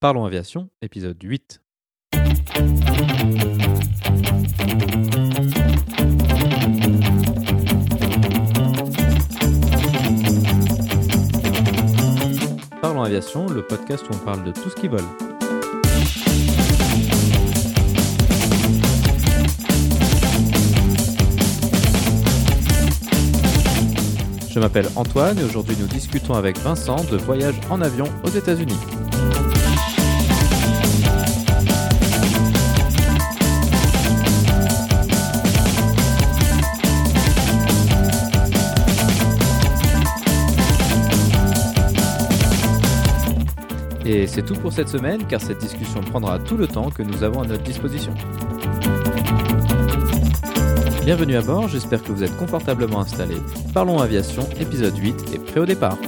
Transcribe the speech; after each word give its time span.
Parlons 0.00 0.24
Aviation, 0.24 0.70
épisode 0.80 1.20
8. 1.20 1.60
Parlons 12.80 13.02
Aviation, 13.02 13.48
le 13.48 13.66
podcast 13.66 14.04
où 14.08 14.14
on 14.14 14.18
parle 14.18 14.44
de 14.44 14.52
tout 14.52 14.70
ce 14.70 14.76
qui 14.76 14.86
vole. 14.86 15.00
Je 24.48 24.60
m'appelle 24.60 24.86
Antoine 24.94 25.40
et 25.40 25.42
aujourd'hui 25.42 25.74
nous 25.80 25.88
discutons 25.88 26.34
avec 26.34 26.56
Vincent 26.58 27.02
de 27.10 27.16
voyage 27.16 27.56
en 27.68 27.82
avion 27.82 28.06
aux 28.22 28.30
États-Unis. 28.30 28.78
Et 44.10 44.26
c'est 44.26 44.40
tout 44.40 44.54
pour 44.54 44.72
cette 44.72 44.88
semaine 44.88 45.26
car 45.28 45.38
cette 45.38 45.58
discussion 45.58 46.00
prendra 46.00 46.38
tout 46.38 46.56
le 46.56 46.66
temps 46.66 46.88
que 46.88 47.02
nous 47.02 47.22
avons 47.22 47.42
à 47.42 47.46
notre 47.46 47.62
disposition. 47.62 48.14
Bienvenue 51.04 51.36
à 51.36 51.42
bord, 51.42 51.68
j'espère 51.68 52.02
que 52.02 52.10
vous 52.10 52.24
êtes 52.24 52.34
confortablement 52.38 53.00
installés. 53.00 53.36
Parlons 53.74 53.98
aviation, 53.98 54.48
épisode 54.58 54.96
8 54.96 55.34
et 55.34 55.38
prêt 55.38 55.60
au 55.60 55.66
départ. 55.66 55.98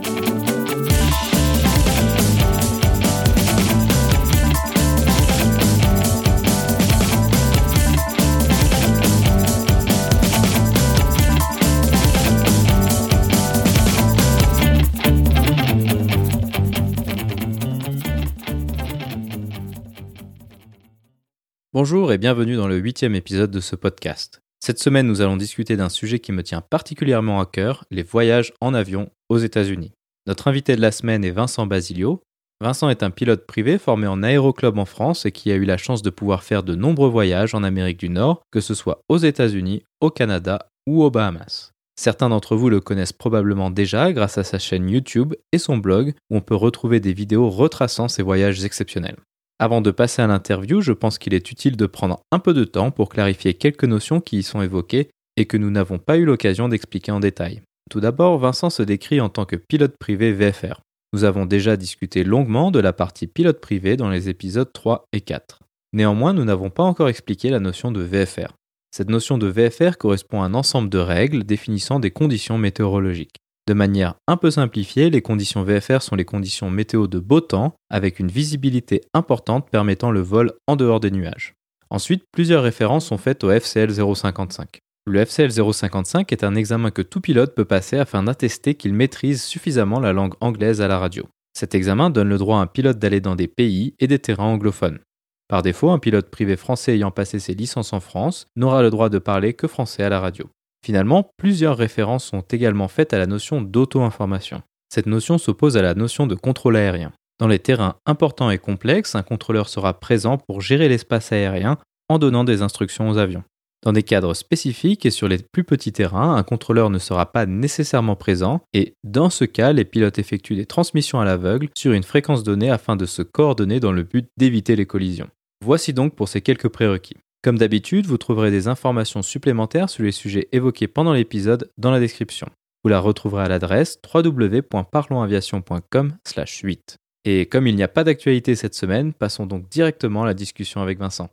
Bonjour 21.82 22.12
et 22.12 22.18
bienvenue 22.18 22.56
dans 22.56 22.68
le 22.68 22.76
huitième 22.76 23.14
épisode 23.14 23.50
de 23.50 23.58
ce 23.60 23.74
podcast. 23.74 24.42
Cette 24.62 24.78
semaine, 24.78 25.06
nous 25.06 25.22
allons 25.22 25.38
discuter 25.38 25.78
d'un 25.78 25.88
sujet 25.88 26.18
qui 26.18 26.30
me 26.30 26.42
tient 26.42 26.60
particulièrement 26.60 27.40
à 27.40 27.46
cœur, 27.46 27.86
les 27.90 28.02
voyages 28.02 28.52
en 28.60 28.74
avion 28.74 29.08
aux 29.30 29.38
États-Unis. 29.38 29.92
Notre 30.26 30.48
invité 30.48 30.76
de 30.76 30.82
la 30.82 30.92
semaine 30.92 31.24
est 31.24 31.30
Vincent 31.30 31.66
Basilio. 31.66 32.20
Vincent 32.60 32.90
est 32.90 33.02
un 33.02 33.08
pilote 33.08 33.46
privé 33.46 33.78
formé 33.78 34.06
en 34.06 34.22
aéroclub 34.22 34.78
en 34.78 34.84
France 34.84 35.24
et 35.24 35.32
qui 35.32 35.50
a 35.50 35.54
eu 35.54 35.64
la 35.64 35.78
chance 35.78 36.02
de 36.02 36.10
pouvoir 36.10 36.42
faire 36.42 36.64
de 36.64 36.74
nombreux 36.74 37.08
voyages 37.08 37.54
en 37.54 37.62
Amérique 37.62 38.00
du 38.00 38.10
Nord, 38.10 38.42
que 38.50 38.60
ce 38.60 38.74
soit 38.74 39.00
aux 39.08 39.16
États-Unis, 39.16 39.82
au 40.02 40.10
Canada 40.10 40.68
ou 40.86 41.02
aux 41.02 41.10
Bahamas. 41.10 41.72
Certains 41.98 42.28
d'entre 42.28 42.56
vous 42.56 42.68
le 42.68 42.80
connaissent 42.80 43.14
probablement 43.14 43.70
déjà 43.70 44.12
grâce 44.12 44.36
à 44.36 44.44
sa 44.44 44.58
chaîne 44.58 44.90
YouTube 44.90 45.32
et 45.50 45.58
son 45.58 45.78
blog 45.78 46.12
où 46.28 46.36
on 46.36 46.42
peut 46.42 46.54
retrouver 46.54 47.00
des 47.00 47.14
vidéos 47.14 47.48
retraçant 47.48 48.08
ses 48.08 48.22
voyages 48.22 48.66
exceptionnels. 48.66 49.16
Avant 49.62 49.82
de 49.82 49.90
passer 49.90 50.22
à 50.22 50.26
l'interview, 50.26 50.80
je 50.80 50.92
pense 50.92 51.18
qu'il 51.18 51.34
est 51.34 51.50
utile 51.50 51.76
de 51.76 51.84
prendre 51.84 52.22
un 52.32 52.38
peu 52.38 52.54
de 52.54 52.64
temps 52.64 52.90
pour 52.90 53.10
clarifier 53.10 53.52
quelques 53.52 53.84
notions 53.84 54.22
qui 54.22 54.38
y 54.38 54.42
sont 54.42 54.62
évoquées 54.62 55.10
et 55.36 55.44
que 55.44 55.58
nous 55.58 55.70
n'avons 55.70 55.98
pas 55.98 56.16
eu 56.16 56.24
l'occasion 56.24 56.70
d'expliquer 56.70 57.12
en 57.12 57.20
détail. 57.20 57.60
Tout 57.90 58.00
d'abord, 58.00 58.38
Vincent 58.38 58.70
se 58.70 58.82
décrit 58.82 59.20
en 59.20 59.28
tant 59.28 59.44
que 59.44 59.56
pilote 59.56 59.98
privé 59.98 60.32
VFR. 60.32 60.80
Nous 61.12 61.24
avons 61.24 61.44
déjà 61.44 61.76
discuté 61.76 62.24
longuement 62.24 62.70
de 62.70 62.78
la 62.78 62.94
partie 62.94 63.26
pilote 63.26 63.60
privé 63.60 63.98
dans 63.98 64.08
les 64.08 64.30
épisodes 64.30 64.72
3 64.72 65.04
et 65.12 65.20
4. 65.20 65.58
Néanmoins, 65.92 66.32
nous 66.32 66.46
n'avons 66.46 66.70
pas 66.70 66.84
encore 66.84 67.10
expliqué 67.10 67.50
la 67.50 67.60
notion 67.60 67.92
de 67.92 68.00
VFR. 68.00 68.54
Cette 68.96 69.10
notion 69.10 69.36
de 69.36 69.46
VFR 69.46 69.98
correspond 69.98 70.40
à 70.40 70.46
un 70.46 70.54
ensemble 70.54 70.88
de 70.88 70.96
règles 70.96 71.44
définissant 71.44 72.00
des 72.00 72.10
conditions 72.10 72.56
météorologiques. 72.56 73.36
De 73.70 73.74
manière 73.74 74.16
un 74.26 74.36
peu 74.36 74.50
simplifiée, 74.50 75.10
les 75.10 75.22
conditions 75.22 75.62
VFR 75.62 76.02
sont 76.02 76.16
les 76.16 76.24
conditions 76.24 76.70
météo 76.70 77.06
de 77.06 77.20
beau 77.20 77.40
temps, 77.40 77.76
avec 77.88 78.18
une 78.18 78.26
visibilité 78.26 79.02
importante 79.14 79.70
permettant 79.70 80.10
le 80.10 80.18
vol 80.18 80.54
en 80.66 80.74
dehors 80.74 80.98
des 80.98 81.12
nuages. 81.12 81.54
Ensuite, 81.88 82.24
plusieurs 82.32 82.64
références 82.64 83.06
sont 83.06 83.16
faites 83.16 83.44
au 83.44 83.52
FCL 83.52 83.94
055. 83.94 84.80
Le 85.06 85.20
FCL 85.20 85.52
055 85.72 86.32
est 86.32 86.42
un 86.42 86.56
examen 86.56 86.90
que 86.90 87.00
tout 87.00 87.20
pilote 87.20 87.54
peut 87.54 87.64
passer 87.64 87.96
afin 87.96 88.24
d'attester 88.24 88.74
qu'il 88.74 88.92
maîtrise 88.92 89.44
suffisamment 89.44 90.00
la 90.00 90.12
langue 90.12 90.34
anglaise 90.40 90.80
à 90.80 90.88
la 90.88 90.98
radio. 90.98 91.28
Cet 91.56 91.76
examen 91.76 92.10
donne 92.10 92.28
le 92.28 92.38
droit 92.38 92.58
à 92.58 92.62
un 92.62 92.66
pilote 92.66 92.98
d'aller 92.98 93.20
dans 93.20 93.36
des 93.36 93.46
pays 93.46 93.94
et 94.00 94.08
des 94.08 94.18
terrains 94.18 94.46
anglophones. 94.46 94.98
Par 95.46 95.62
défaut, 95.62 95.90
un 95.90 96.00
pilote 96.00 96.28
privé 96.28 96.56
français 96.56 96.94
ayant 96.94 97.12
passé 97.12 97.38
ses 97.38 97.54
licences 97.54 97.92
en 97.92 98.00
France 98.00 98.48
n'aura 98.56 98.82
le 98.82 98.90
droit 98.90 99.10
de 99.10 99.20
parler 99.20 99.54
que 99.54 99.68
français 99.68 100.02
à 100.02 100.08
la 100.08 100.18
radio. 100.18 100.50
Finalement, 100.84 101.30
plusieurs 101.36 101.76
références 101.76 102.24
sont 102.24 102.40
également 102.40 102.88
faites 102.88 103.12
à 103.12 103.18
la 103.18 103.26
notion 103.26 103.60
d'auto-information. 103.60 104.62
Cette 104.92 105.06
notion 105.06 105.38
s'oppose 105.38 105.76
à 105.76 105.82
la 105.82 105.94
notion 105.94 106.26
de 106.26 106.34
contrôle 106.34 106.76
aérien. 106.76 107.12
Dans 107.38 107.48
les 107.48 107.58
terrains 107.58 107.96
importants 108.06 108.50
et 108.50 108.58
complexes, 108.58 109.14
un 109.14 109.22
contrôleur 109.22 109.68
sera 109.68 109.98
présent 109.98 110.36
pour 110.36 110.60
gérer 110.60 110.88
l'espace 110.88 111.32
aérien 111.32 111.78
en 112.08 112.18
donnant 112.18 112.44
des 112.44 112.62
instructions 112.62 113.08
aux 113.08 113.18
avions. 113.18 113.44
Dans 113.82 113.92
des 113.92 114.02
cadres 114.02 114.34
spécifiques 114.34 115.06
et 115.06 115.10
sur 115.10 115.26
les 115.26 115.38
plus 115.38 115.64
petits 115.64 115.92
terrains, 115.92 116.36
un 116.36 116.42
contrôleur 116.42 116.90
ne 116.90 116.98
sera 116.98 117.32
pas 117.32 117.46
nécessairement 117.46 118.16
présent 118.16 118.60
et 118.74 118.92
dans 119.04 119.30
ce 119.30 119.46
cas, 119.46 119.72
les 119.72 119.86
pilotes 119.86 120.18
effectuent 120.18 120.56
des 120.56 120.66
transmissions 120.66 121.18
à 121.18 121.24
l'aveugle 121.24 121.70
sur 121.74 121.92
une 121.92 122.02
fréquence 122.02 122.42
donnée 122.42 122.70
afin 122.70 122.96
de 122.96 123.06
se 123.06 123.22
coordonner 123.22 123.80
dans 123.80 123.92
le 123.92 124.02
but 124.02 124.26
d'éviter 124.36 124.76
les 124.76 124.84
collisions. 124.84 125.30
Voici 125.64 125.94
donc 125.94 126.14
pour 126.14 126.28
ces 126.28 126.42
quelques 126.42 126.68
prérequis. 126.68 127.16
Comme 127.42 127.56
d'habitude, 127.56 128.04
vous 128.04 128.18
trouverez 128.18 128.50
des 128.50 128.68
informations 128.68 129.22
supplémentaires 129.22 129.88
sur 129.88 130.04
les 130.04 130.12
sujets 130.12 130.50
évoqués 130.52 130.88
pendant 130.88 131.14
l'épisode 131.14 131.70
dans 131.78 131.90
la 131.90 131.98
description. 131.98 132.46
Vous 132.84 132.90
la 132.90 133.00
retrouverez 133.00 133.44
à 133.44 133.48
l'adresse 133.48 133.98
www.parlonsaviation.com/8. 134.14 136.96
Et 137.24 137.46
comme 137.46 137.66
il 137.66 137.76
n'y 137.76 137.82
a 137.82 137.88
pas 137.88 138.04
d'actualité 138.04 138.54
cette 138.56 138.74
semaine, 138.74 139.14
passons 139.14 139.46
donc 139.46 139.70
directement 139.70 140.24
à 140.24 140.26
la 140.26 140.34
discussion 140.34 140.82
avec 140.82 140.98
Vincent. 140.98 141.30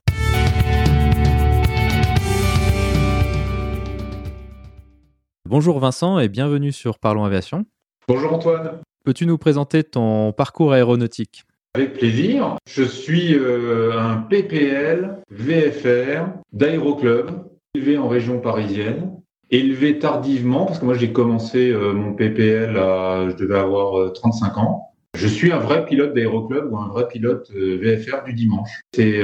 Bonjour 5.44 5.80
Vincent 5.80 6.20
et 6.20 6.30
bienvenue 6.30 6.72
sur 6.72 7.00
Parlons 7.00 7.26
Aviation. 7.26 7.66
Bonjour 8.08 8.32
Antoine. 8.32 8.80
Peux-tu 9.04 9.26
nous 9.26 9.38
présenter 9.38 9.84
ton 9.84 10.32
parcours 10.32 10.72
aéronautique? 10.72 11.44
Avec 11.78 11.94
plaisir. 11.94 12.58
Je 12.68 12.84
suis 12.84 13.36
euh, 13.36 13.92
un 13.98 14.18
PPL 14.18 15.20
VFR 15.30 16.26
d'Aéroclub, 16.52 17.30
élevé 17.76 17.98
en 18.00 18.08
région 18.08 18.40
parisienne, 18.40 19.12
élevé 19.52 20.00
tardivement, 20.00 20.66
parce 20.66 20.80
que 20.80 20.86
moi 20.86 20.96
j'ai 20.96 21.12
commencé 21.12 21.70
euh, 21.70 21.94
mon 21.94 22.14
PPL 22.14 22.78
à, 22.78 23.30
je 23.30 23.36
devais 23.36 23.60
avoir 23.60 24.12
35 24.12 24.46
euh, 24.58 24.60
ans. 24.60 24.84
Je 25.16 25.28
suis 25.28 25.52
un 25.52 25.60
vrai 25.60 25.86
pilote 25.86 26.14
d'aéroclub 26.14 26.72
ou 26.72 26.78
un 26.78 26.88
vrai 26.90 27.08
pilote 27.08 27.50
VFR 27.52 28.24
du 28.26 28.34
dimanche. 28.34 28.70
C'est 28.94 29.20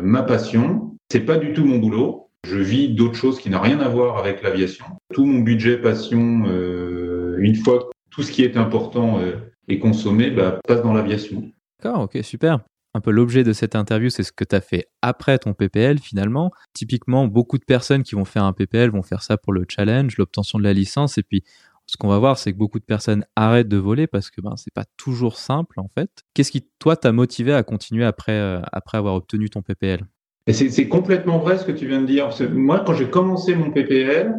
ma 0.00 0.22
passion. 0.22 0.96
C'est 1.10 1.26
pas 1.26 1.38
du 1.38 1.52
tout 1.52 1.64
mon 1.64 1.78
boulot. 1.78 2.28
Je 2.46 2.58
vis 2.58 2.90
d'autres 2.90 3.16
choses 3.16 3.40
qui 3.40 3.50
n'ont 3.50 3.60
rien 3.60 3.80
à 3.80 3.88
voir 3.88 4.18
avec 4.18 4.42
l'aviation. 4.42 4.84
Tout 5.12 5.24
mon 5.24 5.40
budget 5.40 5.78
passion, 5.78 6.44
une 7.36 7.56
fois 7.56 7.80
que 7.80 7.84
tout 8.10 8.22
ce 8.22 8.30
qui 8.30 8.44
est 8.44 8.56
important 8.56 9.18
est 9.66 9.78
consommé, 9.80 10.30
bah, 10.30 10.60
passe 10.68 10.82
dans 10.82 10.92
l'aviation. 10.92 11.50
D'accord, 11.84 12.02
ok, 12.02 12.18
super. 12.22 12.60
Un 12.94 13.00
peu 13.00 13.10
l'objet 13.10 13.44
de 13.44 13.52
cette 13.52 13.74
interview, 13.74 14.08
c'est 14.08 14.22
ce 14.22 14.32
que 14.32 14.44
tu 14.44 14.54
as 14.54 14.60
fait 14.60 14.86
après 15.02 15.38
ton 15.38 15.52
PPL 15.52 15.98
finalement. 15.98 16.50
Typiquement, 16.72 17.26
beaucoup 17.26 17.58
de 17.58 17.64
personnes 17.64 18.02
qui 18.02 18.14
vont 18.14 18.24
faire 18.24 18.44
un 18.44 18.52
PPL 18.52 18.90
vont 18.90 19.02
faire 19.02 19.22
ça 19.22 19.36
pour 19.36 19.52
le 19.52 19.66
challenge, 19.68 20.16
l'obtention 20.16 20.58
de 20.58 20.64
la 20.64 20.72
licence. 20.72 21.18
Et 21.18 21.22
puis, 21.22 21.42
ce 21.86 21.96
qu'on 21.96 22.08
va 22.08 22.18
voir, 22.18 22.38
c'est 22.38 22.52
que 22.52 22.56
beaucoup 22.56 22.78
de 22.78 22.84
personnes 22.84 23.26
arrêtent 23.36 23.68
de 23.68 23.76
voler 23.76 24.06
parce 24.06 24.30
que 24.30 24.40
ben, 24.40 24.54
c'est 24.56 24.72
pas 24.72 24.84
toujours 24.96 25.36
simple 25.36 25.78
en 25.78 25.88
fait. 25.88 26.22
Qu'est-ce 26.32 26.52
qui, 26.52 26.66
toi, 26.78 26.96
t'a 26.96 27.12
motivé 27.12 27.52
à 27.52 27.62
continuer 27.62 28.04
après, 28.04 28.32
euh, 28.32 28.60
après 28.72 28.96
avoir 28.96 29.14
obtenu 29.14 29.50
ton 29.50 29.60
PPL 29.60 30.06
C'est 30.48 30.88
complètement 30.88 31.38
vrai 31.38 31.58
ce 31.58 31.64
que 31.64 31.72
tu 31.72 31.86
viens 31.86 32.00
de 32.00 32.06
dire. 32.06 32.30
moi, 32.52 32.82
quand 32.86 32.94
j'ai 32.94 33.10
commencé 33.10 33.54
mon 33.56 33.72
PPL, 33.72 34.34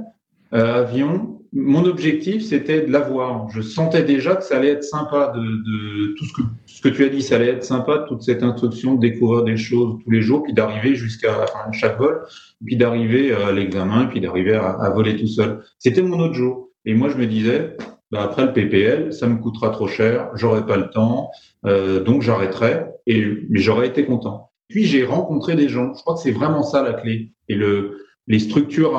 euh, 0.53 0.83
avion, 0.83 1.41
mon 1.55 1.85
objectif, 1.85 2.43
c'était 2.43 2.81
de 2.81 2.91
l'avoir. 2.91 3.49
Je 3.49 3.61
sentais 3.61 4.03
déjà 4.03 4.35
que 4.35 4.43
ça 4.43 4.57
allait 4.57 4.71
être 4.71 4.83
sympa 4.83 5.31
de, 5.33 5.41
de 5.41 6.13
tout 6.15 6.25
ce 6.25 6.33
que, 6.33 6.41
ce 6.65 6.81
que 6.81 6.89
tu 6.89 7.05
as 7.05 7.09
dit, 7.09 7.21
ça 7.21 7.37
allait 7.37 7.47
être 7.47 7.63
sympa 7.63 8.05
toute 8.09 8.23
cette 8.23 8.43
instruction, 8.43 8.95
de 8.95 8.99
découvrir 8.99 9.43
des 9.45 9.55
choses 9.55 9.97
tous 10.03 10.11
les 10.11 10.21
jours, 10.21 10.43
puis 10.43 10.53
d'arriver 10.53 10.95
jusqu'à 10.95 11.45
chaque 11.71 11.97
vol, 11.97 12.21
puis 12.65 12.75
d'arriver 12.75 13.31
à 13.33 13.53
l'examen, 13.53 14.05
puis 14.07 14.19
d'arriver 14.19 14.55
à, 14.55 14.89
voler 14.93 15.15
tout 15.15 15.27
seul. 15.27 15.63
C'était 15.79 16.01
mon 16.01 16.19
autre 16.19 16.33
jour. 16.33 16.71
Et 16.83 16.93
moi, 16.93 17.07
je 17.07 17.15
me 17.15 17.25
disais, 17.25 17.77
bah 18.11 18.23
après 18.23 18.45
le 18.45 18.51
PPL, 18.51 19.13
ça 19.13 19.25
me 19.27 19.37
coûtera 19.37 19.69
trop 19.69 19.87
cher, 19.87 20.29
j'aurai 20.35 20.65
pas 20.65 20.75
le 20.75 20.89
temps, 20.89 21.31
euh, 21.65 22.03
donc 22.03 22.21
j'arrêterai. 22.21 22.85
Et 23.07 23.25
mais 23.49 23.61
j'aurais 23.61 23.87
été 23.87 24.05
content. 24.05 24.51
Puis 24.67 24.83
j'ai 24.85 25.05
rencontré 25.05 25.55
des 25.55 25.69
gens. 25.69 25.93
Je 25.93 26.01
crois 26.01 26.15
que 26.15 26.21
c'est 26.21 26.31
vraiment 26.31 26.63
ça 26.63 26.83
la 26.83 26.93
clé. 26.93 27.31
Et 27.47 27.55
le 27.55 28.04
les 28.27 28.39
structures 28.39 28.97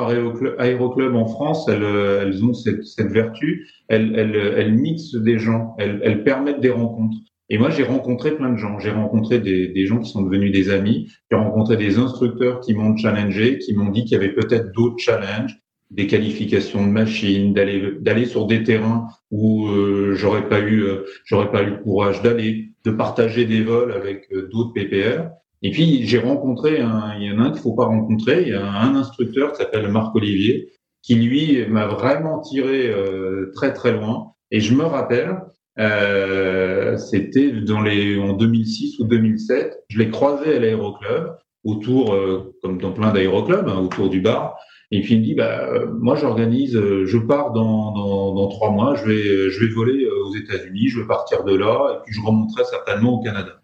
aéroclub 0.57 1.15
en 1.15 1.25
France, 1.25 1.67
elles, 1.67 1.83
euh, 1.83 2.23
elles 2.23 2.43
ont 2.45 2.53
cette, 2.53 2.83
cette 2.83 3.11
vertu, 3.11 3.67
elles, 3.89 4.13
elles, 4.15 4.35
elles, 4.35 4.73
mixent 4.73 5.15
des 5.15 5.37
gens, 5.37 5.75
elles, 5.77 5.99
elles, 6.03 6.23
permettent 6.23 6.61
des 6.61 6.69
rencontres. 6.69 7.17
Et 7.49 7.57
moi, 7.57 7.69
j'ai 7.69 7.83
rencontré 7.83 8.35
plein 8.35 8.51
de 8.51 8.57
gens. 8.57 8.79
J'ai 8.79 8.91
rencontré 8.91 9.39
des, 9.39 9.69
des, 9.69 9.85
gens 9.85 9.99
qui 9.99 10.09
sont 10.09 10.21
devenus 10.21 10.51
des 10.51 10.69
amis. 10.69 11.09
J'ai 11.31 11.37
rencontré 11.37 11.77
des 11.77 11.97
instructeurs 11.97 12.59
qui 12.59 12.73
m'ont 12.73 12.95
challengé, 12.97 13.57
qui 13.59 13.73
m'ont 13.73 13.89
dit 13.89 14.03
qu'il 14.03 14.13
y 14.13 14.15
avait 14.15 14.33
peut-être 14.33 14.71
d'autres 14.73 14.99
challenges, 14.99 15.57
des 15.91 16.07
qualifications 16.07 16.85
de 16.85 16.91
machines, 16.91 17.53
d'aller 17.53 17.93
d'aller 18.01 18.25
sur 18.25 18.45
des 18.45 18.63
terrains 18.63 19.07
où 19.31 19.67
euh, 19.67 20.13
j'aurais 20.15 20.49
pas 20.49 20.59
eu 20.59 20.81
euh, 20.81 21.05
j'aurais 21.25 21.51
pas 21.51 21.63
eu 21.63 21.71
le 21.71 21.77
courage 21.77 22.21
d'aller, 22.21 22.71
de 22.83 22.91
partager 22.91 23.45
des 23.45 23.61
vols 23.61 23.93
avec 23.93 24.27
euh, 24.33 24.49
d'autres 24.51 24.73
PPR. 24.73 25.29
Et 25.63 25.71
puis 25.71 26.05
j'ai 26.05 26.19
rencontré 26.19 26.79
un, 26.79 27.15
il 27.19 27.27
y 27.27 27.31
en 27.31 27.39
a 27.39 27.47
un 27.47 27.51
qu'il 27.51 27.61
faut 27.61 27.73
pas 27.73 27.85
rencontrer. 27.85 28.43
Il 28.43 28.49
y 28.49 28.53
a 28.53 28.65
un 28.65 28.95
instructeur 28.95 29.51
qui 29.51 29.57
s'appelle 29.57 29.87
Marc 29.89 30.15
Olivier 30.15 30.69
qui 31.07 31.15
lui 31.15 31.65
m'a 31.67 31.87
vraiment 31.87 32.41
tiré 32.41 32.89
euh, 32.89 33.49
très 33.55 33.73
très 33.73 33.93
loin. 33.93 34.33
Et 34.51 34.59
je 34.59 34.73
me 34.73 34.83
rappelle, 34.83 35.37
euh, 35.79 36.97
c'était 36.97 37.51
dans 37.51 37.81
les 37.81 38.19
en 38.19 38.33
2006 38.33 38.99
ou 38.99 39.05
2007, 39.05 39.85
je 39.87 39.99
l'ai 39.99 40.09
croisé 40.09 40.55
à 40.55 40.59
l'aéroclub 40.59 41.37
autour, 41.63 42.13
euh, 42.13 42.53
comme 42.61 42.79
dans 42.79 42.91
plein 42.91 43.13
d'aéroclubs, 43.13 43.67
hein, 43.69 43.79
autour 43.79 44.09
du 44.09 44.19
bar. 44.19 44.57
Et 44.91 45.01
puis 45.01 45.15
il 45.15 45.19
me 45.19 45.23
dit, 45.23 45.33
bah, 45.33 45.85
moi 45.99 46.15
j'organise, 46.15 46.73
je 46.73 47.17
pars 47.17 47.51
dans, 47.51 47.93
dans, 47.93 48.33
dans, 48.33 48.47
trois 48.47 48.71
mois, 48.71 48.95
je 48.95 49.05
vais, 49.05 49.49
je 49.49 49.65
vais 49.65 49.73
voler 49.73 50.07
aux 50.07 50.33
États-Unis, 50.35 50.87
je 50.87 51.01
vais 51.01 51.07
partir 51.07 51.43
de 51.43 51.55
là, 51.55 51.93
et 51.93 52.03
puis 52.05 52.13
je 52.13 52.21
remonterai 52.21 52.63
certainement 52.63 53.19
au 53.19 53.23
Canada. 53.23 53.61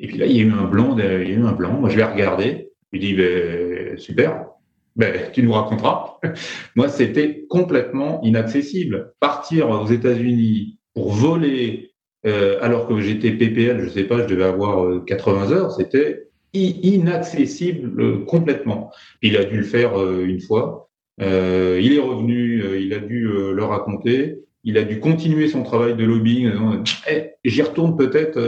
Et 0.00 0.08
puis 0.08 0.18
là, 0.18 0.26
il 0.26 0.36
y 0.36 0.40
a 0.40 0.42
eu 0.42 0.52
un 0.52 0.64
blanc, 0.64 0.96
il 0.98 1.04
y 1.04 1.06
a 1.06 1.18
eu 1.18 1.44
un 1.44 1.52
blanc. 1.52 1.80
Moi, 1.80 1.90
je 1.90 1.96
vais 1.96 2.04
regarder. 2.04 2.70
Il 2.92 3.00
dit, 3.00 3.14
ben, 3.14 3.96
super, 3.98 4.46
ben, 4.96 5.30
tu 5.32 5.42
nous 5.42 5.52
raconteras. 5.52 6.18
Moi, 6.76 6.88
c'était 6.88 7.44
complètement 7.48 8.20
inaccessible. 8.22 9.12
Partir 9.20 9.70
aux 9.70 9.86
États-Unis 9.86 10.78
pour 10.94 11.12
voler, 11.12 11.92
euh, 12.26 12.58
alors 12.62 12.86
que 12.86 13.00
j'étais 13.00 13.32
PPL, 13.32 13.82
je 13.84 13.88
sais 13.88 14.04
pas, 14.04 14.22
je 14.22 14.32
devais 14.32 14.44
avoir 14.44 15.04
80 15.04 15.50
euh, 15.50 15.54
heures, 15.54 15.72
c'était 15.72 16.28
inaccessible 16.52 18.24
complètement. 18.26 18.92
Il 19.22 19.36
a 19.36 19.44
dû 19.44 19.56
le 19.56 19.64
faire 19.64 20.00
euh, 20.00 20.24
une 20.24 20.40
fois. 20.40 20.88
Il 21.18 21.92
est 21.92 22.00
revenu, 22.00 22.64
il 22.80 22.92
a 22.92 22.98
dû 22.98 23.28
le 23.28 23.64
raconter. 23.64 24.36
Il 24.64 24.78
a 24.78 24.82
dû 24.82 24.98
continuer 24.98 25.48
son 25.48 25.62
travail 25.62 25.94
de 25.94 26.04
lobbying. 26.04 26.50
Eh, 27.10 27.32
j'y 27.44 27.62
retourne 27.62 27.96
peut-être 27.96 28.40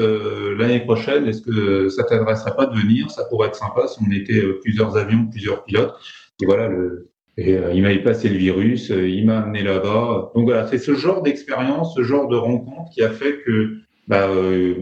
l'année 0.59 0.81
prochaine. 0.81 1.27
Est-ce 1.27 1.43
que 1.43 1.89
ça 1.91 2.05
t'intéresserait 2.05 2.57
pas 2.57 2.67
de 2.67 2.75
venir? 2.75 3.11
Ça 3.11 3.25
pourrait 3.25 3.49
être 3.49 3.57
sympa 3.57 3.87
si 3.87 3.99
on 4.07 4.11
était 4.11 4.43
plusieurs 4.63 4.97
avions, 4.97 5.27
plusieurs 5.27 5.65
pilotes. 5.65 5.95
Et 6.43 6.47
voilà, 6.47 6.69
le, 6.69 7.11
et 7.39 7.55
euh, 7.55 7.73
il 7.75 7.83
m'avait 7.83 8.03
passé 8.03 8.29
le 8.29 8.37
virus, 8.37 8.91
euh, 8.91 9.09
il 9.09 9.27
m'a 9.27 9.41
amené 9.41 9.63
là-bas. 9.63 10.33
Donc 10.35 10.45
voilà, 10.45 10.67
c'est 10.67 10.79
ce 10.79 10.95
genre 10.95 11.23
d'expérience, 11.23 11.95
ce 11.95 12.03
genre 12.03 12.29
de 12.29 12.37
rencontre 12.37 12.91
qui 12.91 13.03
a 13.03 13.11
fait 13.11 13.43
que 13.45 13.77
bah, 14.09 14.29
euh, 14.29 14.75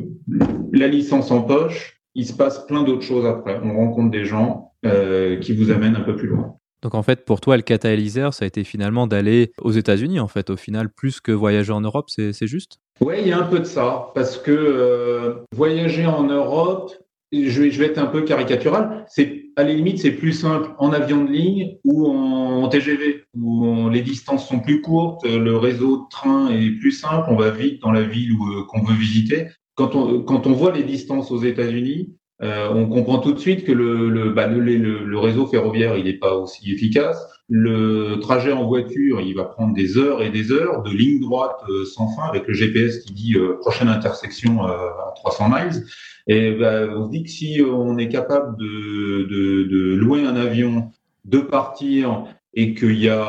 la 0.73 0.87
licence 0.87 1.31
en 1.31 1.43
poche, 1.43 2.01
il 2.15 2.27
se 2.27 2.33
passe 2.33 2.65
plein 2.67 2.85
d'autres 2.85 3.03
choses 3.03 3.27
après. 3.27 3.59
On 3.63 3.75
rencontre 3.75 4.11
des 4.11 4.25
gens 4.25 4.73
euh, 4.87 5.37
qui 5.39 5.53
vous 5.53 5.73
amènent 5.73 5.97
un 5.97 6.03
peu 6.03 6.15
plus 6.15 6.29
loin. 6.29 6.57
Donc 6.85 6.95
en 6.95 7.03
fait, 7.03 7.25
pour 7.25 7.41
toi, 7.41 7.57
le 7.57 7.63
catalyseur, 7.63 8.35
ça 8.35 8.45
a 8.45 8.47
été 8.47 8.63
finalement 8.63 9.07
d'aller 9.07 9.53
aux 9.63 9.73
États-Unis, 9.73 10.21
en 10.21 10.29
fait, 10.29 10.51
au 10.51 10.57
final, 10.57 10.91
plus 10.91 11.19
que 11.19 11.33
voyager 11.33 11.73
en 11.73 11.81
Europe, 11.81 12.11
c'est 12.11 12.47
juste? 12.47 12.79
Oui, 13.01 13.15
il 13.23 13.29
y 13.29 13.33
a 13.33 13.39
un 13.39 13.47
peu 13.47 13.59
de 13.59 13.65
ça, 13.65 14.13
parce 14.15 14.37
que 14.37 14.53
euh, 14.53 15.37
voyager 15.53 16.05
en 16.05 16.25
Europe, 16.25 16.93
je 17.33 17.63
vais, 17.63 17.87
être 17.87 17.97
un 17.97 18.07
peu 18.07 18.21
caricatural, 18.21 19.07
c'est 19.09 19.47
à 19.57 19.65
la 19.65 19.73
limite, 19.73 19.99
c'est 19.99 20.11
plus 20.11 20.35
simple 20.35 20.73
en 20.79 20.93
avion 20.93 21.25
de 21.25 21.31
ligne 21.31 21.79
ou 21.85 22.07
en 22.07 22.69
TGV, 22.69 23.25
où 23.35 23.89
les 23.89 24.03
distances 24.03 24.47
sont 24.47 24.61
plus 24.61 24.83
courtes, 24.83 25.25
le 25.25 25.57
réseau 25.57 26.03
de 26.03 26.09
train 26.11 26.51
est 26.51 26.79
plus 26.79 26.93
simple, 26.93 27.29
on 27.31 27.37
va 27.37 27.51
vite 27.51 27.81
dans 27.81 27.93
la 27.93 28.03
ville 28.03 28.33
euh, 28.33 28.65
qu'on 28.69 28.83
veut 28.83 28.95
visiter. 28.95 29.47
Quand 29.75 29.95
on, 29.95 30.23
quand 30.23 30.47
on 30.47 30.53
voit 30.53 30.73
les 30.73 30.85
distances 30.85 31.31
aux 31.31 31.43
États-Unis, 31.43 32.15
euh, 32.43 32.69
on 32.73 32.87
comprend 32.87 33.19
tout 33.19 33.33
de 33.33 33.39
suite 33.39 33.65
que 33.65 33.73
le, 33.73 34.09
le, 34.09 34.31
bah, 34.31 34.47
le, 34.47 34.59
le 34.61 35.19
réseau 35.19 35.47
ferroviaire, 35.47 35.97
il 35.97 36.05
n'est 36.05 36.19
pas 36.19 36.35
aussi 36.35 36.73
efficace. 36.73 37.25
Le 37.49 38.17
trajet 38.21 38.53
en 38.53 38.67
voiture, 38.67 39.21
il 39.21 39.35
va 39.35 39.45
prendre 39.45 39.75
des 39.75 39.99
heures 39.99 40.23
et 40.23 40.31
des 40.31 40.51
heures 40.51 40.83
de 40.83 40.91
ligne 40.91 41.21
droite 41.21 41.57
euh, 41.69 41.85
sans 41.85 42.09
fin 42.17 42.25
avec 42.25 42.47
le 42.49 42.55
GPS 42.55 42.99
qui 42.99 43.13
dit 43.13 43.35
euh, 43.37 43.59
prochaine 43.61 43.89
intersection 43.89 44.65
à 44.65 45.13
300 45.17 45.49
miles. 45.49 45.85
Et 46.27 46.53
bah, 46.53 46.87
on 46.97 47.07
se 47.07 47.11
dit 47.11 47.23
que 47.23 47.31
si 47.31 47.63
on 47.63 47.99
est 47.99 48.09
capable 48.09 48.57
de, 48.59 49.27
de, 49.31 49.63
de 49.65 49.95
louer 49.95 50.25
un 50.25 50.37
avion, 50.37 50.91
de 51.25 51.39
partir 51.39 52.25
et 52.55 52.75
qu'il 52.75 52.99
y 52.99 53.09
a 53.09 53.25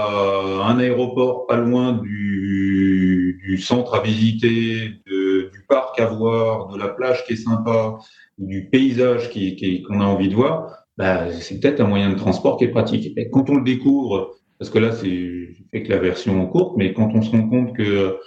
un 0.64 0.80
aéroport 0.80 1.48
pas 1.48 1.58
loin 1.58 1.94
du, 1.94 3.42
du 3.44 3.58
centre 3.58 3.96
à 3.96 4.02
visiter, 4.02 4.92
de, 5.08 5.25
à 6.00 6.08
voir, 6.08 6.68
de 6.68 6.78
la 6.78 6.90
plage 6.90 7.26
qui 7.26 7.34
est 7.34 7.38
sympa, 7.38 7.98
du 8.38 8.70
paysage 8.70 9.30
qu'on 9.30 9.34
qui, 9.34 9.84
qu'on 9.84 10.02
a 10.02 10.06
envie 10.06 10.30
de 10.30 10.36
voir, 10.36 10.86
bah, 10.98 11.32
c'est 11.32 11.60
peut-être 11.60 11.82
un 11.82 11.88
moyen 11.88 12.10
de 12.10 12.16
transport 12.16 12.58
qui 12.58 12.66
est 12.66 12.70
pratique. 12.70 13.18
Quand 13.32 13.50
on 13.50 13.56
le 13.56 13.64
découvre, 13.64 14.36
parce 14.60 14.70
que 14.70 14.80
là, 14.80 14.92
c'est 14.92 15.50
fait 15.72 15.84
que 15.84 15.90
la 15.90 16.00
version 16.00 16.46
courte, 16.48 16.76
mais 16.78 16.94
quand 16.94 17.12
on 17.14 17.22
se 17.22 17.32
rend 17.32 17.48
compte 17.50 17.76
que 17.76 18.18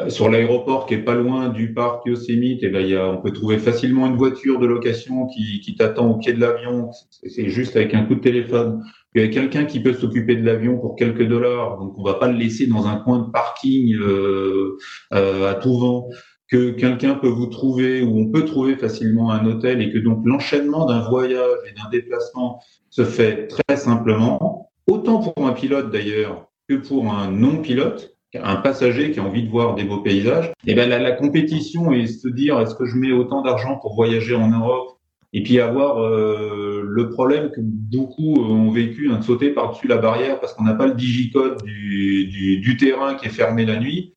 euh, 0.00 0.10
sur 0.10 0.28
l'aéroport 0.28 0.86
qui 0.86 0.94
est 0.94 1.04
pas 1.04 1.14
loin 1.14 1.50
du 1.50 1.72
parc 1.72 2.04
Yosemite, 2.06 2.64
et 2.64 2.66
eh 2.66 2.68
ben, 2.68 2.84
y 2.84 2.96
a, 2.96 3.06
on 3.06 3.22
peut 3.22 3.30
trouver 3.30 3.58
facilement 3.58 4.08
une 4.08 4.16
voiture 4.16 4.58
de 4.58 4.66
location 4.66 5.26
qui, 5.28 5.60
qui 5.60 5.76
t'attend 5.76 6.10
au 6.10 6.18
pied 6.18 6.32
de 6.32 6.40
l'avion. 6.40 6.90
C'est 7.10 7.48
juste 7.48 7.76
avec 7.76 7.94
un 7.94 8.04
coup 8.04 8.16
de 8.16 8.20
téléphone. 8.20 8.82
Il 9.14 9.22
y 9.22 9.24
a 9.24 9.28
quelqu'un 9.28 9.64
qui 9.64 9.80
peut 9.80 9.92
s'occuper 9.92 10.34
de 10.34 10.44
l'avion 10.44 10.78
pour 10.78 10.96
quelques 10.96 11.26
dollars, 11.26 11.78
donc 11.78 11.96
on 11.96 12.02
va 12.02 12.14
pas 12.14 12.26
le 12.26 12.36
laisser 12.36 12.66
dans 12.66 12.88
un 12.88 12.96
coin 12.96 13.20
de 13.20 13.30
parking 13.30 13.94
euh, 13.94 14.76
euh, 15.12 15.48
à 15.48 15.54
tout 15.54 15.78
vent 15.78 16.08
que 16.48 16.70
quelqu'un 16.70 17.14
peut 17.14 17.28
vous 17.28 17.46
trouver 17.46 18.02
ou 18.02 18.18
on 18.18 18.30
peut 18.30 18.44
trouver 18.44 18.76
facilement 18.76 19.30
un 19.30 19.44
hôtel 19.46 19.80
et 19.80 19.90
que 19.90 19.98
donc 19.98 20.22
l'enchaînement 20.24 20.86
d'un 20.86 21.00
voyage 21.00 21.58
et 21.68 21.72
d'un 21.72 21.88
déplacement 21.90 22.60
se 22.90 23.04
fait 23.04 23.48
très 23.48 23.76
simplement, 23.76 24.70
autant 24.86 25.18
pour 25.20 25.46
un 25.46 25.52
pilote 25.52 25.90
d'ailleurs 25.90 26.48
que 26.68 26.74
pour 26.74 27.12
un 27.12 27.30
non-pilote, 27.30 28.16
un 28.34 28.56
passager 28.56 29.10
qui 29.10 29.20
a 29.20 29.22
envie 29.22 29.44
de 29.44 29.50
voir 29.50 29.74
des 29.74 29.84
beaux 29.84 30.00
paysages, 30.00 30.46
et 30.66 30.72
eh 30.72 30.74
ben 30.74 30.88
la, 30.88 30.98
la 30.98 31.12
compétition 31.12 31.92
et 31.92 32.06
se 32.06 32.28
dire 32.28 32.60
est-ce 32.60 32.74
que 32.74 32.84
je 32.84 32.96
mets 32.96 33.12
autant 33.12 33.42
d'argent 33.42 33.78
pour 33.78 33.94
voyager 33.94 34.34
en 34.34 34.50
Europe 34.50 34.94
et 35.34 35.42
puis 35.42 35.60
avoir 35.60 36.00
euh, 36.00 36.82
le 36.84 37.10
problème 37.10 37.50
que 37.50 37.60
beaucoup 37.60 38.34
ont 38.40 38.70
vécu 38.70 39.10
hein, 39.10 39.18
de 39.18 39.24
sauter 39.24 39.50
par-dessus 39.50 39.88
la 39.88 39.98
barrière 39.98 40.38
parce 40.38 40.54
qu'on 40.54 40.62
n'a 40.62 40.74
pas 40.74 40.86
le 40.86 40.94
digicode 40.94 41.60
du, 41.64 42.60
du, 42.60 42.76
terrain 42.76 43.14
qui 43.14 43.26
est 43.26 43.30
fermé 43.30 43.66
la 43.66 43.78
nuit 43.78 44.14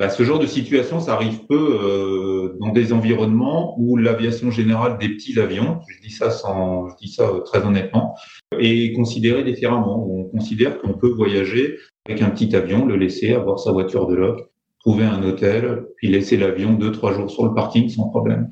bah, 0.00 0.08
ce 0.08 0.22
genre 0.22 0.38
de 0.38 0.46
situation, 0.46 0.98
ça 0.98 1.12
arrive 1.12 1.46
peu 1.46 1.78
euh, 1.78 2.56
dans 2.58 2.72
des 2.72 2.94
environnements 2.94 3.78
où 3.78 3.98
l'aviation 3.98 4.50
générale 4.50 4.96
des 4.96 5.10
petits 5.10 5.38
avions, 5.38 5.80
je 5.88 6.00
dis 6.00 6.10
ça 6.10 6.30
sans, 6.30 6.88
je 6.88 6.94
dis 7.02 7.12
ça 7.12 7.28
euh, 7.28 7.40
très 7.40 7.62
honnêtement, 7.66 8.14
est 8.58 8.94
considérée 8.94 9.44
différemment. 9.44 10.02
On 10.08 10.24
considère 10.24 10.80
qu'on 10.80 10.94
peut 10.94 11.10
voyager 11.10 11.76
avec 12.08 12.22
un 12.22 12.30
petit 12.30 12.56
avion, 12.56 12.86
le 12.86 12.96
laisser, 12.96 13.34
avoir 13.34 13.58
sa 13.58 13.72
voiture 13.72 14.06
de 14.06 14.14
loc, 14.14 14.40
trouver 14.78 15.04
un 15.04 15.22
hôtel, 15.22 15.84
puis 15.98 16.08
laisser 16.08 16.38
l'avion 16.38 16.72
deux 16.72 16.92
trois 16.92 17.12
jours 17.12 17.30
sur 17.30 17.44
le 17.44 17.52
parking 17.52 17.90
sans 17.90 18.08
problème. 18.08 18.50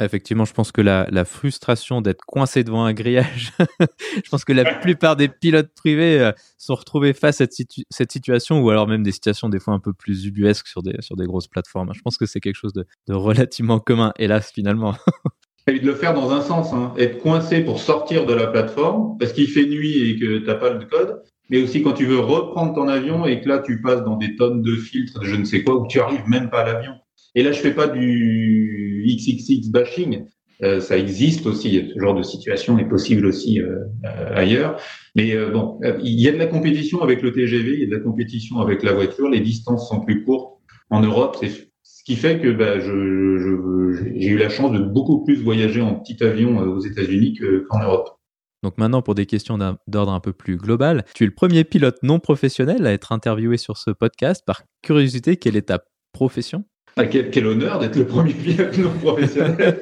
Effectivement, 0.00 0.44
je 0.44 0.52
pense 0.52 0.70
que 0.70 0.80
la, 0.80 1.24
frustration 1.24 2.00
d'être 2.00 2.24
coincé 2.24 2.62
devant 2.62 2.84
un 2.84 2.92
grillage, 2.92 3.52
je 4.24 4.30
pense 4.30 4.44
que 4.44 4.52
la 4.52 4.64
plupart 4.76 5.16
des 5.16 5.28
pilotes 5.28 5.72
privés 5.74 6.20
euh, 6.20 6.32
sont 6.56 6.74
retrouvés 6.74 7.12
face 7.12 7.40
à 7.40 7.46
cette, 7.50 8.12
situation, 8.12 8.60
ou 8.60 8.70
alors 8.70 8.86
même 8.86 9.02
des 9.02 9.12
situations 9.12 9.48
des 9.48 9.58
fois 9.58 9.74
un 9.74 9.80
peu 9.80 9.92
plus 9.92 10.26
ubuesques 10.26 10.68
sur 10.68 10.82
des, 10.82 10.94
sur 11.00 11.16
des 11.16 11.26
grosses 11.26 11.48
plateformes. 11.48 11.92
Je 11.94 12.00
pense 12.02 12.16
que 12.16 12.26
c'est 12.26 12.40
quelque 12.40 12.56
chose 12.56 12.72
de, 12.72 12.86
relativement 13.08 13.80
commun, 13.80 14.12
hélas, 14.18 14.52
finalement. 14.52 14.94
Et 15.66 15.80
de 15.80 15.86
le 15.86 15.94
faire 15.94 16.14
dans 16.14 16.30
un 16.30 16.40
sens, 16.40 16.72
hein. 16.72 16.94
être 16.96 17.18
coincé 17.18 17.60
pour 17.60 17.78
sortir 17.78 18.24
de 18.24 18.32
la 18.32 18.46
plateforme, 18.46 19.18
parce 19.18 19.34
qu'il 19.34 19.48
fait 19.48 19.66
nuit 19.66 19.98
et 19.98 20.18
que 20.18 20.38
tu 20.38 20.46
n'as 20.46 20.54
pas 20.54 20.70
le 20.70 20.82
code, 20.86 21.22
mais 21.50 21.62
aussi 21.62 21.82
quand 21.82 21.92
tu 21.92 22.06
veux 22.06 22.20
reprendre 22.20 22.74
ton 22.74 22.88
avion 22.88 23.26
et 23.26 23.42
que 23.42 23.48
là 23.50 23.58
tu 23.58 23.82
passes 23.82 24.02
dans 24.02 24.16
des 24.16 24.34
tonnes 24.36 24.62
de 24.62 24.76
filtres, 24.76 25.22
je 25.24 25.36
ne 25.36 25.44
sais 25.44 25.62
quoi, 25.64 25.76
où 25.76 25.86
tu 25.86 26.00
arrives 26.00 26.26
même 26.26 26.48
pas 26.48 26.62
à 26.62 26.72
l'avion. 26.72 26.94
Et 27.34 27.42
là, 27.42 27.52
je 27.52 27.60
fais 27.60 27.74
pas 27.74 27.88
du 27.88 29.04
XXX 29.06 29.70
bashing. 29.70 30.24
Euh, 30.62 30.80
ça 30.80 30.98
existe 30.98 31.46
aussi, 31.46 31.92
ce 31.94 32.00
genre 32.00 32.16
de 32.16 32.22
situation 32.22 32.78
est 32.78 32.88
possible 32.88 33.26
aussi 33.26 33.60
euh, 33.60 33.76
euh 34.04 34.34
ailleurs. 34.34 34.80
Mais 35.14 35.34
bon, 35.50 35.80
il 36.02 36.20
y 36.20 36.28
a 36.28 36.32
de 36.32 36.36
la 36.36 36.46
compétition 36.46 37.02
avec 37.02 37.22
le 37.22 37.32
TGV, 37.32 37.74
il 37.74 37.80
y 37.80 37.84
a 37.84 37.86
de 37.86 37.94
la 37.94 38.00
compétition 38.00 38.60
avec 38.60 38.82
la 38.82 38.92
voiture. 38.92 39.28
Les 39.28 39.40
distances 39.40 39.88
sont 39.88 40.00
plus 40.00 40.24
courtes 40.24 40.58
en 40.90 41.00
Europe. 41.00 41.36
C'est 41.40 41.50
ce 41.82 42.04
qui 42.04 42.16
fait 42.16 42.40
que 42.40 42.50
bah, 42.52 42.78
j'ai 42.78 44.28
eu 44.28 44.38
la 44.38 44.48
chance 44.48 44.72
de 44.72 44.78
beaucoup 44.78 45.24
plus 45.24 45.42
voyager 45.42 45.80
en 45.80 45.94
petit 45.94 46.22
avion 46.22 46.58
aux 46.58 46.80
États-Unis 46.80 47.38
qu'en 47.68 47.82
Europe. 47.82 48.18
Donc 48.62 48.76
maintenant, 48.78 49.02
pour 49.02 49.14
des 49.14 49.26
questions 49.26 49.56
d'ordre 49.86 50.12
un 50.12 50.20
peu 50.20 50.32
plus 50.32 50.56
global, 50.56 51.04
tu 51.14 51.24
es 51.24 51.26
le 51.26 51.34
premier 51.34 51.64
pilote 51.64 51.96
non 52.02 52.18
professionnel 52.18 52.86
à 52.86 52.92
être 52.92 53.12
interviewé 53.12 53.56
sur 53.56 53.76
ce 53.76 53.90
podcast. 53.90 54.42
Par 54.44 54.62
curiosité, 54.82 55.36
quelle 55.36 55.56
est 55.56 55.68
ta 55.68 55.80
profession? 56.12 56.64
Ah, 56.98 57.06
quel, 57.06 57.46
honneur 57.46 57.78
d'être 57.78 57.96
le 57.96 58.06
premier 58.06 58.34
pilote 58.34 58.76
non 58.78 58.90
professionnel. 58.90 59.80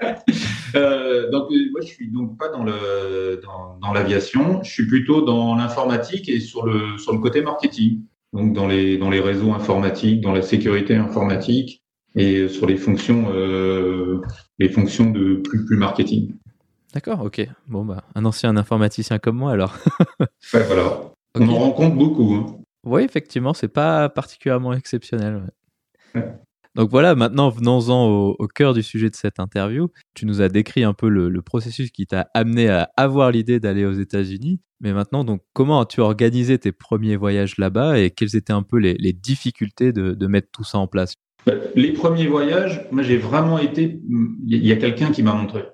euh, 0.74 1.30
donc 1.30 1.48
moi 1.70 1.80
je 1.82 1.86
suis 1.86 2.10
donc 2.10 2.38
pas 2.38 2.48
dans 2.48 2.64
le 2.64 3.40
dans, 3.42 3.78
dans 3.80 3.92
l'aviation, 3.92 4.62
je 4.62 4.70
suis 4.70 4.86
plutôt 4.86 5.22
dans 5.22 5.54
l'informatique 5.56 6.28
et 6.28 6.40
sur 6.40 6.64
le 6.64 6.96
sur 6.98 7.12
le 7.12 7.18
côté 7.18 7.42
marketing. 7.42 8.02
Donc 8.32 8.54
dans 8.54 8.66
les 8.66 8.96
dans 8.96 9.10
les 9.10 9.20
réseaux 9.20 9.52
informatiques, 9.52 10.20
dans 10.20 10.32
la 10.32 10.42
sécurité 10.42 10.94
informatique, 10.94 11.82
et 12.14 12.48
sur 12.48 12.66
les 12.66 12.76
fonctions, 12.76 13.26
les 14.58 14.68
fonctions 14.68 15.10
de 15.10 15.36
plus, 15.36 15.64
plus 15.64 15.76
marketing. 15.76 16.34
D'accord, 16.92 17.22
ok. 17.22 17.46
Bon, 17.68 17.84
bah, 17.84 18.04
un 18.14 18.24
ancien 18.24 18.56
informaticien 18.56 19.18
comme 19.18 19.36
moi 19.36 19.52
alors. 19.52 19.76
ouais, 20.20 20.62
voilà. 20.66 21.12
On 21.34 21.48
en 21.48 21.58
rencontre 21.58 21.96
beaucoup. 21.96 22.34
Hein. 22.34 22.58
Oui, 22.84 23.02
effectivement, 23.02 23.54
c'est 23.54 23.68
pas 23.68 24.08
particulièrement 24.08 24.74
exceptionnel. 24.74 25.50
Donc 26.74 26.90
voilà, 26.90 27.14
maintenant 27.14 27.50
venons-en 27.50 28.08
au, 28.08 28.48
cœur 28.48 28.72
du 28.72 28.82
sujet 28.82 29.10
de 29.10 29.14
cette 29.14 29.38
interview. 29.38 29.90
Tu 30.14 30.24
nous 30.24 30.40
as 30.40 30.48
décrit 30.48 30.84
un 30.84 30.94
peu 30.94 31.08
le, 31.08 31.42
processus 31.42 31.90
qui 31.90 32.06
t'a 32.06 32.28
amené 32.32 32.68
à 32.68 32.90
avoir 32.96 33.30
l'idée 33.30 33.60
d'aller 33.60 33.84
aux 33.84 33.92
États-Unis. 33.92 34.60
Mais 34.80 34.92
maintenant, 34.92 35.22
donc, 35.22 35.42
comment 35.52 35.80
as-tu 35.80 36.00
organisé 36.00 36.58
tes 36.58 36.72
premiers 36.72 37.16
voyages 37.16 37.56
là-bas 37.58 37.98
et 37.98 38.10
quelles 38.10 38.36
étaient 38.36 38.52
un 38.52 38.62
peu 38.62 38.78
les, 38.78 39.12
difficultés 39.12 39.92
de, 39.92 40.26
mettre 40.26 40.48
tout 40.50 40.64
ça 40.64 40.78
en 40.78 40.86
place? 40.86 41.14
Bah, 41.46 41.54
Les 41.74 41.92
premiers 41.92 42.26
voyages, 42.26 42.86
moi 42.90 43.02
j'ai 43.02 43.18
vraiment 43.18 43.58
été. 43.58 44.00
Il 44.46 44.66
y 44.66 44.72
a 44.72 44.76
quelqu'un 44.76 45.12
qui 45.12 45.22
m'a 45.22 45.34
montré. 45.34 45.64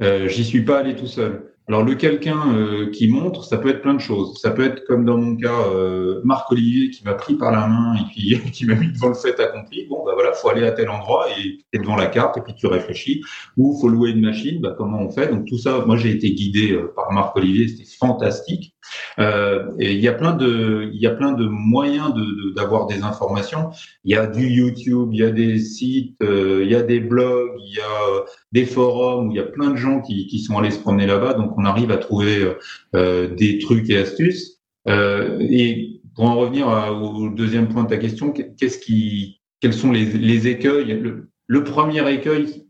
Euh, 0.00 0.28
J'y 0.28 0.44
suis 0.44 0.62
pas 0.62 0.78
allé 0.78 0.94
tout 0.94 1.06
seul. 1.06 1.54
Alors 1.70 1.84
le 1.84 1.94
quelqu'un 1.94 2.52
euh, 2.52 2.90
qui 2.90 3.06
montre, 3.06 3.44
ça 3.44 3.56
peut 3.56 3.68
être 3.68 3.80
plein 3.80 3.94
de 3.94 4.00
choses. 4.00 4.36
Ça 4.40 4.50
peut 4.50 4.64
être 4.64 4.84
comme 4.88 5.04
dans 5.04 5.16
mon 5.16 5.36
cas, 5.36 5.68
euh, 5.72 6.20
Marc 6.24 6.50
Olivier 6.50 6.90
qui 6.90 7.04
m'a 7.04 7.14
pris 7.14 7.34
par 7.36 7.52
la 7.52 7.68
main 7.68 7.94
et 7.94 8.12
qui, 8.12 8.36
qui 8.52 8.66
m'a 8.66 8.74
mis 8.74 8.90
devant 8.90 9.06
le 9.06 9.14
fait 9.14 9.38
accompli. 9.38 9.86
Bon 9.88 10.04
bah 10.04 10.10
voilà, 10.14 10.32
faut 10.32 10.48
aller 10.48 10.66
à 10.66 10.72
tel 10.72 10.90
endroit 10.90 11.28
et 11.30 11.58
tu 11.58 11.64
es 11.72 11.78
devant 11.78 11.94
la 11.94 12.06
carte 12.06 12.36
et 12.38 12.40
puis 12.40 12.56
tu 12.56 12.66
réfléchis. 12.66 13.22
Ou 13.56 13.78
faut 13.80 13.88
louer 13.88 14.10
une 14.10 14.20
machine, 14.20 14.60
bah 14.60 14.74
comment 14.76 14.98
on 14.98 15.10
fait? 15.10 15.28
Donc 15.28 15.46
tout 15.46 15.58
ça, 15.58 15.84
moi 15.86 15.96
j'ai 15.96 16.10
été 16.10 16.32
guidé 16.32 16.72
euh, 16.72 16.92
par 16.96 17.12
Marc 17.12 17.36
Olivier, 17.36 17.68
c'était 17.68 17.88
fantastique. 17.88 18.74
Euh, 19.18 19.70
et 19.78 19.92
il 19.92 20.00
y 20.00 20.08
a 20.08 20.12
plein 20.12 20.32
de, 20.34 20.90
il 20.92 21.00
y 21.00 21.06
a 21.06 21.10
plein 21.10 21.32
de 21.32 21.46
moyens 21.46 22.12
de 22.14 22.52
d'avoir 22.54 22.86
des 22.86 23.02
informations. 23.02 23.70
Il 24.04 24.12
y 24.12 24.16
a 24.16 24.26
du 24.26 24.48
YouTube, 24.48 25.10
il 25.12 25.20
y 25.20 25.24
a 25.24 25.30
des 25.30 25.58
sites, 25.60 26.16
euh, 26.22 26.62
il 26.64 26.70
y 26.70 26.74
a 26.74 26.82
des 26.82 27.00
blogs, 27.00 27.52
il 27.60 27.76
y 27.76 27.80
a 27.80 28.24
des 28.52 28.64
forums, 28.64 29.30
il 29.30 29.36
y 29.36 29.40
a 29.40 29.44
plein 29.44 29.70
de 29.70 29.76
gens 29.76 30.00
qui, 30.00 30.26
qui 30.26 30.40
sont 30.40 30.58
allés 30.58 30.70
se 30.70 30.80
promener 30.80 31.06
là-bas. 31.06 31.34
Donc 31.34 31.56
on 31.60 31.64
arrive 31.64 31.90
à 31.90 31.98
trouver 31.98 32.54
euh, 32.94 33.34
des 33.34 33.58
trucs 33.58 33.88
et 33.90 33.98
astuces. 33.98 34.60
et 34.86 36.00
pour 36.14 36.24
en 36.24 36.36
revenir 36.36 36.66
au 36.68 37.28
deuxième 37.28 37.68
point 37.68 37.84
de 37.84 37.88
ta 37.88 37.96
question, 37.96 38.32
quels 38.32 39.72
sont 39.72 39.92
les, 39.92 40.48
écueils? 40.48 41.00
Le, 41.46 41.64
premier 41.64 42.08
écueil 42.12 42.66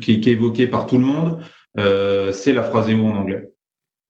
qui, 0.00 0.12
est 0.12 0.26
évoqué 0.26 0.66
par 0.66 0.86
tout 0.86 0.98
le 0.98 1.04
monde, 1.04 1.40
c'est 2.32 2.52
la 2.52 2.62
phrase 2.62 2.90
en 2.90 3.16
anglais. 3.16 3.50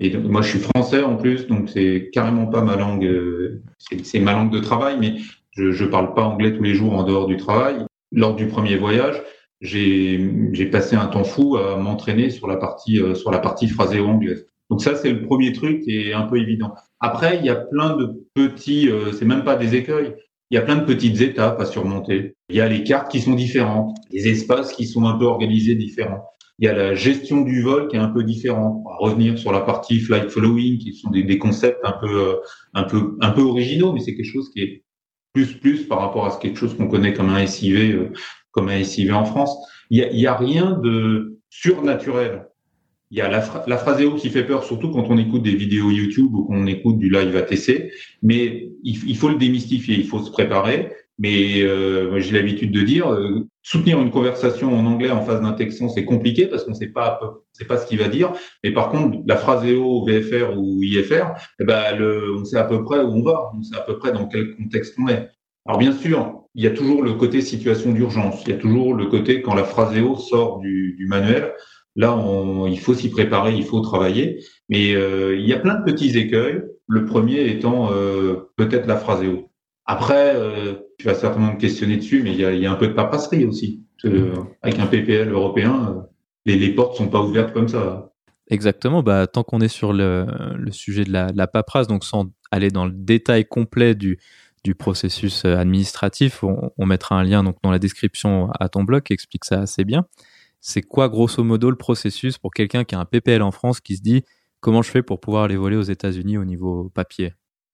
Et 0.00 0.16
moi, 0.16 0.40
je 0.40 0.48
suis 0.48 0.58
français 0.58 1.02
en 1.02 1.16
plus, 1.16 1.46
donc 1.46 1.68
c'est 1.68 2.08
carrément 2.12 2.46
pas 2.46 2.62
ma 2.62 2.74
langue, 2.74 3.04
euh, 3.04 3.62
c'est 4.02 4.18
ma 4.18 4.32
langue 4.32 4.50
de 4.50 4.58
travail, 4.58 4.96
mais 4.98 5.16
je, 5.50 5.72
je 5.72 5.84
parle 5.84 6.14
pas 6.14 6.22
anglais 6.22 6.56
tous 6.56 6.62
les 6.62 6.74
jours 6.74 6.94
en 6.94 7.02
dehors 7.04 7.26
du 7.26 7.36
travail. 7.36 7.84
Lors 8.10 8.34
du 8.34 8.46
premier 8.46 8.76
voyage, 8.76 9.22
j'ai 9.60 10.68
passé 10.70 10.96
un 10.96 11.06
temps 11.06 11.24
fou 11.24 11.56
à 11.56 11.76
m'entraîner 11.76 12.30
sur 12.30 12.46
la 12.46 12.56
partie 12.56 13.00
euh, 13.00 13.14
sur 13.14 13.30
la 13.30 13.38
partie 13.38 13.68
phrasée 13.68 14.00
anglaise. 14.00 14.46
Donc 14.70 14.82
ça, 14.82 14.94
c'est 14.94 15.12
le 15.12 15.22
premier 15.22 15.52
truc 15.52 15.82
est 15.88 16.12
un 16.12 16.22
peu 16.22 16.38
évident. 16.38 16.74
Après, 17.00 17.38
il 17.38 17.44
y 17.44 17.50
a 17.50 17.56
plein 17.56 17.96
de 17.96 18.26
petits, 18.34 18.88
euh, 18.88 19.12
c'est 19.12 19.24
même 19.24 19.44
pas 19.44 19.56
des 19.56 19.74
écueils. 19.74 20.14
Il 20.50 20.54
y 20.54 20.58
a 20.58 20.62
plein 20.62 20.76
de 20.76 20.84
petites 20.84 21.20
étapes 21.20 21.60
à 21.60 21.66
surmonter. 21.66 22.34
Il 22.48 22.56
y 22.56 22.60
a 22.60 22.68
les 22.68 22.82
cartes 22.82 23.10
qui 23.10 23.20
sont 23.20 23.34
différentes, 23.34 23.96
les 24.10 24.28
espaces 24.28 24.72
qui 24.72 24.86
sont 24.86 25.04
un 25.06 25.16
peu 25.16 25.24
organisés 25.24 25.74
différents. 25.74 26.24
Il 26.58 26.66
y 26.66 26.68
a 26.68 26.74
la 26.74 26.94
gestion 26.94 27.40
du 27.40 27.62
vol 27.62 27.88
qui 27.88 27.96
est 27.96 28.00
un 28.00 28.08
peu 28.08 28.22
différente. 28.22 28.82
On 28.84 28.88
va 28.88 28.96
revenir 28.96 29.38
sur 29.38 29.52
la 29.52 29.60
partie 29.60 29.98
flight 29.98 30.28
following, 30.28 30.78
qui 30.78 30.92
sont 30.92 31.10
des, 31.10 31.38
concepts 31.38 31.80
un 31.84 31.92
peu, 31.92 32.10
euh, 32.10 32.36
un 32.74 32.82
peu, 32.82 33.16
un 33.20 33.30
peu 33.30 33.42
originaux, 33.42 33.92
mais 33.92 34.00
c'est 34.00 34.14
quelque 34.14 34.30
chose 34.30 34.50
qui 34.50 34.62
est 34.62 34.84
plus 35.32 35.54
plus 35.54 35.86
par 35.86 36.00
rapport 36.00 36.26
à 36.26 36.38
quelque 36.38 36.58
chose 36.58 36.76
qu'on 36.76 36.88
connaît 36.88 37.14
comme 37.14 37.30
un 37.30 37.46
SIV, 37.46 37.94
euh, 37.94 38.12
comme 38.52 38.68
un 38.68 38.82
SIV 38.82 39.12
en 39.12 39.24
France. 39.24 39.56
Il 39.90 39.98
y 39.98 40.26
a, 40.26 40.32
a 40.32 40.36
rien 40.36 40.78
de 40.82 41.38
surnaturel. 41.50 42.46
Il 43.10 43.18
y 43.18 43.20
a 43.20 43.28
la, 43.28 43.44
la 43.66 43.76
phraséo 43.76 44.14
qui 44.14 44.30
fait 44.30 44.44
peur, 44.44 44.62
surtout 44.62 44.90
quand 44.90 45.06
on 45.08 45.18
écoute 45.18 45.42
des 45.42 45.54
vidéos 45.54 45.90
YouTube 45.90 46.32
ou 46.32 46.44
qu'on 46.44 46.66
écoute 46.66 46.98
du 46.98 47.10
live 47.10 47.36
ATC. 47.36 47.90
Mais 48.22 48.70
il, 48.84 49.16
faut 49.16 49.28
le 49.28 49.36
démystifier, 49.36 49.96
il 49.96 50.06
faut 50.06 50.22
se 50.22 50.30
préparer. 50.30 50.92
Mais 51.18 51.60
euh, 51.62 52.18
j'ai 52.20 52.32
l'habitude 52.32 52.72
de 52.72 52.80
dire, 52.80 53.12
euh, 53.12 53.46
soutenir 53.62 54.00
une 54.00 54.10
conversation 54.10 54.74
en 54.74 54.86
anglais 54.86 55.10
en 55.10 55.22
face 55.22 55.42
d'un 55.42 55.52
texan, 55.52 55.90
c'est 55.90 56.06
compliqué 56.06 56.46
parce 56.46 56.64
qu'on 56.64 56.70
ne 56.70 56.76
sait 56.76 56.86
pas, 56.86 57.20
pas 57.68 57.76
ce 57.76 57.86
qu'il 57.86 57.98
va 57.98 58.08
dire. 58.08 58.32
Mais 58.64 58.72
par 58.72 58.90
contre, 58.90 59.18
la 59.26 59.36
phrase 59.36 59.66
EO, 59.66 60.06
VFR 60.06 60.56
ou 60.56 60.82
IFR, 60.82 61.32
eh 61.60 61.64
ben, 61.64 61.96
le, 61.96 62.36
on 62.38 62.44
sait 62.44 62.56
à 62.56 62.64
peu 62.64 62.82
près 62.84 63.00
où 63.00 63.08
on 63.08 63.22
va, 63.22 63.50
on 63.54 63.62
sait 63.62 63.76
à 63.76 63.82
peu 63.82 63.98
près 63.98 64.12
dans 64.12 64.26
quel 64.28 64.56
contexte 64.56 64.94
on 64.98 65.08
est. 65.08 65.28
Alors 65.66 65.78
bien 65.78 65.92
sûr, 65.92 66.39
il 66.54 66.64
y 66.64 66.66
a 66.66 66.70
toujours 66.70 67.02
le 67.02 67.14
côté 67.14 67.40
situation 67.40 67.92
d'urgence. 67.92 68.42
Il 68.44 68.50
y 68.50 68.52
a 68.52 68.58
toujours 68.58 68.94
le 68.94 69.06
côté 69.06 69.42
quand 69.42 69.54
la 69.54 69.64
phrase 69.64 69.96
EO 69.96 70.16
sort 70.16 70.58
du, 70.58 70.94
du 70.98 71.06
manuel. 71.06 71.52
Là, 71.96 72.16
on, 72.16 72.66
il 72.66 72.78
faut 72.78 72.94
s'y 72.94 73.10
préparer, 73.10 73.54
il 73.54 73.64
faut 73.64 73.80
travailler. 73.80 74.42
Mais 74.68 74.94
euh, 74.94 75.36
il 75.36 75.46
y 75.46 75.52
a 75.52 75.58
plein 75.58 75.74
de 75.74 75.84
petits 75.84 76.16
écueils. 76.18 76.62
Le 76.88 77.04
premier 77.04 77.48
étant 77.48 77.90
euh, 77.92 78.50
peut-être 78.56 78.86
la 78.86 78.96
phrase 78.96 79.22
EO. 79.22 79.50
Après, 79.86 80.34
euh, 80.36 80.74
tu 80.98 81.06
vas 81.06 81.14
certainement 81.14 81.54
me 81.54 81.58
questionner 81.58 81.96
dessus, 81.96 82.22
mais 82.22 82.32
il 82.32 82.40
y 82.40 82.66
a, 82.66 82.70
un 82.70 82.76
peu 82.76 82.88
de 82.88 82.92
paperasserie 82.92 83.44
aussi. 83.44 83.84
Euh, 84.04 84.34
avec 84.62 84.78
un 84.78 84.86
PPL 84.86 85.30
européen, 85.32 86.06
les, 86.46 86.56
les 86.56 86.74
portes 86.74 86.96
sont 86.96 87.08
pas 87.08 87.20
ouvertes 87.20 87.52
comme 87.52 87.68
ça. 87.68 88.12
Exactement. 88.50 89.02
Bah, 89.02 89.26
tant 89.26 89.42
qu'on 89.42 89.60
est 89.60 89.68
sur 89.68 89.92
le, 89.92 90.26
sujet 90.70 91.04
de 91.04 91.12
la, 91.12 91.46
paperasse, 91.46 91.86
donc 91.86 92.04
sans 92.04 92.26
aller 92.50 92.70
dans 92.70 92.84
le 92.84 92.92
détail 92.92 93.44
complet 93.44 93.94
du, 93.94 94.18
du 94.64 94.74
processus 94.74 95.44
administratif, 95.44 96.42
on, 96.42 96.86
mettra 96.86 97.16
un 97.16 97.24
lien 97.24 97.42
dans 97.42 97.70
la 97.70 97.78
description 97.78 98.50
à 98.58 98.68
ton 98.68 98.84
blog 98.84 99.02
qui 99.02 99.12
explique 99.12 99.44
ça 99.44 99.60
assez 99.60 99.84
bien. 99.84 100.06
C'est 100.60 100.82
quoi 100.82 101.08
grosso 101.08 101.42
modo 101.42 101.70
le 101.70 101.76
processus 101.76 102.36
pour 102.36 102.52
quelqu'un 102.52 102.84
qui 102.84 102.94
a 102.94 103.00
un 103.00 103.06
PPL 103.06 103.40
en 103.42 103.50
France 103.50 103.80
qui 103.80 103.96
se 103.96 104.02
dit 104.02 104.22
comment 104.60 104.82
je 104.82 104.90
fais 104.90 105.02
pour 105.02 105.20
pouvoir 105.20 105.44
aller 105.44 105.56
voler 105.56 105.76
aux 105.76 105.82
États-Unis 105.82 106.36
au 106.38 106.44
niveau 106.44 106.90
papier? 106.94 107.32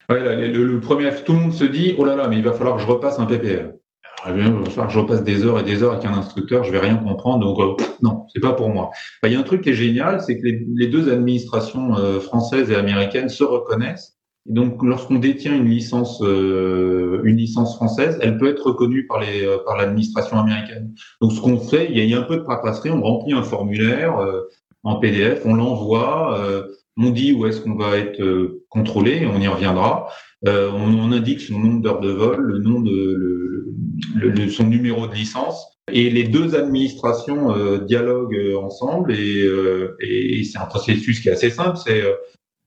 Le, 0.08 0.78
premier, 0.78 1.10
tout 1.24 1.32
le 1.32 1.40
monde 1.40 1.52
se 1.52 1.64
dit, 1.64 1.96
oh 1.98 2.04
là 2.04 2.14
là, 2.14 2.28
mais 2.28 2.36
il 2.36 2.44
va 2.44 2.52
falloir 2.52 2.76
que 2.76 2.82
je 2.82 2.86
repasse 2.86 3.18
un 3.18 3.26
PPL. 3.26 3.76
Il 4.28 4.32
va 4.32 4.64
falloir 4.70 4.86
que 4.86 4.92
je 4.92 4.98
repasse 4.98 5.22
des 5.24 5.44
heures 5.44 5.60
et 5.60 5.62
des 5.62 5.82
heures 5.82 5.92
avec 5.92 6.04
un 6.04 6.14
instructeur, 6.14 6.64
je 6.64 6.72
vais 6.72 6.78
rien 6.78 6.96
comprendre, 6.96 7.44
donc 7.44 7.80
euh, 7.80 7.84
non, 8.02 8.26
c'est 8.32 8.40
pas 8.40 8.52
pour 8.52 8.70
moi. 8.70 8.90
il 9.24 9.32
y 9.32 9.36
a 9.36 9.38
un 9.38 9.44
truc 9.44 9.62
qui 9.62 9.70
est 9.70 9.74
génial, 9.74 10.20
c'est 10.20 10.38
que 10.38 10.46
les, 10.46 10.86
deux 10.86 11.12
administrations 11.12 11.96
euh, 11.96 12.18
françaises 12.18 12.70
et 12.70 12.76
américaines 12.76 13.28
se 13.28 13.44
reconnaissent. 13.44 14.15
Donc, 14.48 14.82
lorsqu'on 14.82 15.16
détient 15.16 15.54
une 15.54 15.68
licence, 15.68 16.20
euh, 16.22 17.20
une 17.24 17.36
licence 17.36 17.76
française, 17.76 18.18
elle 18.22 18.38
peut 18.38 18.48
être 18.48 18.66
reconnue 18.66 19.06
par 19.06 19.20
les 19.20 19.46
par 19.64 19.76
l'administration 19.76 20.38
américaine. 20.38 20.94
Donc, 21.20 21.32
ce 21.32 21.40
qu'on 21.40 21.58
fait, 21.58 21.88
il 21.90 22.04
y, 22.04 22.14
a, 22.14 22.18
un 22.18 22.22
peu 22.22 22.36
de 22.36 22.42
papasserie, 22.42 22.90
on 22.90 23.02
remplit 23.02 23.32
un 23.32 23.42
formulaire 23.42 24.14
en 24.84 24.96
PDF, 24.96 25.42
on 25.44 25.54
l'envoie 25.54 26.38
on 26.96 27.10
dit 27.10 27.32
où 27.32 27.46
est-ce 27.46 27.60
qu'on 27.60 27.74
va 27.74 27.96
être 27.98 28.20
euh, 28.20 28.64
contrôlé, 28.68 29.26
on 29.26 29.40
y 29.40 29.48
reviendra. 29.48 30.08
Euh, 30.46 30.70
on, 30.72 31.12
indique 31.12 31.40
son 31.40 31.58
nombre 31.58 31.82
d'heures 31.82 32.00
de 32.00 32.10
vol, 32.10 32.40
le 32.40 32.58
nom 32.58 32.80
de 32.80 33.74
le, 34.14 34.50
son 34.50 34.64
numéro 34.64 35.06
de 35.06 35.14
licence, 35.14 35.78
et 35.90 36.10
les 36.10 36.24
deux 36.24 36.54
administrations 36.54 37.54
euh, 37.54 37.78
dialoguent 37.78 38.54
ensemble. 38.60 39.12
Et, 39.12 39.46
et 40.00 40.44
c'est 40.44 40.58
un 40.58 40.66
processus 40.66 41.20
qui 41.20 41.28
est 41.28 41.32
assez 41.32 41.50
simple. 41.50 41.76
C'est 41.76 42.02